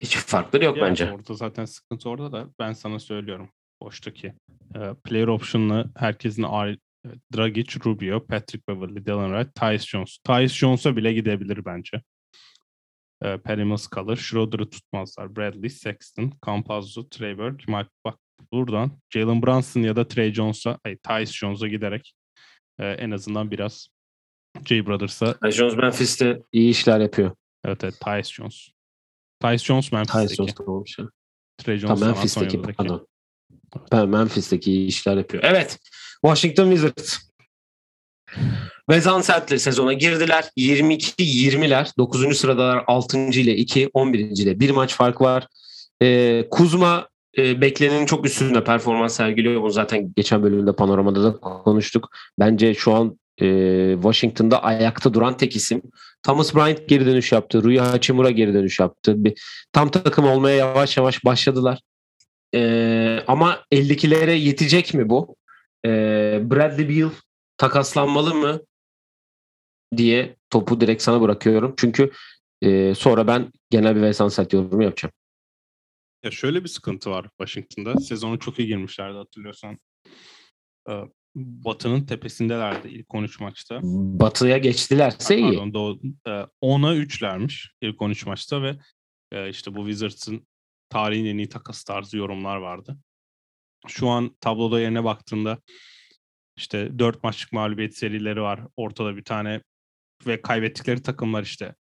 Hiç 0.00 0.16
farkları 0.16 0.64
yok 0.64 0.76
Yani 0.76 0.90
bence. 0.90 1.12
Orada 1.12 1.34
zaten 1.34 1.64
sıkıntı 1.64 2.08
orada 2.08 2.32
da 2.32 2.46
ben 2.58 2.72
sana 2.72 2.98
söylüyorum. 2.98 3.48
Boştaki. 3.82 4.26
E, 4.74 4.80
player 5.04 5.26
option'lı 5.26 5.84
herkesin 5.96 6.44
aile 6.48 6.78
Dragic, 7.36 7.80
Rubio, 7.84 8.26
Patrick 8.26 8.62
Beverly, 8.68 9.06
Dylan 9.06 9.30
Wright, 9.30 9.54
Tyus 9.54 9.86
Jones. 9.86 10.18
Tyus 10.24 10.52
Jones'a 10.52 10.96
bile 10.96 11.12
gidebilir 11.12 11.64
bence. 11.64 12.02
E, 13.22 13.38
Perry 13.38 13.64
Mills 13.64 13.86
kalır. 13.86 14.16
Schroeder'ı 14.16 14.70
tutmazlar. 14.70 15.36
Bradley, 15.36 15.70
Sexton, 15.70 16.32
Campazzo, 16.46 17.02
Burke, 17.02 17.72
Mike 17.72 17.90
bak 18.04 18.18
buradan 18.52 18.90
Jalen 19.10 19.42
Brunson 19.42 19.80
ya 19.80 19.96
da 19.96 20.08
Trey 20.08 20.32
Jones'a, 20.34 20.78
ay, 20.84 20.96
Tyus 20.96 21.32
Jones'a 21.32 21.68
giderek 21.68 22.14
e, 22.78 22.86
en 22.86 23.10
azından 23.10 23.50
biraz 23.50 23.88
J 24.64 24.86
Brothers'a 24.86 25.34
Yani 25.42 25.52
Jones 25.52 25.76
Memphis'te 25.76 26.42
iyi 26.52 26.70
işler 26.70 27.00
yapıyor. 27.00 27.30
evet 27.64 27.84
evet 27.84 28.00
Tyus 28.00 28.32
Jones. 28.32 28.68
Tyus 29.40 29.64
Jones 29.64 29.90
Tyus 29.90 29.92
Memphis'teki. 29.92 30.36
Jones 30.36 30.58
da 30.58 30.64
olmuş 30.64 30.98
ya. 30.98 31.06
Trey 31.58 31.78
Jones 31.78 32.00
Memphis'teki 32.00 32.62
pardon. 32.62 33.06
Ben 33.92 34.08
Memphis'teki 34.08 34.72
iyi 34.72 34.86
işler 34.86 35.16
yapıyor. 35.16 35.42
Evet. 35.46 35.78
Washington 36.24 36.70
Wizards. 36.70 37.30
Vezan 38.90 39.20
Sert'le 39.20 39.58
sezona 39.58 39.92
girdiler. 39.92 40.44
22-20'ler. 40.56 41.96
9. 41.98 42.38
sıradalar 42.38 42.84
6. 42.86 43.18
ile 43.18 43.56
2, 43.56 43.90
11. 43.92 44.18
ile 44.18 44.60
1 44.60 44.70
maç 44.70 44.94
fark 44.94 45.20
var. 45.20 45.46
Ee, 46.02 46.44
Kuzma 46.50 47.08
e, 47.38 47.60
beklenenin 47.60 48.06
çok 48.06 48.26
üstünde 48.26 48.64
performans 48.64 49.16
sergiliyor. 49.16 49.62
Bunu 49.62 49.70
zaten 49.70 50.12
geçen 50.16 50.42
bölümde 50.42 50.72
panoramada 50.72 51.24
da 51.24 51.40
konuştuk. 51.40 52.08
Bence 52.38 52.74
şu 52.74 52.94
an 52.94 53.18
e, 53.42 53.46
Washington'da 53.94 54.62
ayakta 54.62 55.14
duran 55.14 55.36
tek 55.36 55.56
isim. 55.56 55.82
Thomas 56.22 56.54
Bryant 56.54 56.88
geri 56.88 57.06
dönüş 57.06 57.32
yaptı. 57.32 57.62
Rui 57.62 57.78
Hachimura 57.78 58.30
geri 58.30 58.54
dönüş 58.54 58.80
yaptı. 58.80 59.24
Bir, 59.24 59.34
tam 59.72 59.90
takım 59.90 60.26
olmaya 60.26 60.56
yavaş 60.56 60.96
yavaş 60.96 61.24
başladılar. 61.24 61.80
Ee, 62.54 63.20
ama 63.26 63.58
52'lere 63.72 64.32
yetecek 64.32 64.94
mi 64.94 65.08
bu? 65.08 65.36
Ee, 65.86 66.40
Bradley 66.42 66.88
Beal 66.88 67.10
takaslanmalı 67.58 68.34
mı 68.34 68.60
diye 69.96 70.36
topu 70.50 70.80
direkt 70.80 71.02
sana 71.02 71.20
bırakıyorum. 71.20 71.74
Çünkü 71.76 72.12
e, 72.62 72.94
sonra 72.94 73.26
ben 73.26 73.52
genel 73.70 73.96
bir 73.96 74.02
Vesansel 74.02 74.46
yorumu 74.52 74.82
yapacağım. 74.82 75.12
Ya 76.24 76.30
şöyle 76.30 76.64
bir 76.64 76.68
sıkıntı 76.68 77.10
var 77.10 77.28
Washington'da. 77.38 78.00
Sezonu 78.00 78.38
çok 78.38 78.58
iyi 78.58 78.68
girmişlerdi 78.68 79.16
hatırlıyorsan. 79.16 79.78
Ee, 80.88 81.02
Batı'nın 81.34 82.06
tepesindelerdi 82.06 82.88
ilk 82.88 83.14
13 83.14 83.40
maçta. 83.40 83.80
Batı'ya 83.82 84.58
geçtilerse 84.58 85.36
iyi. 85.36 85.42
Pardon, 85.42 85.74
doğu, 85.74 86.00
e, 86.26 86.30
10'a 86.62 86.94
3'lermiş 86.94 87.70
ilk 87.80 88.02
13 88.02 88.26
maçta 88.26 88.62
ve 88.62 88.76
e, 89.32 89.48
işte 89.48 89.74
bu 89.74 89.78
Wizards'ın 89.78 90.46
tarihin 90.88 91.26
en 91.26 91.38
iyi 91.38 91.48
takas 91.48 91.84
tarzı 91.84 92.16
yorumlar 92.16 92.56
vardı. 92.56 92.98
Şu 93.86 94.08
an 94.08 94.36
tabloda 94.40 94.80
yerine 94.80 95.04
baktığında 95.04 95.58
işte 96.56 96.98
4 96.98 97.22
maçlık 97.22 97.52
mağlubiyet 97.52 97.96
serileri 97.96 98.42
var. 98.42 98.60
Ortada 98.76 99.16
bir 99.16 99.24
tane 99.24 99.62
ve 100.26 100.42
kaybettikleri 100.42 101.02
takımlar 101.02 101.42
işte. 101.42 101.74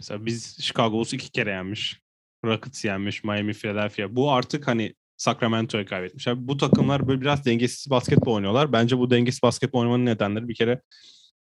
Mesela 0.00 0.26
biz 0.26 0.58
Chicago 0.60 0.92
Bulls 0.92 1.12
iki 1.12 1.30
kere 1.30 1.50
yenmiş. 1.50 2.00
Rockets 2.44 2.84
yenmiş, 2.84 3.24
Miami, 3.24 3.52
Philadelphia. 3.52 4.16
Bu 4.16 4.32
artık 4.32 4.66
hani 4.66 4.94
Sacramento'ya 5.16 5.86
kaybetmiş. 5.86 6.26
Yani 6.26 6.48
bu 6.48 6.56
takımlar 6.56 7.08
böyle 7.08 7.20
biraz 7.20 7.44
dengesiz 7.44 7.90
basketbol 7.90 8.34
oynuyorlar. 8.34 8.72
Bence 8.72 8.98
bu 8.98 9.10
dengesiz 9.10 9.42
basketbol 9.42 9.80
oynamanın 9.80 10.06
nedenleri 10.06 10.48
bir 10.48 10.54
kere 10.54 10.80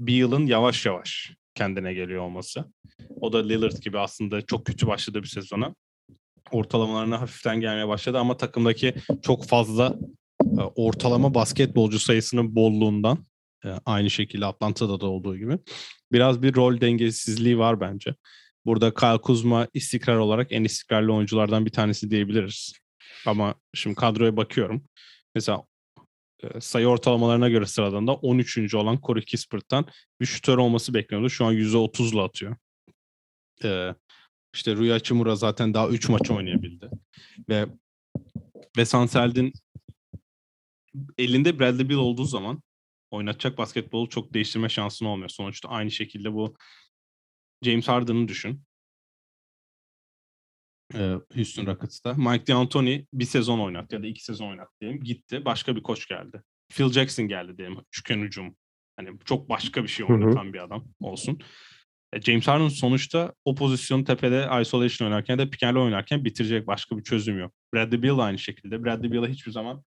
bir 0.01 0.15
yılın 0.15 0.47
yavaş 0.47 0.87
yavaş 0.87 1.33
kendine 1.55 1.95
geliyor 1.95 2.23
olması. 2.23 2.65
O 3.21 3.33
da 3.33 3.47
Lillard 3.47 3.83
gibi 3.83 3.99
aslında 3.99 4.43
çok 4.43 4.65
kötü 4.65 4.87
başladı 4.87 5.23
bir 5.23 5.29
sezona. 5.29 5.75
Ortalamalarına 6.51 7.21
hafiften 7.21 7.61
gelmeye 7.61 7.89
başladı 7.89 8.19
ama 8.19 8.37
takımdaki 8.37 8.95
çok 9.23 9.47
fazla 9.47 9.97
e, 10.43 10.61
ortalama 10.61 11.35
basketbolcu 11.35 11.99
sayısının 11.99 12.55
bolluğundan 12.55 13.25
aynı 13.87 14.11
şekilde 14.11 14.47
Atlanta'da 14.47 15.01
da 15.01 15.07
olduğu 15.07 15.37
gibi 15.37 15.59
biraz 16.13 16.43
bir 16.43 16.55
rol 16.55 16.81
dengesizliği 16.81 17.59
var 17.59 17.81
bence. 17.81 18.15
Burada 18.67 18.95
Kyle 18.95 19.21
Kuzma 19.21 19.69
istikrar 19.75 20.17
olarak 20.17 20.53
en 20.53 20.65
istikrarlı 20.65 21.15
oyunculardan 21.15 21.67
bir 21.67 21.71
tanesi 21.71 22.11
diyebiliriz. 22.11 22.73
Ama 23.27 23.55
şimdi 23.75 23.97
kadroya 23.97 24.37
bakıyorum. 24.37 24.85
Mesela 25.35 25.63
e, 26.43 26.61
sayı 26.61 26.87
ortalamalarına 26.87 27.49
göre 27.49 27.67
sıralarında 27.67 28.15
13. 28.15 28.75
olan 28.75 28.99
Corey 29.03 29.25
Kispert'tan 29.25 29.87
bir 30.21 30.27
şütör 30.27 30.59
olması 30.59 30.95
bekleniyordu. 30.95 31.31
Şu 31.31 31.45
an 31.45 31.55
%30'la 31.55 32.25
atıyor. 32.25 32.57
Ee, 33.65 33.95
işte 34.55 34.77
Rui 34.77 34.91
Hachimura 34.91 35.37
zaten 35.37 35.75
daha 35.75 35.89
3 35.89 36.09
maç 36.09 36.31
oynayabildi. 36.31 36.91
Ve 37.49 37.67
Wes 38.75 38.95
Anseld'in 38.95 39.53
elinde 41.19 41.59
Bradley 41.59 41.89
Beal 41.89 41.99
olduğu 41.99 42.25
zaman 42.25 42.63
oynatacak 43.11 43.59
basketbolu 43.59 44.09
çok 44.09 44.35
değiştirme 44.35 44.69
şansın 44.69 45.07
olmuyor. 45.07 45.29
Sonuçta 45.29 45.69
aynı 45.69 45.91
şekilde 45.91 46.33
bu 46.33 46.57
James 47.63 47.89
Harden'ı 47.89 48.29
düşün. 48.29 48.63
Ee, 50.95 51.15
Houston 51.35 51.67
Rockets'ta. 51.67 52.15
Mike 52.15 52.47
D'Antoni 52.47 53.07
bir 53.13 53.25
sezon 53.25 53.59
oynattı 53.61 53.95
ya 53.95 54.03
da 54.03 54.07
iki 54.07 54.25
sezon 54.25 54.51
oynattı 54.51 54.73
diyelim. 54.81 55.01
Gitti. 55.01 55.45
Başka 55.45 55.77
bir 55.77 55.83
koç 55.83 56.09
geldi. 56.09 56.43
Phil 56.69 56.93
Jackson 56.93 57.29
geldi 57.29 57.59
diyelim. 57.59 57.77
Üçgen 57.93 58.19
hücum. 58.19 58.57
Hani 58.97 59.19
çok 59.25 59.49
başka 59.49 59.83
bir 59.83 59.89
şey 59.89 60.07
oynatan 60.07 60.53
bir 60.53 60.65
adam 60.65 60.85
olsun. 61.01 61.39
E, 62.13 62.21
James 62.21 62.49
Harden 62.49 62.69
sonuçta 62.69 63.35
o 63.45 63.55
pozisyonu 63.55 64.05
tepede 64.05 64.49
isolation 64.63 65.09
oynarken 65.09 65.39
de 65.39 65.51
pick 65.51 65.63
and 65.63 65.77
roll 65.77 65.85
oynarken 65.85 66.25
bitirecek 66.25 66.67
başka 66.67 66.99
bir 66.99 67.03
çözüm 67.03 67.39
yok. 67.39 67.53
Bradley 67.75 68.03
Beal 68.03 68.19
aynı 68.19 68.39
şekilde. 68.39 68.85
Bradley 68.85 69.13
Beal'a 69.13 69.27
hiçbir 69.27 69.53
zaman 69.53 69.85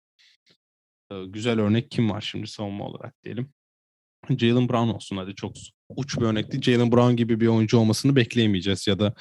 güzel 1.27 1.61
örnek 1.61 1.91
kim 1.91 2.11
var 2.11 2.21
şimdi 2.21 2.47
savunma 2.47 2.85
olarak 2.85 3.15
diyelim. 3.25 3.53
Jalen 4.39 4.69
Brown 4.69 4.89
olsun 4.89 5.17
hadi 5.17 5.35
çok 5.35 5.53
uç 5.89 6.17
bir 6.17 6.23
örnekti. 6.23 6.63
Jalen 6.63 6.93
Brown 6.93 7.17
gibi 7.17 7.41
bir 7.41 7.47
oyuncu 7.47 7.79
olmasını 7.79 8.17
bekleyemeyeceğiz 8.17 8.87
ya 8.87 8.99
da 8.99 9.15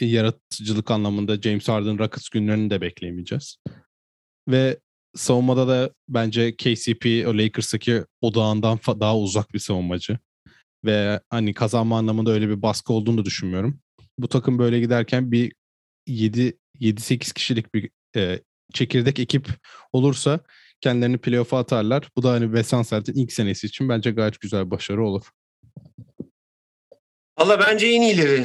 yaratıcılık 0.00 0.90
anlamında 0.90 1.36
James 1.36 1.68
Harden 1.68 1.98
Rockets 1.98 2.28
günlerini 2.28 2.70
de 2.70 2.80
bekleyemeyeceğiz. 2.80 3.56
Ve 4.48 4.78
savunmada 5.14 5.68
da 5.68 5.90
bence 6.08 6.56
KCP 6.56 7.28
o 7.28 7.38
Lakers'taki 7.38 8.04
odağından 8.20 8.78
daha 8.86 9.18
uzak 9.18 9.54
bir 9.54 9.58
savunmacı. 9.58 10.18
Ve 10.84 11.20
hani 11.30 11.54
kazanma 11.54 11.98
anlamında 11.98 12.30
öyle 12.30 12.48
bir 12.48 12.62
baskı 12.62 12.92
olduğunu 12.92 13.18
da 13.18 13.24
düşünmüyorum. 13.24 13.80
Bu 14.18 14.28
takım 14.28 14.58
böyle 14.58 14.80
giderken 14.80 15.32
bir 15.32 15.52
7 16.06 16.58
7-8 16.80 17.34
kişilik 17.34 17.74
bir 17.74 17.90
e, 18.16 18.40
çekirdek 18.72 19.18
ekip 19.18 19.48
olursa 19.92 20.40
kendilerini 20.80 21.18
playoff'a 21.18 21.58
atarlar. 21.58 22.08
Bu 22.16 22.22
da 22.22 22.30
hani 22.30 22.44
Wes 22.44 22.74
Anselt'in 22.74 23.14
ilk 23.14 23.32
senesi 23.32 23.66
için 23.66 23.88
bence 23.88 24.10
gayet 24.10 24.40
güzel 24.40 24.70
başarı 24.70 25.04
olur. 25.04 25.24
Valla 27.38 27.60
bence 27.60 27.86
en 27.86 28.02
iyileri 28.02 28.44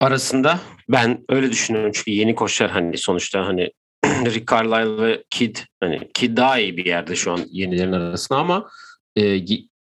arasında 0.00 0.60
ben 0.88 1.24
öyle 1.28 1.50
düşünüyorum 1.50 1.92
çünkü 1.94 2.10
yeni 2.10 2.34
koçlar 2.34 2.70
hani 2.70 2.98
sonuçta 2.98 3.46
hani 3.46 3.70
Rick 4.04 4.50
Carlisle 4.50 5.02
ve 5.02 5.24
Kid 5.30 5.56
hani 5.80 6.12
Kid 6.14 6.36
daha 6.36 6.58
iyi 6.58 6.76
bir 6.76 6.84
yerde 6.84 7.16
şu 7.16 7.32
an 7.32 7.40
yenilerin 7.50 7.92
arasında 7.92 8.38
ama 8.38 8.68
e, 9.16 9.40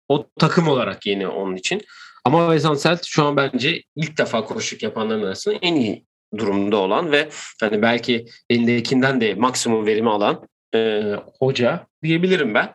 o 0.08 0.26
takım 0.38 0.68
olarak 0.68 1.06
yeni 1.06 1.28
onun 1.28 1.56
için. 1.56 1.82
Ama 2.24 2.46
Wes 2.46 2.64
Anselt 2.64 3.04
şu 3.06 3.24
an 3.24 3.36
bence 3.36 3.82
ilk 3.96 4.18
defa 4.18 4.44
koşuk 4.44 4.82
yapanların 4.82 5.22
arasında 5.22 5.54
en 5.62 5.74
iyi 5.74 6.04
durumda 6.38 6.76
olan 6.76 7.12
ve 7.12 7.28
hani 7.60 7.82
belki 7.82 8.26
elindekinden 8.50 9.20
de 9.20 9.34
maksimum 9.34 9.86
verimi 9.86 10.10
alan 10.10 10.48
e, 10.74 11.02
hoca 11.38 11.86
diyebilirim 12.02 12.54
ben. 12.54 12.74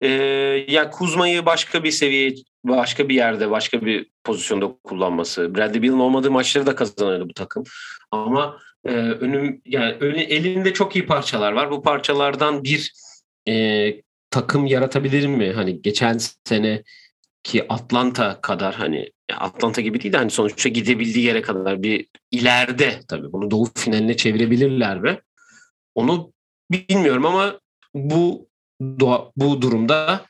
E, 0.00 0.08
ya 0.68 0.90
Kuzma'yı 0.90 1.46
başka 1.46 1.84
bir 1.84 1.90
seviye, 1.90 2.34
başka 2.64 3.08
bir 3.08 3.14
yerde, 3.14 3.50
başka 3.50 3.84
bir 3.84 4.10
pozisyonda 4.24 4.76
kullanması. 4.84 5.54
Bradley 5.54 5.82
Beal'ın 5.82 5.98
olmadığı 5.98 6.30
maçları 6.30 6.66
da 6.66 6.74
kazanıyordu 6.74 7.28
bu 7.28 7.34
takım. 7.34 7.64
Ama 8.10 8.58
e, 8.84 8.90
önüm 8.90 9.60
yani 9.66 9.92
önü, 9.92 10.20
elinde 10.20 10.72
çok 10.72 10.96
iyi 10.96 11.06
parçalar 11.06 11.52
var. 11.52 11.70
Bu 11.70 11.82
parçalardan 11.82 12.64
bir 12.64 12.92
e, 13.48 13.94
takım 14.30 14.66
yaratabilir 14.66 15.26
mi? 15.26 15.52
Hani 15.52 15.82
geçen 15.82 16.18
sene 16.44 16.82
ki 17.42 17.66
Atlanta 17.68 18.40
kadar 18.40 18.74
hani 18.74 19.10
Atlanta 19.38 19.80
gibi 19.80 20.02
değil 20.02 20.12
de 20.12 20.16
hani 20.16 20.30
sonuçta 20.30 20.68
gidebildiği 20.68 21.26
yere 21.26 21.42
kadar 21.42 21.82
bir 21.82 22.06
ileride 22.30 23.00
tabii 23.08 23.32
bunu 23.32 23.50
doğu 23.50 23.64
finaline 23.74 24.16
çevirebilirler 24.16 24.98
mi? 24.98 25.20
Onu 25.94 26.32
bilmiyorum 26.70 27.26
ama 27.26 27.60
bu 27.94 28.48
bu 29.36 29.62
durumda 29.62 30.26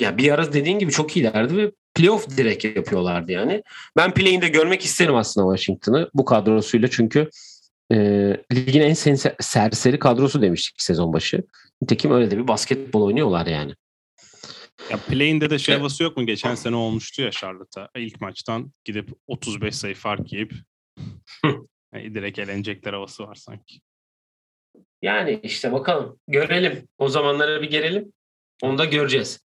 ya 0.00 0.18
bir 0.18 0.32
ara 0.32 0.52
dediğin 0.52 0.78
gibi 0.78 0.92
çok 0.92 1.16
iyilerdi 1.16 1.56
ve 1.56 1.72
playoff 1.94 2.36
direkt 2.36 2.64
yapıyorlardı 2.64 3.32
yani. 3.32 3.62
Ben 3.96 4.14
play'inde 4.14 4.48
görmek 4.48 4.84
isterim 4.84 5.14
aslında 5.14 5.56
Washington'ı 5.56 6.10
bu 6.14 6.24
kadrosuyla 6.24 6.88
çünkü 6.90 7.30
e, 7.92 7.96
ligin 8.52 8.80
en 8.80 8.94
serseri 9.40 9.98
kadrosu 9.98 10.42
demiştik 10.42 10.82
sezon 10.82 11.12
başı. 11.12 11.42
Nitekim 11.82 12.12
öyle 12.12 12.30
de 12.30 12.38
bir 12.38 12.48
basketbol 12.48 13.02
oynuyorlar 13.02 13.46
yani. 13.46 13.74
Ya 14.90 14.96
play'inde 14.96 15.50
de 15.50 15.58
şey 15.58 15.76
havası 15.76 16.02
yok 16.02 16.16
mu? 16.16 16.26
Geçen 16.26 16.54
sene 16.54 16.76
olmuştu 16.76 17.22
ya 17.22 17.30
Charlotte'a. 17.30 17.88
ilk 17.96 18.20
maçtan 18.20 18.72
gidip 18.84 19.10
35 19.26 19.76
sayı 19.76 19.94
fark 19.94 20.32
yiyip 20.32 20.52
yani 21.94 22.14
direkt 22.14 22.38
elenecekler 22.38 22.92
havası 22.92 23.22
var 23.22 23.34
sanki. 23.34 23.80
Yani 25.06 25.40
işte 25.42 25.72
bakalım. 25.72 26.18
Görelim. 26.28 26.88
O 26.98 27.08
zamanlara 27.08 27.62
bir 27.62 27.70
gelelim. 27.70 28.12
Onu 28.62 28.78
da 28.78 28.84
göreceğiz. 28.84 29.40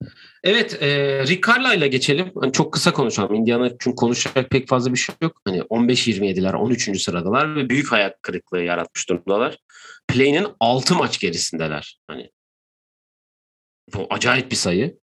Evet, 0.44 0.82
e, 0.82 0.88
Rick 1.26 1.48
ile 1.76 1.88
geçelim. 1.88 2.32
Hani 2.40 2.52
çok 2.52 2.72
kısa 2.72 2.92
konuşalım. 2.92 3.34
Indiana 3.34 3.70
çünkü 3.78 3.94
konuşacak 3.96 4.50
pek 4.50 4.68
fazla 4.68 4.92
bir 4.92 4.98
şey 4.98 5.14
yok. 5.22 5.40
Hani 5.44 5.58
15-27'ler, 5.58 6.56
13. 6.56 7.02
sıradalar 7.02 7.56
ve 7.56 7.68
büyük 7.68 7.92
hayal 7.92 8.12
kırıklığı 8.22 8.62
yaratmış 8.62 9.08
durumdalar. 9.08 9.58
Play'nin 10.08 10.46
6 10.60 10.94
maç 10.94 11.18
gerisindeler. 11.18 11.98
Hani 12.06 12.30
bu 13.94 14.06
acayip 14.10 14.50
bir 14.50 14.56
sayı. 14.56 14.98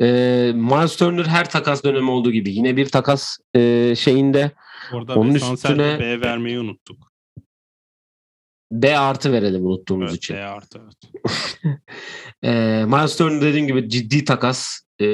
E, 0.00 0.06
Miles 0.54 0.96
Turner 0.96 1.24
her 1.24 1.50
takas 1.50 1.84
dönemi 1.84 2.10
olduğu 2.10 2.32
gibi 2.32 2.50
yine 2.50 2.76
bir 2.76 2.88
takas 2.88 3.38
e, 3.54 3.94
şeyinde. 3.96 4.50
Orada 4.92 5.14
onun 5.14 5.34
üstüne 5.34 5.98
B 6.00 6.20
vermeyi 6.20 6.60
unuttuk. 6.60 7.09
B 8.72 8.98
artı 8.98 9.32
verelim 9.32 9.66
unuttuğumuz 9.66 10.10
evet, 10.10 10.16
için. 10.16 10.36
B 10.36 10.44
artı 10.44 10.80
evet. 10.82 10.96
e, 12.42 12.50
Miles 12.84 13.16
Turner 13.16 13.42
dediğim 13.42 13.66
gibi 13.66 13.88
ciddi 13.88 14.24
takas. 14.24 14.80
E, 15.00 15.06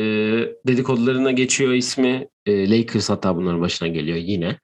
dedikodularına 0.67 1.33
geçiyor 1.33 1.73
ismi. 1.73 2.29
E, 2.47 2.71
Lakers 2.71 3.11
hatta 3.11 3.37
bunların 3.37 3.61
başına 3.61 3.89
geliyor 3.89 4.17
yine. 4.17 4.59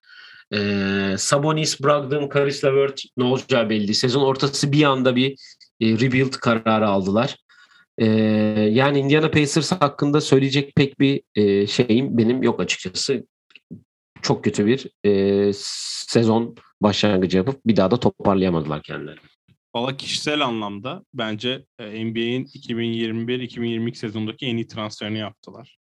E, 0.54 1.14
Sabonis, 1.18 1.80
Brogdon, 1.82 2.30
Caris 2.34 2.64
LeVert 2.64 3.02
ne 3.16 3.24
olacağı 3.24 3.70
belli. 3.70 3.94
Sezon 3.94 4.22
ortası 4.22 4.72
bir 4.72 4.82
anda 4.82 5.16
bir 5.16 5.30
e, 5.80 5.86
rebuild 5.86 6.32
kararı 6.32 6.88
aldılar. 6.88 7.36
E, 7.98 8.06
yani 8.72 8.98
Indiana 8.98 9.30
Pacers 9.30 9.72
hakkında 9.72 10.20
söyleyecek 10.20 10.76
pek 10.76 11.00
bir 11.00 11.22
e, 11.34 11.66
şeyim 11.66 12.18
benim 12.18 12.42
yok 12.42 12.60
açıkçası. 12.60 13.26
Çok 14.22 14.44
kötü 14.44 14.66
bir 14.66 14.86
e, 15.04 15.52
sezon 16.08 16.54
başlangıcı 16.82 17.36
yapıp 17.36 17.66
bir 17.66 17.76
daha 17.76 17.90
da 17.90 18.00
toparlayamadılar 18.00 18.82
kendilerini. 18.82 19.20
Valla 19.74 19.96
kişisel 19.96 20.40
anlamda 20.40 21.04
bence 21.14 21.64
NBA'in 21.80 22.44
2021-2022 22.44 23.94
sezonundaki 23.94 24.46
en 24.46 24.56
iyi 24.56 24.66
transferini 24.66 25.18
yaptılar. 25.18 25.78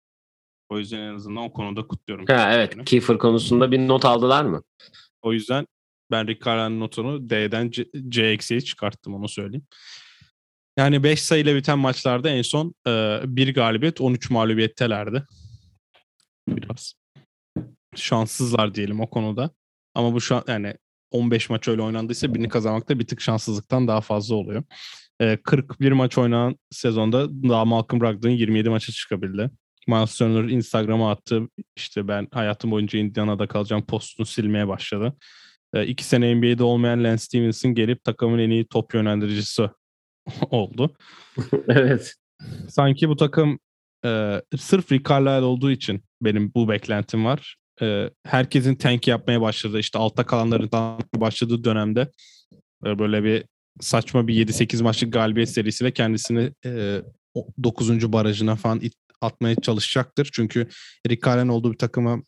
O 0.69 0.79
yüzden 0.79 0.99
en 0.99 1.15
azından 1.15 1.43
o 1.43 1.53
konuda 1.53 1.87
kutluyorum. 1.87 2.25
Ha, 2.27 2.53
evet. 2.53 2.85
Kiefer 2.85 3.17
konusunda 3.17 3.71
bir 3.71 3.87
not 3.87 4.05
aldılar 4.05 4.45
mı? 4.45 4.63
O 5.21 5.33
yüzden 5.33 5.67
ben 6.11 6.25
Carlisle'ın 6.25 6.79
notunu 6.79 7.29
D'den 7.29 7.71
C, 8.09 8.23
eksiğe 8.23 8.61
çıkarttım 8.61 9.13
onu 9.13 9.29
söyleyeyim. 9.29 9.65
Yani 10.77 11.03
5 11.03 11.21
sayıyla 11.21 11.55
biten 11.55 11.79
maçlarda 11.79 12.29
en 12.29 12.41
son 12.41 12.73
e, 12.87 13.21
bir 13.25 13.53
galibiyet 13.53 14.01
13 14.01 14.29
mağlubiyettelerdi. 14.29 15.25
Biraz 16.47 16.93
şanssızlar 17.95 18.75
diyelim 18.75 18.99
o 18.99 19.09
konuda. 19.09 19.49
Ama 19.95 20.13
bu 20.13 20.21
şu 20.21 20.35
an 20.35 20.43
yani 20.47 20.73
15 21.11 21.49
maç 21.49 21.67
öyle 21.67 21.81
oynandıysa 21.81 22.33
birini 22.33 22.49
kazanmakta 22.49 22.99
bir 22.99 23.07
tık 23.07 23.21
şanssızlıktan 23.21 23.87
daha 23.87 24.01
fazla 24.01 24.35
oluyor. 24.35 24.63
E, 25.21 25.37
41 25.43 25.91
maç 25.91 26.17
oynanan 26.17 26.57
sezonda 26.71 27.29
daha 27.29 27.65
Malcolm 27.65 28.01
Brogdon 28.01 28.29
27 28.29 28.69
maça 28.69 28.91
çıkabildi. 28.91 29.49
Miles 29.87 30.17
Turner 30.17 30.49
Instagram'a 30.49 31.11
attı. 31.11 31.41
İşte 31.75 32.07
ben 32.07 32.27
hayatım 32.33 32.71
boyunca 32.71 32.99
Indiana'da 32.99 33.47
kalacağım 33.47 33.85
postunu 33.85 34.25
silmeye 34.25 34.67
başladı. 34.67 35.13
E, 35.73 35.85
iki 35.85 36.03
sene 36.03 36.35
NBA'de 36.35 36.63
olmayan 36.63 37.03
Lance 37.03 37.17
Stevenson 37.17 37.73
gelip 37.73 38.03
takımın 38.03 38.39
en 38.39 38.49
iyi 38.49 38.67
top 38.67 38.93
yönlendiricisi 38.93 39.69
oldu. 40.49 40.95
evet. 41.67 42.13
Sanki 42.69 43.09
bu 43.09 43.15
takım 43.15 43.59
e, 44.05 44.41
sırf 44.57 44.91
Rick 44.91 45.09
Carlisle 45.09 45.45
olduğu 45.45 45.71
için 45.71 46.03
benim 46.21 46.53
bu 46.53 46.69
beklentim 46.69 47.25
var 47.25 47.55
e, 47.81 48.09
herkesin 48.25 48.75
tank 48.75 49.07
yapmaya 49.07 49.41
başladı. 49.41 49.79
İşte 49.79 49.99
altta 49.99 50.25
kalanların 50.25 50.69
başladığı 51.15 51.63
dönemde 51.63 52.11
e, 52.85 52.99
böyle 52.99 53.23
bir 53.23 53.45
saçma 53.79 54.27
bir 54.27 54.47
7-8 54.47 54.83
maçlık 54.83 55.13
galibiyet 55.13 55.49
serisiyle 55.49 55.91
kendisini 55.91 56.51
e, 56.65 57.01
9. 57.63 58.13
barajına 58.13 58.55
falan 58.55 58.79
it, 58.79 58.93
atmaya 59.21 59.55
çalışacaktır. 59.55 60.29
Çünkü 60.33 60.67
Rick 61.09 61.27
Allen 61.27 61.47
olduğu 61.47 61.71
bir 61.71 61.77
takıma 61.77 62.21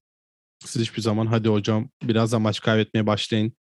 siz 0.65 0.81
hiçbir 0.81 1.01
zaman 1.01 1.25
hadi 1.25 1.49
hocam 1.49 1.89
biraz 2.03 2.31
da 2.31 2.39
maç 2.39 2.61
kaybetmeye 2.61 3.07
başlayın 3.07 3.53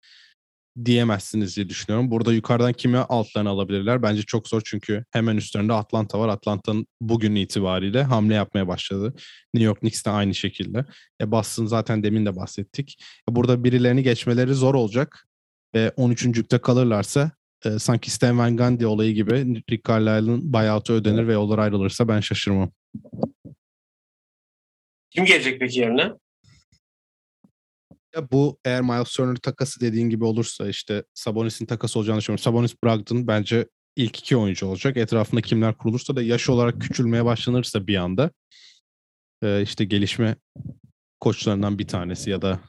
diyemezsiniz 0.85 1.55
diye 1.55 1.69
düşünüyorum. 1.69 2.11
Burada 2.11 2.33
yukarıdan 2.33 2.73
kimi 2.73 2.97
altlarına 2.97 3.49
alabilirler? 3.49 4.01
Bence 4.01 4.21
çok 4.21 4.47
zor 4.47 4.61
çünkü 4.65 5.05
hemen 5.11 5.37
üstlerinde 5.37 5.73
Atlanta 5.73 6.19
var. 6.19 6.29
Atlanta'nın 6.29 6.87
bugün 7.01 7.35
itibariyle 7.35 8.03
hamle 8.03 8.33
yapmaya 8.33 8.67
başladı. 8.67 9.13
New 9.53 9.65
York 9.65 9.79
Knicks 9.79 10.05
de 10.05 10.09
aynı 10.09 10.35
şekilde. 10.35 10.85
E 11.21 11.31
Boston 11.31 11.65
zaten 11.65 12.03
demin 12.03 12.25
de 12.25 12.35
bahsettik. 12.35 13.03
E 13.31 13.35
burada 13.35 13.63
birilerini 13.63 14.03
geçmeleri 14.03 14.53
zor 14.53 14.75
olacak. 14.75 15.25
Ve 15.75 15.91
13. 15.95 16.25
lükte 16.25 16.57
kalırlarsa 16.57 17.31
e, 17.65 17.79
sanki 17.79 18.11
Stan 18.11 18.37
Van 18.37 18.57
Gundy 18.57 18.85
olayı 18.85 19.13
gibi 19.13 19.63
Rick 19.71 19.89
Carlisle'ın 19.89 20.53
buyout'u 20.53 20.93
ödenir 20.93 21.27
ve 21.27 21.33
yollar 21.33 21.59
ayrılırsa 21.59 22.07
ben 22.07 22.19
şaşırmam. 22.19 22.71
Kim 25.09 25.25
gelecek 25.25 25.59
peki 25.59 25.79
yerine? 25.79 26.11
Ya 28.15 28.31
bu 28.31 28.57
eğer 28.65 28.81
Miles 28.81 29.13
Turner 29.13 29.35
takası 29.35 29.81
dediğin 29.81 30.09
gibi 30.09 30.25
olursa 30.25 30.69
işte 30.69 31.03
Sabonis'in 31.13 31.65
takası 31.65 31.99
olacağını 31.99 32.19
düşünüyorum. 32.19 32.43
Sabonis 32.43 32.83
Brogdon 32.83 33.27
bence 33.27 33.67
ilk 33.95 34.19
iki 34.19 34.37
oyuncu 34.37 34.67
olacak. 34.67 34.97
Etrafında 34.97 35.41
kimler 35.41 35.77
kurulursa 35.77 36.15
da 36.15 36.21
yaş 36.21 36.49
olarak 36.49 36.81
küçülmeye 36.81 37.25
başlanırsa 37.25 37.87
bir 37.87 37.95
anda 37.95 38.31
e, 39.43 39.61
işte 39.61 39.85
gelişme 39.85 40.35
koçlarından 41.19 41.79
bir 41.79 41.87
tanesi 41.87 42.29
ya 42.29 42.41
da 42.41 42.59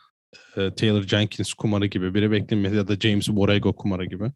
e, 0.57 0.75
Taylor 0.75 1.03
Jenkins 1.03 1.55
kumarı 1.55 1.87
gibi 1.87 2.15
biri 2.15 2.31
beklenmedi 2.31 2.77
ya 2.77 2.89
da 2.89 2.97
James 2.97 3.29
Borrego 3.29 3.77
kumarı 3.77 4.05
gibi. 4.05 4.33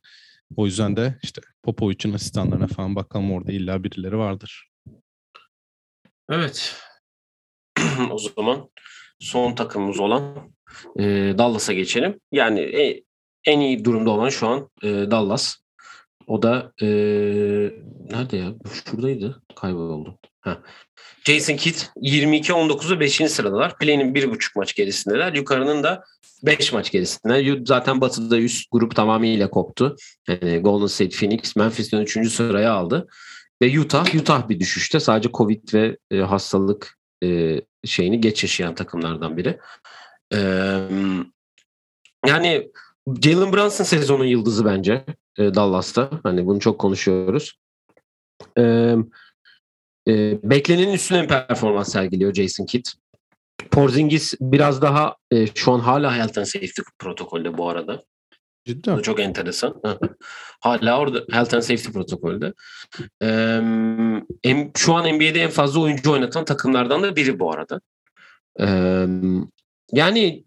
O 0.57 0.67
yüzden 0.67 0.97
de 0.97 1.19
işte 1.23 1.41
Popovic'in 1.63 2.15
asistanlarına 2.15 2.67
falan 2.67 2.97
bakalım 2.97 3.33
orada 3.33 3.53
illa 3.53 3.85
birileri 3.85 4.19
vardır. 4.19 4.71
Evet. 6.31 6.77
o 8.11 8.19
zaman 8.19 8.71
son 9.25 9.55
takımımız 9.55 10.01
olan 10.01 10.35
e, 10.99 11.03
Dallas'a 11.39 11.73
geçelim. 11.73 12.21
Yani 12.33 12.61
e, 12.61 13.03
en 13.45 13.61
iyi 13.61 13.85
durumda 13.85 14.11
olan 14.11 14.29
şu 14.29 14.49
an 14.49 14.71
e, 14.83 14.89
Dallas. 14.89 15.57
O 16.27 16.43
da 16.43 16.73
e, 16.83 16.87
nerede 18.11 18.37
ya? 18.37 18.55
Şuradaydı. 18.91 19.43
Kayboldu. 19.57 20.19
Jason 21.25 21.57
Kidd 21.57 21.77
22-19'u 21.97 23.01
5. 23.01 23.17
sıradalar. 23.17 23.79
Play'nin 23.79 24.15
1.5 24.15 24.51
maç 24.57 24.75
gerisindeler. 24.75 25.33
Yukarının 25.33 25.83
da 25.83 26.05
5 26.43 26.73
maç 26.73 26.91
gerisinde. 26.91 27.61
Zaten 27.67 28.01
Batı'da 28.01 28.39
üst 28.39 28.71
grup 28.71 28.97
tamamıyla 28.97 29.51
koptu. 29.51 29.97
Yani 30.29 30.59
Golden 30.59 30.87
State, 30.87 31.17
Phoenix, 31.17 31.57
Memphis'ten 31.57 32.01
3. 32.01 32.33
sıraya 32.33 32.73
aldı. 32.73 33.07
Ve 33.63 33.81
Utah, 33.81 34.15
Utah 34.15 34.49
bir 34.49 34.61
düşüşte. 34.61 35.01
Sadece 35.01 35.29
Covid 35.33 35.75
ve 35.75 35.97
e, 36.11 36.17
hastalık 36.19 36.99
e, 37.25 37.61
şeyini 37.85 38.21
geç 38.21 38.43
yaşayan 38.43 38.75
takımlardan 38.75 39.37
biri. 39.37 39.59
E, 40.33 40.39
yani 42.27 42.71
Jalen 43.23 43.53
Brunson 43.53 43.85
sezonun 43.85 44.25
yıldızı 44.25 44.65
bence 44.65 45.05
e, 45.39 45.55
Dallas'ta. 45.55 46.11
Hani 46.23 46.47
bunu 46.47 46.61
çok 46.61 46.79
konuşuyoruz. 46.79 47.59
E, 48.59 48.95
e, 50.09 50.39
beklenenin 50.43 50.93
üstüne 50.93 51.23
bir 51.23 51.29
performans 51.29 51.93
sergiliyor 51.93 52.35
Jason 52.35 52.67
Kidd. 52.67 52.87
Porzingis 53.71 54.35
biraz 54.41 54.83
daha 54.83 55.17
e, 55.31 55.47
şu 55.47 55.73
an 55.73 55.79
hala 55.79 56.09
and 56.09 56.29
safety 56.29 56.83
protokolde 56.99 57.59
bu 57.59 57.69
arada. 57.69 58.03
Cidden. 58.65 58.99
Çok 58.99 59.21
enteresan. 59.21 59.83
hala 60.61 60.99
orada 60.99 61.25
health 61.31 61.55
and 61.55 61.63
safety 61.63 61.91
protokolde. 61.91 62.53
Ee, 63.23 64.71
şu 64.77 64.95
an 64.95 65.15
NBA'de 65.15 65.43
en 65.43 65.51
fazla 65.51 65.81
oyuncu 65.81 66.13
oynatan 66.13 66.45
takımlardan 66.45 67.03
da 67.03 67.17
biri 67.17 67.39
bu 67.39 67.53
arada. 67.53 67.81
Ee, 68.61 69.07
yani 69.93 70.45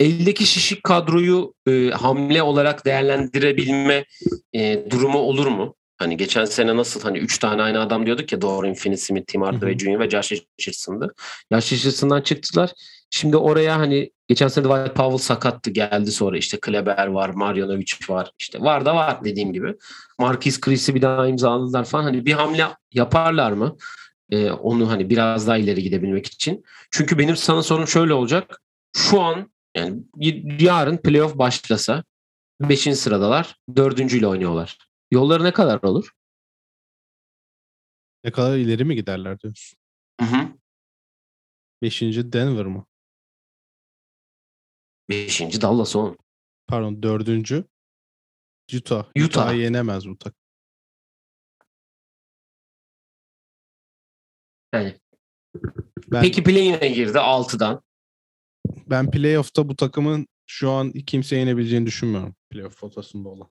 eldeki 0.00 0.46
şişik 0.46 0.84
kadroyu 0.84 1.54
e, 1.68 1.90
hamle 1.90 2.42
olarak 2.42 2.84
değerlendirebilme 2.86 4.04
e, 4.52 4.90
durumu 4.90 5.18
olur 5.18 5.46
mu? 5.46 5.74
Hani 5.96 6.16
geçen 6.16 6.44
sene 6.44 6.76
nasıl 6.76 7.00
hani 7.00 7.18
üç 7.18 7.38
tane 7.38 7.62
aynı 7.62 7.80
adam 7.80 8.06
diyorduk 8.06 8.32
ya 8.32 8.42
Dorian 8.42 8.74
Finney-Smith, 8.74 9.24
Tim 9.26 9.42
Hardaway 9.42 9.78
Jr. 9.78 10.00
ve 10.00 10.10
Josh 10.10 10.32
Richardson'dı. 10.32 11.14
Josh 11.52 11.72
Richardson'dan 11.72 12.20
çıktılar. 12.20 12.72
Şimdi 13.10 13.36
oraya 13.36 13.78
hani 13.78 14.10
geçen 14.28 14.48
sene 14.48 14.64
Dwight 14.64 14.94
Powell 14.96 15.18
sakattı 15.18 15.70
geldi 15.70 16.12
sonra 16.12 16.38
işte 16.38 16.60
Kleber 16.60 17.06
var, 17.06 17.28
Marjanovic 17.28 17.86
var. 18.08 18.32
işte 18.38 18.60
var 18.60 18.84
da 18.84 18.94
var 18.96 19.24
dediğim 19.24 19.52
gibi. 19.52 19.76
Marquis 20.18 20.60
Chris'i 20.60 20.94
bir 20.94 21.02
daha 21.02 21.28
imzaladılar 21.28 21.84
falan. 21.84 22.02
Hani 22.04 22.26
bir 22.26 22.32
hamle 22.32 22.66
yaparlar 22.92 23.52
mı? 23.52 23.76
Ee, 24.30 24.50
onu 24.50 24.90
hani 24.90 25.10
biraz 25.10 25.46
daha 25.46 25.56
ileri 25.56 25.82
gidebilmek 25.82 26.26
için. 26.26 26.64
Çünkü 26.90 27.18
benim 27.18 27.36
sana 27.36 27.62
sorum 27.62 27.88
şöyle 27.88 28.12
olacak. 28.12 28.62
Şu 28.96 29.20
an 29.20 29.52
yani 29.76 30.02
yarın 30.60 30.96
playoff 30.96 31.38
başlasa 31.38 32.04
5. 32.60 32.80
sıradalar. 32.98 33.56
4. 33.76 34.00
ile 34.00 34.26
oynuyorlar. 34.26 34.78
Yolları 35.10 35.44
ne 35.44 35.52
kadar 35.52 35.82
olur? 35.82 36.10
Ne 38.24 38.30
kadar 38.30 38.56
ileri 38.56 38.84
mi 38.84 38.94
giderler 38.94 39.40
diyorsun? 39.40 39.78
Hı 40.20 40.26
hı. 40.26 40.48
Beşinci 41.82 42.32
Denver 42.32 42.66
mı? 42.66 42.86
Beşinci 45.08 45.60
Dallas 45.60 45.96
on. 45.96 46.18
Pardon 46.66 47.02
dördüncü 47.02 47.64
Utah. 48.76 49.04
Utah. 49.16 49.24
Utah'ı 49.26 49.56
yenemez 49.56 50.08
bu 50.08 50.18
takım. 50.18 50.38
Yani. 54.74 54.94
Ben, 56.08 56.22
Peki 56.22 56.42
play'ine 56.44 56.88
girdi 56.88 57.18
6'dan. 57.18 57.82
ben 58.86 59.10
playoff'ta 59.10 59.68
bu 59.68 59.76
takımın 59.76 60.26
şu 60.46 60.70
an 60.70 60.92
kimse 60.92 61.36
yenebileceğini 61.36 61.86
düşünmüyorum. 61.86 62.34
Playoff 62.50 62.78
potasında 62.80 63.28
olan. 63.28 63.50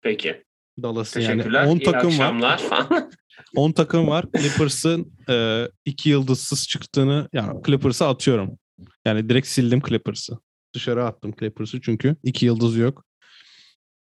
Peki. 0.00 0.44
Dallas'ın 0.82 1.20
yani 1.20 1.32
Teşekkürler. 1.32 1.66
10 1.66 1.76
İyi 1.76 1.84
takım 1.84 2.08
var. 2.08 2.12
akşamlar 2.12 2.58
falan. 2.58 3.12
10 3.56 3.72
takım 3.72 4.06
var. 4.08 4.24
Clippers'ın 4.36 5.12
e, 5.28 5.68
iki 5.84 6.08
yıldızsız 6.10 6.68
çıktığını 6.68 7.28
yani 7.32 7.62
Clippers'ı 7.66 8.06
atıyorum. 8.06 8.58
Yani 9.04 9.28
direkt 9.28 9.46
sildim 9.46 9.80
Clippers'ı. 9.88 10.38
Dışarı 10.74 11.04
attım 11.04 11.32
Clippers'ı 11.40 11.80
çünkü 11.80 12.16
iki 12.22 12.46
yıldız 12.46 12.76
yok. 12.76 13.04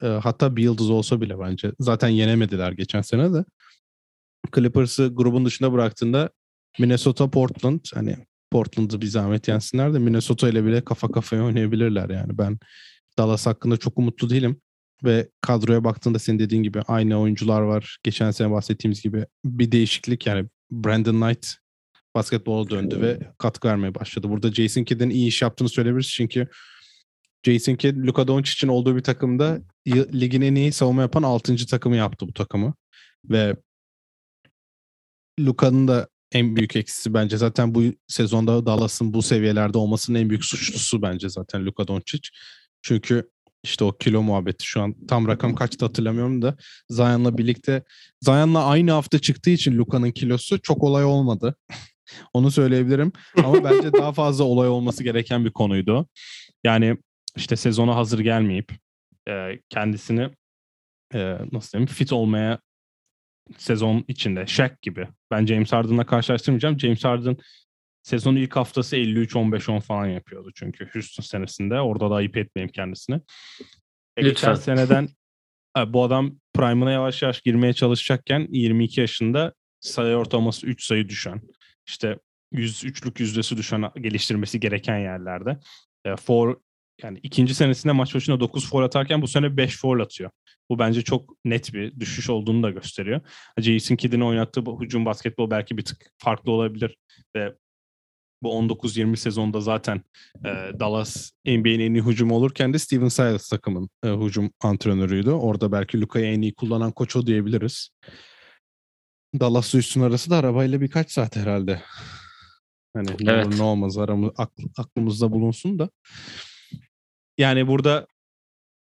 E, 0.02 0.06
hatta 0.06 0.56
bir 0.56 0.62
yıldız 0.62 0.90
olsa 0.90 1.20
bile 1.20 1.38
bence. 1.38 1.72
Zaten 1.80 2.08
yenemediler 2.08 2.72
geçen 2.72 3.02
sene 3.02 3.32
de. 3.32 3.44
Clippers'ı 4.54 5.10
grubun 5.14 5.44
dışında 5.44 5.72
bıraktığında 5.72 6.30
Minnesota, 6.78 7.30
Portland 7.30 7.80
hani 7.94 8.16
Portland'ı 8.50 9.00
bir 9.00 9.06
zahmet 9.06 9.48
yensinler 9.48 9.94
de 9.94 9.98
Minnesota 9.98 10.48
ile 10.48 10.64
bile 10.64 10.84
kafa 10.84 11.08
kafaya 11.08 11.44
oynayabilirler 11.44 12.10
yani. 12.10 12.38
Ben 12.38 12.58
Dallas 13.18 13.46
hakkında 13.46 13.76
çok 13.76 13.98
umutlu 13.98 14.30
değilim. 14.30 14.60
Ve 15.04 15.28
kadroya 15.40 15.84
baktığında 15.84 16.18
senin 16.18 16.38
dediğin 16.38 16.62
gibi 16.62 16.82
aynı 16.88 17.20
oyuncular 17.20 17.60
var. 17.60 17.98
Geçen 18.02 18.30
sene 18.30 18.50
bahsettiğimiz 18.50 19.02
gibi 19.02 19.26
bir 19.44 19.72
değişiklik 19.72 20.26
yani 20.26 20.48
Brandon 20.70 21.20
Knight 21.20 21.54
basketbola 22.14 22.70
döndü 22.70 23.00
ve 23.00 23.18
katkı 23.38 23.68
vermeye 23.68 23.94
başladı. 23.94 24.28
Burada 24.28 24.52
Jason 24.52 24.84
Kidd'in 24.84 25.10
iyi 25.10 25.28
iş 25.28 25.42
yaptığını 25.42 25.68
söyleyebiliriz 25.68 26.10
çünkü 26.10 26.48
Jason 27.44 27.74
Kidd, 27.74 28.06
Luka 28.06 28.28
Doncic'in 28.28 28.68
olduğu 28.68 28.96
bir 28.96 29.02
takımda 29.02 29.60
ligin 29.88 30.40
en 30.40 30.54
iyi 30.54 30.72
savunma 30.72 31.02
yapan 31.02 31.22
6. 31.22 31.66
takımı 31.66 31.96
yaptı 31.96 32.28
bu 32.28 32.32
takımı. 32.32 32.74
Ve 33.24 33.56
Luka'nın 35.40 35.88
da 35.88 36.08
en 36.32 36.56
büyük 36.56 36.76
eksisi 36.76 37.14
bence 37.14 37.36
zaten 37.36 37.74
bu 37.74 37.82
sezonda 38.08 38.66
Dallas'ın 38.66 39.14
bu 39.14 39.22
seviyelerde 39.22 39.78
olmasının 39.78 40.18
en 40.18 40.30
büyük 40.30 40.44
suçlusu 40.44 41.02
bence 41.02 41.28
zaten 41.28 41.66
Luka 41.66 41.88
Doncic. 41.88 42.28
Çünkü 42.82 43.30
işte 43.62 43.84
o 43.84 43.96
kilo 43.96 44.22
muhabbeti 44.22 44.66
şu 44.66 44.82
an 44.82 44.94
tam 45.08 45.28
rakam 45.28 45.54
kaçtı 45.54 45.84
hatırlamıyorum 45.84 46.42
da 46.42 46.56
Zion'la 46.90 47.38
birlikte 47.38 47.82
Zion'la 48.20 48.64
aynı 48.64 48.90
hafta 48.90 49.18
çıktığı 49.18 49.50
için 49.50 49.78
Luka'nın 49.78 50.10
kilosu 50.10 50.60
çok 50.60 50.82
olay 50.82 51.04
olmadı. 51.04 51.56
Onu 52.32 52.50
söyleyebilirim. 52.50 53.12
Ama 53.44 53.64
bence 53.64 53.92
daha 53.92 54.12
fazla 54.12 54.44
olay 54.44 54.68
olması 54.68 55.04
gereken 55.04 55.44
bir 55.44 55.50
konuydu. 55.50 56.08
Yani 56.64 56.96
işte 57.36 57.56
sezona 57.56 57.96
hazır 57.96 58.18
gelmeyip 58.18 58.72
e, 59.28 59.60
kendisini 59.68 60.30
e, 61.14 61.38
nasıl 61.52 61.72
diyeyim 61.72 61.86
fit 61.86 62.12
olmaya 62.12 62.58
sezon 63.56 64.04
içinde 64.08 64.46
Shaq 64.46 64.70
gibi. 64.82 65.08
Ben 65.30 65.46
James 65.46 65.72
Harden'la 65.72 66.06
karşılaştırmayacağım. 66.06 66.80
James 66.80 67.04
Harden 67.04 67.36
sezonun 68.02 68.36
ilk 68.36 68.56
haftası 68.56 68.96
53-15-10 68.96 69.80
falan 69.80 70.06
yapıyordu 70.06 70.50
çünkü 70.54 70.88
Houston 70.92 71.22
senesinde. 71.22 71.80
Orada 71.80 72.10
da 72.10 72.14
ayıp 72.14 72.36
etmeyeyim 72.36 72.72
kendisini. 72.72 73.20
E, 74.16 74.22
geçen 74.22 74.54
seneden 74.54 75.08
bu 75.86 76.04
adam 76.04 76.38
prime'ına 76.54 76.90
yavaş 76.90 77.22
yavaş 77.22 77.40
girmeye 77.40 77.72
çalışacakken 77.72 78.48
22 78.50 79.00
yaşında 79.00 79.54
sayı 79.80 80.16
ortalaması 80.16 80.66
3 80.66 80.84
sayı 80.84 81.08
düşen 81.08 81.40
işte 81.86 82.18
103'lük 82.52 83.20
yüzdesi 83.20 83.56
düşen 83.56 83.90
geliştirmesi 84.00 84.60
gereken 84.60 84.98
yerlerde. 84.98 85.58
E, 86.04 86.16
for 86.16 86.56
yani 87.02 87.18
ikinci 87.22 87.54
senesinde 87.54 87.92
maç 87.92 88.14
başına 88.14 88.40
9 88.40 88.70
foul 88.70 88.82
atarken 88.82 89.22
bu 89.22 89.28
sene 89.28 89.56
5 89.56 89.78
foul 89.78 90.00
atıyor. 90.00 90.30
Bu 90.70 90.78
bence 90.78 91.02
çok 91.02 91.36
net 91.44 91.74
bir 91.74 92.00
düşüş 92.00 92.30
olduğunu 92.30 92.62
da 92.62 92.70
gösteriyor. 92.70 93.20
Jason 93.58 93.96
Kidd'in 93.96 94.20
oynattığı 94.20 94.66
bu 94.66 94.82
hücum 94.82 95.04
basketbol 95.04 95.50
belki 95.50 95.78
bir 95.78 95.84
tık 95.84 96.10
farklı 96.18 96.52
olabilir 96.52 96.96
ve 97.36 97.54
bu 98.42 98.48
19-20 98.48 99.16
sezonda 99.16 99.60
zaten 99.60 100.02
e, 100.44 100.50
Dallas 100.80 101.30
NBA'nin 101.46 101.80
en 101.80 101.94
iyi 101.94 102.02
hücumu 102.02 102.34
olurken 102.34 102.74
de 102.74 102.78
Steven 102.78 103.08
Silas 103.08 103.48
takımın 103.48 103.88
e, 104.04 104.08
hücum 104.08 104.50
antrenörüydü. 104.60 105.30
Orada 105.30 105.72
belki 105.72 106.00
Luka'yı 106.00 106.26
en 106.26 106.42
iyi 106.42 106.54
kullanan 106.54 106.92
koç 106.92 107.16
o 107.16 107.26
diyebiliriz. 107.26 107.90
Dallas 109.40 109.74
Houston 109.74 110.00
arası 110.00 110.30
da 110.30 110.36
arabayla 110.36 110.80
birkaç 110.80 111.10
saat 111.10 111.36
herhalde. 111.36 111.82
Hani 112.96 113.08
ne 113.20 113.32
Evet. 113.32 113.46
olur 113.46 113.58
ne 113.58 113.62
olmaz 113.62 113.98
aramı, 113.98 114.26
akl- 114.26 114.70
aklımızda 114.78 115.32
bulunsun 115.32 115.78
da. 115.78 115.90
Yani 117.38 117.66
burada 117.68 118.06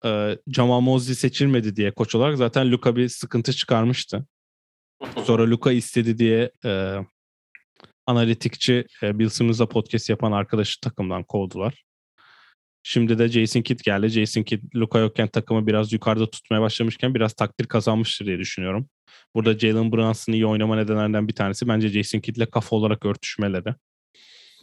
e, 0.05 0.37
Jamal 0.47 0.79
Mosley 0.81 1.15
seçilmedi 1.15 1.75
diye 1.75 1.91
koç 1.91 2.15
olarak 2.15 2.37
zaten 2.37 2.71
Luka 2.71 2.95
bir 2.95 3.09
sıkıntı 3.09 3.53
çıkarmıştı. 3.53 4.25
Sonra 5.25 5.49
Luka 5.49 5.71
istedi 5.71 6.17
diye 6.17 6.51
e, 6.65 6.95
analitikçi 8.05 8.85
e, 9.03 9.19
Bill 9.19 9.29
Simmons'la 9.29 9.69
podcast 9.69 10.09
yapan 10.09 10.31
arkadaşı 10.31 10.81
takımdan 10.81 11.23
kovdular. 11.23 11.83
Şimdi 12.89 13.19
de 13.19 13.27
Jason 13.27 13.61
Kidd 13.61 13.79
geldi. 13.83 14.09
Jason 14.09 14.43
Kidd 14.43 14.75
Luka 14.75 14.99
yokken 14.99 15.27
takımı 15.27 15.67
biraz 15.67 15.93
yukarıda 15.93 16.29
tutmaya 16.29 16.61
başlamışken 16.61 17.15
biraz 17.15 17.33
takdir 17.33 17.65
kazanmıştır 17.65 18.25
diye 18.25 18.39
düşünüyorum. 18.39 18.89
Burada 19.35 19.59
Jalen 19.59 19.91
Brunson'ın 19.91 20.35
iyi 20.35 20.45
oynama 20.45 20.75
nedenlerinden 20.75 21.27
bir 21.27 21.33
tanesi 21.33 21.67
bence 21.67 21.89
Jason 21.89 22.19
Kidd'le 22.19 22.45
kafa 22.51 22.75
olarak 22.75 23.05
örtüşmeleri. 23.05 23.75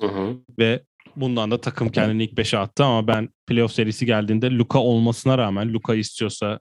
Hı 0.00 0.06
hı. 0.06 0.36
Ve 0.58 0.84
bundan 1.16 1.50
da 1.50 1.60
takım 1.60 1.88
kendini 1.88 2.24
ilk 2.24 2.32
5'e 2.32 2.58
attı 2.58 2.84
ama 2.84 3.06
ben 3.06 3.28
playoff 3.46 3.72
serisi 3.72 4.06
geldiğinde 4.06 4.50
Luka 4.50 4.78
olmasına 4.78 5.38
rağmen 5.38 5.72
Luka 5.74 5.94
istiyorsa 5.94 6.60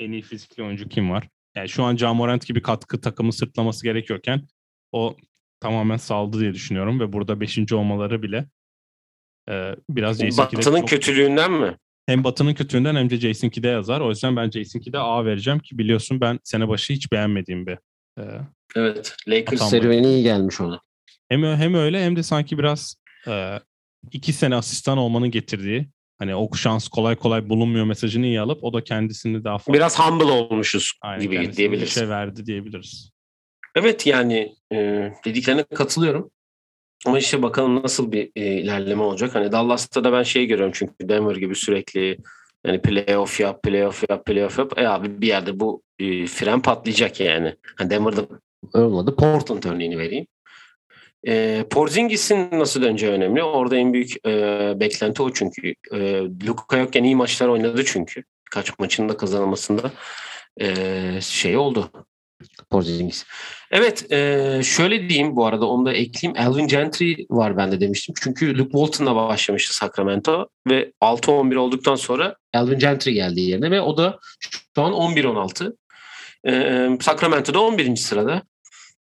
en 0.00 0.12
iyi 0.12 0.22
fizikli 0.22 0.62
oyuncu 0.62 0.88
kim 0.88 1.10
var? 1.10 1.28
Yani 1.56 1.68
şu 1.68 1.84
an 1.84 1.96
Ja 1.96 2.14
Morant 2.14 2.46
gibi 2.46 2.62
katkı 2.62 3.00
takımı 3.00 3.32
sırtlaması 3.32 3.84
gerekiyorken 3.84 4.48
o 4.92 5.16
tamamen 5.60 5.96
saldı 5.96 6.40
diye 6.40 6.54
düşünüyorum 6.54 7.00
ve 7.00 7.12
burada 7.12 7.40
5. 7.40 7.72
olmaları 7.72 8.22
bile 8.22 8.46
e, 9.48 9.76
biraz 9.90 10.18
Jason 10.18 10.44
Batı'nın 10.44 10.80
çok... 10.80 10.88
kötülüğünden 10.88 11.52
mi? 11.52 11.76
Hem 12.06 12.24
Batı'nın 12.24 12.54
kötülüğünden 12.54 12.96
hem 12.96 13.10
de 13.10 13.16
Jason 13.16 13.48
Kidd'e 13.48 13.68
yazar. 13.68 14.00
O 14.00 14.08
yüzden 14.08 14.36
ben 14.36 14.50
Jason 14.50 14.80
Kidd'e 14.80 14.98
A 14.98 15.24
vereceğim 15.24 15.58
ki 15.58 15.78
biliyorsun 15.78 16.20
ben 16.20 16.38
sene 16.44 16.68
başı 16.68 16.92
hiç 16.92 17.12
beğenmediğim 17.12 17.66
bir 17.66 17.78
e, 18.18 18.24
Evet. 18.76 19.16
Lakers 19.28 19.70
serüveni 19.70 20.06
iyi 20.06 20.22
gelmiş 20.22 20.60
ona. 20.60 20.80
Hem, 21.28 21.44
hem 21.44 21.74
öyle 21.74 22.04
hem 22.04 22.16
de 22.16 22.22
sanki 22.22 22.58
biraz 22.58 22.96
e, 23.28 23.58
iki 24.12 24.32
sene 24.32 24.54
asistan 24.54 24.98
olmanın 24.98 25.30
getirdiği 25.30 25.88
hani 26.18 26.34
o 26.34 26.54
şans 26.54 26.88
kolay 26.88 27.16
kolay 27.16 27.48
bulunmuyor 27.48 27.84
mesajını 27.84 28.26
iyi 28.26 28.40
alıp 28.40 28.64
o 28.64 28.72
da 28.72 28.84
kendisini 28.84 29.44
daha 29.44 29.58
fazla... 29.58 29.72
Biraz 29.72 29.98
humble 29.98 30.24
olmuşuz 30.24 30.92
Aynen, 31.02 31.22
gibi 31.22 31.52
diyebiliriz. 31.56 31.94
şey 31.94 32.08
verdi 32.08 32.46
diyebiliriz. 32.46 33.10
Evet 33.76 34.06
yani 34.06 34.54
e, 34.72 34.76
dediklerine 35.24 35.64
katılıyorum. 35.64 36.30
Ama 37.06 37.18
işte 37.18 37.42
bakalım 37.42 37.82
nasıl 37.82 38.12
bir 38.12 38.30
e, 38.36 38.46
ilerleme 38.46 39.02
olacak. 39.02 39.34
Hani 39.34 39.52
Dallas'ta 39.52 40.04
da 40.04 40.12
ben 40.12 40.22
şey 40.22 40.46
görüyorum 40.46 40.72
çünkü 40.74 41.08
Denver 41.08 41.36
gibi 41.36 41.54
sürekli 41.54 42.18
yani 42.66 42.82
playoff 42.82 43.40
yap, 43.40 43.62
playoff 43.62 44.04
yap, 44.10 44.26
playoff 44.26 44.58
yap. 44.58 44.72
E 44.78 44.88
abi 44.88 45.20
bir 45.20 45.26
yerde 45.26 45.60
bu 45.60 45.82
e, 45.98 46.26
fren 46.26 46.62
patlayacak 46.62 47.20
yani. 47.20 47.56
Hani 47.76 47.90
Denver'da 47.90 48.24
olmadı. 48.74 49.16
Portland 49.16 49.64
örneğini 49.64 49.98
vereyim. 49.98 50.26
E, 51.26 51.64
Porzingis'in 51.70 52.48
nasıl 52.52 52.82
döneceği 52.82 53.12
önemli. 53.12 53.42
Orada 53.42 53.76
en 53.76 53.92
büyük 53.92 54.26
e, 54.26 54.30
beklenti 54.80 55.22
o 55.22 55.32
çünkü. 55.32 55.74
E, 55.92 56.22
Luka 56.46 56.76
yokken 56.76 57.04
iyi 57.04 57.16
maçlar 57.16 57.48
oynadı 57.48 57.84
çünkü. 57.86 58.24
Kaç 58.50 58.78
maçın 58.78 59.08
da 59.08 59.16
kazanılmasında 59.16 59.90
e, 60.60 61.20
şey 61.20 61.56
oldu. 61.56 61.90
Porzingis. 62.70 63.24
Evet 63.70 64.12
e, 64.12 64.60
şöyle 64.64 65.08
diyeyim 65.08 65.36
bu 65.36 65.46
arada 65.46 65.66
onu 65.66 65.86
da 65.86 65.92
ekleyeyim. 65.92 66.48
Alvin 66.48 66.66
Gentry 66.66 67.14
var 67.30 67.56
bende 67.56 67.80
demiştim. 67.80 68.14
Çünkü 68.22 68.58
Luke 68.58 68.70
Walton'la 68.70 69.14
başlamıştı 69.16 69.76
Sacramento 69.76 70.48
ve 70.68 70.92
6-11 71.00 71.56
olduktan 71.56 71.94
sonra 71.94 72.36
Alvin 72.54 72.78
Gentry 72.78 73.10
geldi 73.10 73.40
yerine 73.40 73.70
ve 73.70 73.80
o 73.80 73.96
da 73.96 74.18
şu 74.76 74.82
an 74.82 74.92
11-16. 74.92 75.76
E, 76.48 76.98
Sacramento'da 77.00 77.60
11. 77.60 77.96
sırada. 77.96 78.42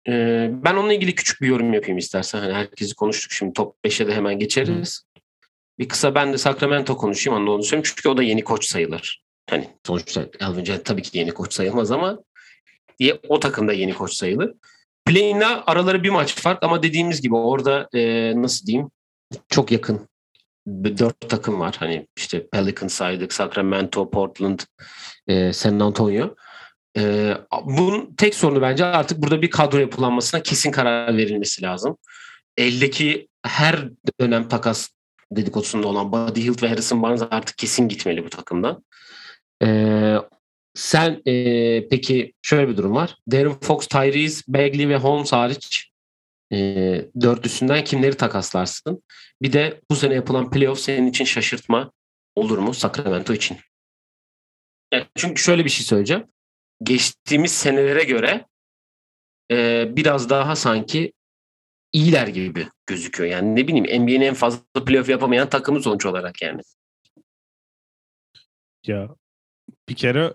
Ee, 0.08 0.49
ben 0.51 0.76
onunla 0.76 0.93
ilgili 0.93 1.16
küçük 1.16 1.41
bir 1.41 1.47
yorum 1.47 1.74
yapayım 1.74 1.97
istersen. 1.97 2.39
Hani 2.39 2.53
herkesi 2.53 2.95
konuştuk 2.95 3.32
şimdi 3.32 3.53
top 3.53 3.76
5'e 3.86 4.08
de 4.08 4.16
hemen 4.16 4.39
geçeriz. 4.39 5.03
Bir 5.80 5.88
kısa 5.88 6.16
ben 6.16 6.34
de 6.34 6.38
Sacramento 6.38 6.97
konuşayım 6.97 7.47
onu 7.47 7.64
söyleyeyim. 7.64 7.84
Çünkü 7.95 8.10
o 8.10 8.18
da 8.18 8.24
yeni 8.24 8.43
koç 8.43 8.66
sayılır. 8.66 9.24
Hani 9.49 9.70
sonuçta 9.88 10.26
Elvin 10.39 10.64
Cent 10.64 10.86
tabii 10.86 11.01
ki 11.01 11.18
yeni 11.18 11.32
koç 11.32 11.53
sayılmaz 11.53 11.91
ama 11.91 12.20
diye 12.99 13.19
o 13.27 13.39
takımda 13.39 13.73
yeni 13.73 13.93
koç 13.93 14.13
sayılır. 14.13 14.53
Play'inle 15.05 15.45
araları 15.45 16.03
bir 16.03 16.09
maç 16.09 16.35
fark 16.35 16.63
ama 16.63 16.83
dediğimiz 16.83 17.21
gibi 17.21 17.35
orada 17.35 17.89
e, 17.93 18.33
nasıl 18.41 18.65
diyeyim 18.65 18.89
çok 19.49 19.71
yakın 19.71 20.07
dört 20.67 21.29
takım 21.29 21.59
var. 21.59 21.75
Hani 21.79 22.07
işte 22.17 22.47
Pelicans 22.47 22.93
saydık, 22.93 23.33
Sacramento, 23.33 24.09
Portland, 24.09 24.59
e, 25.27 25.53
San 25.53 25.79
Antonio. 25.79 26.35
Ee, 26.97 27.37
bunun 27.65 28.15
tek 28.15 28.35
sorunu 28.35 28.61
bence 28.61 28.85
artık 28.85 29.21
burada 29.21 29.41
bir 29.41 29.49
kadro 29.49 29.77
yapılanmasına 29.77 30.43
kesin 30.43 30.71
karar 30.71 31.17
verilmesi 31.17 31.61
lazım. 31.61 31.97
Eldeki 32.57 33.27
her 33.43 33.89
dönem 34.21 34.47
takas 34.47 34.89
dedikodusunda 35.31 35.87
olan 35.87 36.11
Buddy 36.11 36.41
Hield 36.41 36.63
ve 36.63 36.69
Harrison 36.69 37.01
Barnes 37.01 37.21
artık 37.31 37.57
kesin 37.57 37.87
gitmeli 37.87 38.25
bu 38.25 38.29
takımdan. 38.29 38.83
Ee, 39.63 40.15
sen 40.78 41.21
e, 41.25 41.88
peki 41.88 42.34
şöyle 42.41 42.69
bir 42.69 42.78
durum 42.78 42.95
var. 42.95 43.17
Darren 43.32 43.59
Fox, 43.59 43.88
Tyrese, 43.88 44.43
Bagley 44.47 44.89
ve 44.89 44.97
Holmes 44.97 45.34
hariç 45.34 45.91
e, 46.53 46.57
dörtlüsünden 47.21 47.84
kimleri 47.84 48.17
takaslarsın? 48.17 49.03
Bir 49.41 49.53
de 49.53 49.82
bu 49.91 49.95
sene 49.95 50.13
yapılan 50.13 50.49
playoff 50.49 50.80
senin 50.80 51.07
için 51.07 51.25
şaşırtma 51.25 51.91
olur 52.36 52.57
mu 52.57 52.73
Sacramento 52.73 53.34
için? 53.34 53.57
Yani 54.93 55.05
çünkü 55.15 55.41
şöyle 55.41 55.65
bir 55.65 55.69
şey 55.69 55.86
söyleyeceğim 55.86 56.28
geçtiğimiz 56.84 57.51
senelere 57.51 58.03
göre 58.03 58.45
e, 59.51 59.86
biraz 59.95 60.30
daha 60.30 60.55
sanki 60.55 61.13
iyiler 61.93 62.28
gibi 62.28 62.67
gözüküyor. 62.88 63.30
Yani 63.30 63.55
ne 63.55 63.67
bileyim 63.67 64.03
NBA'nin 64.03 64.21
en 64.21 64.34
fazla 64.34 64.86
playoff 64.86 65.09
yapamayan 65.09 65.49
takımı 65.49 65.82
sonuç 65.84 66.05
olarak 66.05 66.41
yani. 66.41 66.61
Ya 68.88 69.15
bir 69.89 69.95
kere 69.95 70.34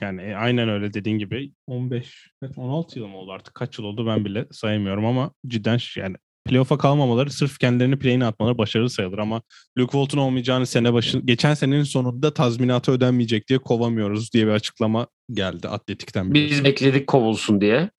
yani 0.00 0.36
aynen 0.36 0.68
öyle 0.68 0.94
dediğin 0.94 1.18
gibi 1.18 1.52
15 1.66 2.30
16 2.56 2.98
yıl 2.98 3.06
mı 3.06 3.16
oldu 3.16 3.32
artık 3.32 3.54
kaç 3.54 3.78
yıl 3.78 3.84
oldu 3.84 4.06
ben 4.06 4.24
bile 4.24 4.46
sayamıyorum 4.50 5.04
ama 5.04 5.32
cidden 5.46 5.78
yani 5.96 6.16
playoff'a 6.46 6.78
kalmamaları 6.78 7.30
sırf 7.30 7.58
kendilerini 7.58 7.98
play'ine 7.98 8.24
atmaları 8.24 8.58
başarılı 8.58 8.90
sayılır 8.90 9.18
ama 9.18 9.42
Luke 9.78 9.92
Walton 9.92 10.18
olmayacağını 10.18 10.66
sene 10.66 10.92
başı 10.92 11.18
geçen 11.18 11.54
senenin 11.54 11.82
sonunda 11.82 12.34
tazminatı 12.34 12.92
ödenmeyecek 12.92 13.48
diye 13.48 13.58
kovamıyoruz 13.58 14.32
diye 14.32 14.46
bir 14.46 14.52
açıklama 14.52 15.06
geldi 15.32 15.68
Atletik'ten. 15.68 16.34
Biliyorsun. 16.34 16.58
Biz 16.58 16.64
bekledik 16.64 17.06
kovulsun 17.06 17.60
diye. 17.60 17.90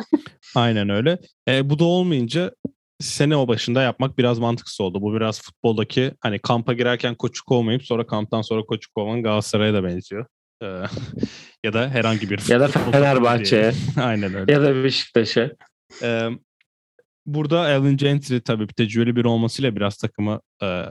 Aynen 0.55 0.89
öyle. 0.89 1.17
E, 1.47 1.69
bu 1.69 1.79
da 1.79 1.85
olmayınca 1.85 2.51
sene 2.99 3.35
o 3.35 3.47
başında 3.47 3.81
yapmak 3.81 4.17
biraz 4.17 4.39
mantıksız 4.39 4.81
oldu. 4.81 5.01
Bu 5.01 5.13
biraz 5.13 5.41
futboldaki 5.41 6.11
hani 6.19 6.39
kampa 6.39 6.73
girerken 6.73 7.15
koçu 7.15 7.45
kovmayıp 7.45 7.85
sonra 7.85 8.07
kamptan 8.07 8.41
sonra 8.41 8.65
koçu 8.65 8.93
kovan 8.93 9.23
Galatasaray'a 9.23 9.73
da 9.73 9.83
benziyor. 9.83 10.25
Ee, 10.61 10.65
ya 11.63 11.73
da 11.73 11.89
herhangi 11.89 12.29
bir 12.29 12.49
ya 12.49 12.59
da 12.59 12.67
Fenerbahçe'ye. 12.67 13.73
Aynen 13.97 14.33
öyle. 14.33 14.51
Ya 14.51 14.61
da 14.61 14.83
Beşiktaş'a. 14.83 15.51
Ee, 16.03 16.29
burada 17.25 17.59
Alvin 17.59 17.97
Gentry 17.97 18.39
tabii 18.39 18.69
bir 18.69 18.73
tecrübeli 18.73 19.15
bir 19.15 19.25
olmasıyla 19.25 19.75
biraz 19.75 19.97
takımı 19.97 20.41
e, 20.63 20.85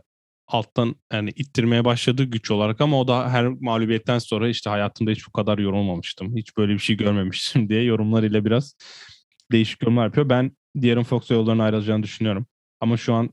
alttan 0.46 0.96
yani 1.12 1.30
ittirmeye 1.30 1.84
başladı 1.84 2.24
güç 2.24 2.50
olarak 2.50 2.80
ama 2.80 3.00
o 3.00 3.08
da 3.08 3.30
her 3.30 3.46
mağlubiyetten 3.46 4.18
sonra 4.18 4.48
işte 4.48 4.70
hayatımda 4.70 5.10
hiç 5.10 5.26
bu 5.26 5.32
kadar 5.32 5.58
yorulmamıştım. 5.58 6.36
Hiç 6.36 6.56
böyle 6.56 6.72
bir 6.72 6.78
şey 6.78 6.96
görmemiştim 6.96 7.68
diye 7.68 7.82
yorumlarıyla 7.82 8.44
biraz 8.44 8.74
değişik 9.52 9.82
yorumlar 9.82 10.04
yapıyor. 10.04 10.28
Ben 10.28 10.56
De'Aaron 10.76 11.02
Fox'a 11.02 11.34
yollarına 11.34 11.64
ayrılacağını 11.64 12.02
düşünüyorum. 12.02 12.46
Ama 12.80 12.96
şu 12.96 13.14
an 13.14 13.30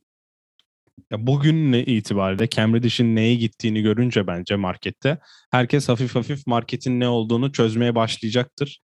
ya 1.12 1.28
bugün 1.28 1.72
ne 1.72 1.84
itibariyle 1.84 2.50
Cam 2.50 2.76
Reddish'in 2.76 3.16
neye 3.16 3.36
gittiğini 3.36 3.82
görünce 3.82 4.28
bence 4.28 4.56
markette 4.56 5.18
herkes 5.52 5.90
hafif 5.90 6.16
hafif 6.16 6.48
marketin 6.48 7.00
ne 7.00 7.08
olduğunu 7.08 7.52
çözmeye 7.52 7.96
başlayacaktır. 7.96 8.82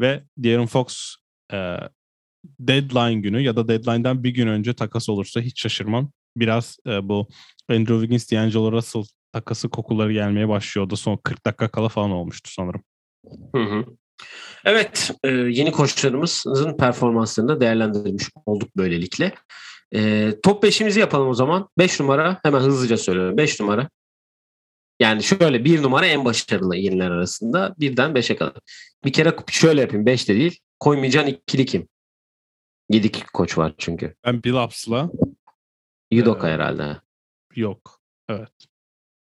Ve 0.00 0.22
De'Aaron 0.38 0.66
Fox 0.66 1.14
e, 1.52 1.76
deadline 2.44 3.20
günü 3.20 3.40
ya 3.40 3.56
da 3.56 3.68
deadline'dan 3.68 4.24
bir 4.24 4.30
gün 4.30 4.46
önce 4.46 4.74
takas 4.74 5.08
olursa 5.08 5.40
hiç 5.40 5.60
şaşırmam. 5.60 6.10
Biraz 6.36 6.76
e, 6.86 7.08
bu 7.08 7.28
Andrew 7.70 7.94
Wiggins, 7.94 8.32
D'Angelo 8.32 8.72
Russell 8.72 9.04
takası 9.32 9.68
kokuları 9.68 10.12
gelmeye 10.12 10.48
başlıyordu. 10.48 10.96
Son 10.96 11.16
40 11.16 11.46
dakika 11.46 11.68
kala 11.68 11.88
falan 11.88 12.10
olmuştu 12.10 12.50
sanırım. 12.52 12.82
Hı 13.54 13.62
hı. 13.62 13.84
Evet, 14.64 15.10
e, 15.24 15.28
yeni 15.28 15.72
koçlarımızın 15.72 16.76
performanslarını 16.76 17.50
da 17.56 17.60
değerlendirmiş 17.60 18.30
olduk 18.46 18.76
böylelikle. 18.76 19.32
E, 19.94 20.32
top 20.42 20.64
5'imizi 20.64 21.00
yapalım 21.00 21.28
o 21.28 21.34
zaman. 21.34 21.68
5 21.78 22.00
numara, 22.00 22.40
hemen 22.42 22.60
hızlıca 22.60 22.96
söylüyorum. 22.96 23.36
5 23.36 23.60
numara. 23.60 23.88
Yani 25.00 25.22
şöyle 25.22 25.64
bir 25.64 25.82
numara 25.82 26.06
en 26.06 26.24
başarılı 26.24 26.76
yeniler 26.76 27.10
arasında. 27.10 27.74
Birden 27.78 28.10
5'e 28.10 28.36
kadar. 28.36 28.56
Bir 29.04 29.12
kere 29.12 29.36
şöyle 29.50 29.80
yapayım. 29.80 30.06
5 30.06 30.28
de 30.28 30.34
değil. 30.34 30.60
Koymayacağın 30.80 31.26
ikili 31.26 31.66
kim? 31.66 31.88
7 32.90 33.12
koç 33.32 33.58
var 33.58 33.74
çünkü. 33.78 34.14
Ben 34.24 34.42
Billups'la 34.42 35.10
Yudoka 36.10 36.48
ee, 36.48 36.52
herhalde. 36.52 37.00
Yok. 37.54 38.00
Evet. 38.28 38.52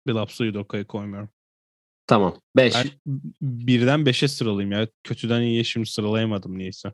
Billups'la 0.08 0.46
Yudoka'yı 0.46 0.86
koymuyorum. 0.86 1.30
Tamam. 2.08 2.42
5. 2.56 2.76
birden 3.42 4.00
5'e 4.00 4.28
sıralayayım 4.28 4.72
ya. 4.72 4.88
Kötüden 5.04 5.42
iyiye 5.42 5.64
şimdi 5.64 5.90
sıralayamadım 5.90 6.58
niyeyse. 6.58 6.94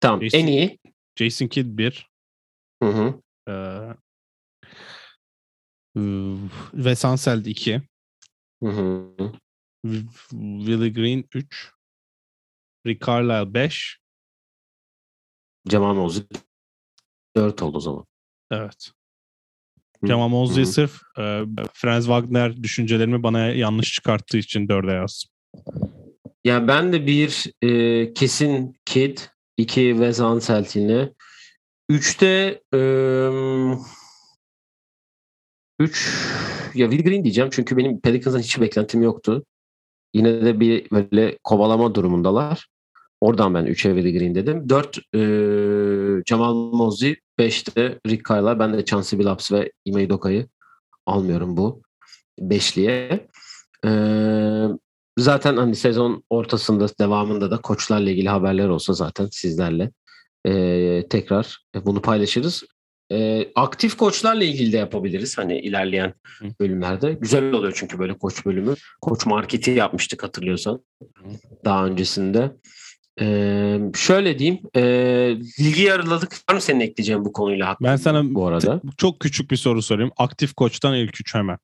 Tamam. 0.00 0.22
Jason, 0.22 0.38
en 0.38 0.46
iyi. 0.46 0.78
Jason 1.16 1.46
Kidd 1.46 1.78
1. 1.78 2.09
Hı 2.82 2.88
hı. 2.88 3.20
Ee, 3.48 3.94
ve 6.74 6.96
Sanseld 6.96 7.46
2. 7.46 7.82
Hı 8.62 8.68
hı. 8.68 9.14
Willie 10.58 10.92
Green 10.92 11.24
3. 11.34 11.72
Rick 12.86 13.06
Carlisle 13.06 13.54
5. 13.54 14.00
Cemal 15.68 15.94
Mosley 15.94 16.26
4 17.36 17.62
oldu 17.62 17.76
o 17.76 17.80
zaman. 17.80 18.06
Evet. 18.50 18.90
Cemal 20.06 20.28
Mosley 20.28 20.66
sırf 20.66 21.00
e, 21.18 21.44
Franz 21.72 22.04
Wagner 22.04 22.62
düşüncelerimi 22.62 23.22
bana 23.22 23.40
yanlış 23.40 23.92
çıkarttığı 23.92 24.38
için 24.38 24.68
4'e 24.68 24.94
yazdım. 24.94 25.30
Ya 26.44 26.68
ben 26.68 26.92
de 26.92 27.06
bir 27.06 27.46
e, 27.62 28.12
kesin 28.12 28.76
Kid, 28.84 29.18
iki 29.56 29.90
Wes 29.90 30.20
Anselt 30.20 30.76
yine. 30.76 31.12
Üçte 31.90 32.60
e, 32.74 32.80
üç 35.78 36.24
ya 36.74 36.90
Will 36.90 37.04
Green 37.04 37.24
diyeceğim 37.24 37.50
çünkü 37.52 37.76
benim 37.76 38.00
Pelicans'dan 38.00 38.40
hiç 38.40 38.60
beklentim 38.60 39.02
yoktu. 39.02 39.44
Yine 40.14 40.44
de 40.44 40.60
bir 40.60 40.90
böyle 40.90 41.38
kovalama 41.44 41.94
durumundalar. 41.94 42.66
Oradan 43.20 43.54
ben 43.54 43.66
3'e 43.66 43.94
Willie 43.94 44.18
Green 44.18 44.34
dedim. 44.34 44.68
4 44.68 44.98
e, 45.14 45.20
Jamal 46.26 46.54
Mosley, 46.54 47.16
5'te 47.38 47.98
Rick 48.06 48.24
Kyle'a. 48.24 48.58
Ben 48.58 48.72
de 48.72 48.84
Chauncey 48.84 49.18
Billups 49.18 49.52
ve 49.52 49.72
Ime 49.84 50.08
Doka'yı 50.08 50.48
almıyorum 51.06 51.56
bu 51.56 51.82
beşliye. 52.40 53.28
E, 53.86 53.90
zaten 55.18 55.56
hani 55.56 55.76
sezon 55.76 56.24
ortasında 56.30 56.88
devamında 57.00 57.50
da 57.50 57.60
koçlarla 57.60 58.10
ilgili 58.10 58.28
haberler 58.28 58.68
olsa 58.68 58.92
zaten 58.92 59.28
sizlerle 59.32 59.90
e, 60.46 61.04
tekrar 61.10 61.58
bunu 61.74 62.02
paylaşırız. 62.02 62.64
E, 63.12 63.48
aktif 63.54 63.96
koçlarla 63.96 64.44
ilgili 64.44 64.72
de 64.72 64.76
yapabiliriz 64.76 65.38
hani 65.38 65.58
ilerleyen 65.58 66.14
bölümlerde. 66.60 67.12
Güzel 67.12 67.52
oluyor 67.52 67.72
çünkü 67.76 67.98
böyle 67.98 68.18
koç 68.18 68.46
bölümü. 68.46 68.74
Koç 69.00 69.26
marketi 69.26 69.70
yapmıştık 69.70 70.22
hatırlıyorsan 70.22 70.84
daha 71.64 71.86
öncesinde. 71.86 72.52
Ee, 73.20 73.80
şöyle 73.96 74.38
diyeyim. 74.38 74.60
E, 74.76 74.82
ligi 75.60 75.82
yarıladık. 75.82 76.36
Var 76.50 76.54
mı 76.54 76.60
senin 76.60 76.80
ekleyeceğin 76.80 77.24
bu 77.24 77.32
konuyla 77.32 77.68
hakkında? 77.68 77.88
Ben 77.88 77.96
sana 77.96 78.34
bu 78.34 78.46
arada. 78.46 78.80
çok 78.96 79.20
küçük 79.20 79.50
bir 79.50 79.56
soru 79.56 79.82
sorayım. 79.82 80.10
Aktif 80.16 80.54
koçtan 80.54 80.94
ilk 80.94 81.20
üç 81.20 81.34
hemen. 81.34 81.58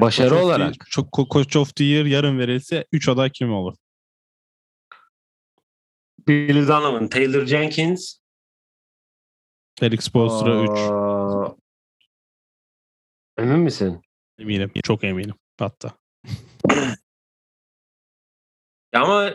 Başarı 0.00 0.28
the- 0.28 0.34
olarak. 0.34 0.74
çok 0.90 1.12
Coach 1.30 1.56
of 1.56 1.76
the 1.76 1.84
Year 1.84 2.04
yarın 2.04 2.38
verilse 2.38 2.84
3 2.92 3.08
aday 3.08 3.30
kim 3.30 3.52
olur? 3.52 3.74
Bill 6.28 6.68
Donovan, 6.68 7.08
Taylor 7.08 7.46
Jenkins. 7.46 8.16
Eric 9.82 10.02
Spoelstra 10.02 10.62
3. 10.62 10.70
Aa, 10.70 11.56
Emin 13.38 13.58
misin? 13.58 14.02
Eminim. 14.38 14.72
Çok 14.82 15.04
eminim 15.04 15.34
hatta. 15.58 15.92
Ama 18.94 19.32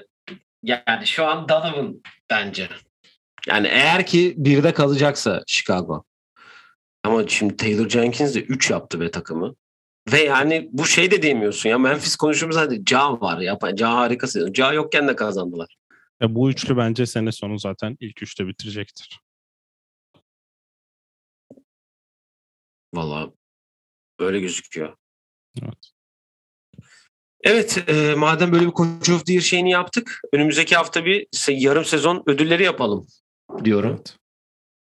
yani 0.63 1.07
şu 1.07 1.25
an 1.25 1.49
Donovan 1.49 2.01
bence. 2.29 2.69
Yani 3.47 3.67
eğer 3.67 4.05
ki 4.05 4.33
birde 4.37 4.73
kalacaksa 4.73 5.43
Chicago. 5.47 6.03
Ama 7.03 7.27
şimdi 7.27 7.57
Taylor 7.57 7.89
Jenkins 7.89 8.35
de 8.35 8.41
3 8.41 8.71
yaptı 8.71 8.99
be 8.99 9.11
takımı. 9.11 9.55
Ve 10.11 10.23
yani 10.23 10.69
bu 10.71 10.85
şey 10.85 11.11
de 11.11 11.21
diyemiyorsun 11.21 11.69
ya 11.69 11.77
Memphis 11.77 12.15
konuştuğumuz 12.15 12.55
halde 12.55 12.81
Ja 12.89 13.21
var 13.21 13.39
ya. 13.39 13.57
Ja 13.75 13.95
harikası. 13.95 14.51
Ja 14.53 14.73
yokken 14.73 15.07
de 15.07 15.15
kazandılar. 15.15 15.77
Ya 16.21 16.35
bu 16.35 16.49
üçlü 16.49 16.77
bence 16.77 17.05
sene 17.05 17.31
sonu 17.31 17.59
zaten 17.59 17.97
ilk 17.99 18.23
üçte 18.23 18.47
bitirecektir. 18.47 19.19
Valla 22.93 23.31
öyle 24.19 24.39
gözüküyor. 24.39 24.97
Evet. 25.63 25.91
Evet, 27.43 27.89
e, 27.89 28.15
madem 28.15 28.51
böyle 28.51 28.65
bir 28.65 28.71
Coach 28.71 29.09
of 29.09 29.25
the 29.25 29.33
Year 29.33 29.43
şeyini 29.43 29.71
yaptık, 29.71 30.21
önümüzdeki 30.33 30.75
hafta 30.75 31.05
bir 31.05 31.27
yarım 31.49 31.85
sezon 31.85 32.23
ödülleri 32.27 32.63
yapalım 32.63 33.07
diyorum. 33.63 33.95
Evet. 33.95 34.17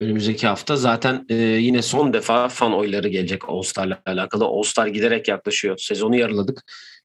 Önümüzdeki 0.00 0.46
hafta 0.46 0.76
zaten 0.76 1.26
e, 1.28 1.34
yine 1.34 1.82
son 1.82 2.12
defa 2.12 2.48
fan 2.48 2.74
oyları 2.74 3.08
gelecek 3.08 3.48
All 3.48 3.62
Star'la 3.62 4.02
alakalı. 4.06 4.44
All 4.44 4.62
Star 4.62 4.86
giderek 4.86 5.28
yaklaşıyor. 5.28 5.78
Sezonu 5.78 6.16
yarıladık. 6.16 6.62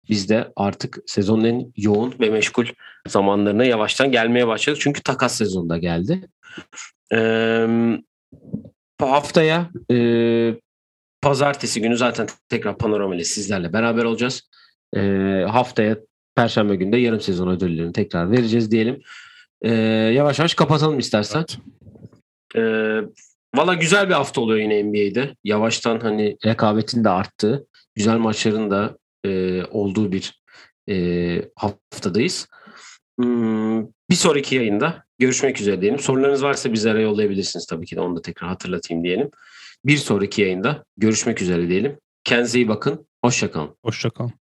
Biz 0.09 0.29
de 0.29 0.51
artık 0.55 0.97
sezonun 1.05 1.43
en 1.43 1.73
yoğun 1.75 2.15
ve 2.19 2.29
meşgul 2.29 2.65
zamanlarına 3.07 3.65
yavaştan 3.65 4.11
gelmeye 4.11 4.47
başladık. 4.47 4.81
Çünkü 4.81 5.03
takas 5.03 5.35
sezonunda 5.35 5.77
geldi. 5.77 6.29
E, 7.13 7.17
bu 9.01 9.11
haftaya 9.11 9.69
e, 9.91 9.97
pazartesi 11.21 11.81
günü 11.81 11.97
zaten 11.97 12.27
tekrar 12.49 12.77
panorama 12.77 13.15
ile 13.15 13.23
sizlerle 13.23 13.73
beraber 13.73 14.03
olacağız. 14.03 14.49
E, 14.95 14.99
haftaya 15.49 15.97
Perşembe 16.35 16.75
günü 16.75 16.91
de 16.91 16.97
yarım 16.97 17.21
sezon 17.21 17.47
ödüllerini 17.47 17.93
tekrar 17.93 18.31
vereceğiz 18.31 18.71
diyelim. 18.71 19.01
E, 19.61 19.71
yavaş 20.13 20.39
yavaş 20.39 20.53
kapatalım 20.53 20.99
istersen. 20.99 21.39
Evet. 21.39 21.57
Ee, 22.55 23.01
Valla 23.55 23.73
güzel 23.73 24.09
bir 24.09 24.13
hafta 24.13 24.41
oluyor 24.41 24.59
yine 24.59 24.83
NBA'de. 24.83 25.35
Yavaştan 25.43 25.99
hani 25.99 26.37
rekabetin 26.45 27.03
de 27.03 27.09
arttığı, 27.09 27.67
güzel 27.95 28.17
maçların 28.17 28.71
da 28.71 28.97
e, 29.27 29.65
olduğu 29.65 30.11
bir 30.11 30.41
e, 30.89 31.49
haftadayız. 31.55 32.47
Hmm, 33.19 33.83
bir 33.85 34.15
sonraki 34.15 34.55
yayında 34.55 35.05
görüşmek 35.19 35.61
üzere 35.61 35.81
diyelim. 35.81 35.99
Sorularınız 35.99 36.43
varsa 36.43 36.73
bizlere 36.73 37.01
yollayabilirsiniz 37.01 37.65
tabii 37.65 37.85
ki 37.85 37.95
de 37.95 38.01
onu 38.01 38.15
da 38.15 38.21
tekrar 38.21 38.49
hatırlatayım 38.49 39.03
diyelim. 39.03 39.31
Bir 39.85 39.97
sonraki 39.97 40.41
yayında 40.41 40.85
görüşmek 40.97 41.41
üzere 41.41 41.69
diyelim. 41.69 41.99
Kendinize 42.23 42.59
iyi 42.59 42.67
bakın. 42.67 43.07
Hoşçakalın. 43.23 43.77
Hoşçakalın. 43.83 44.46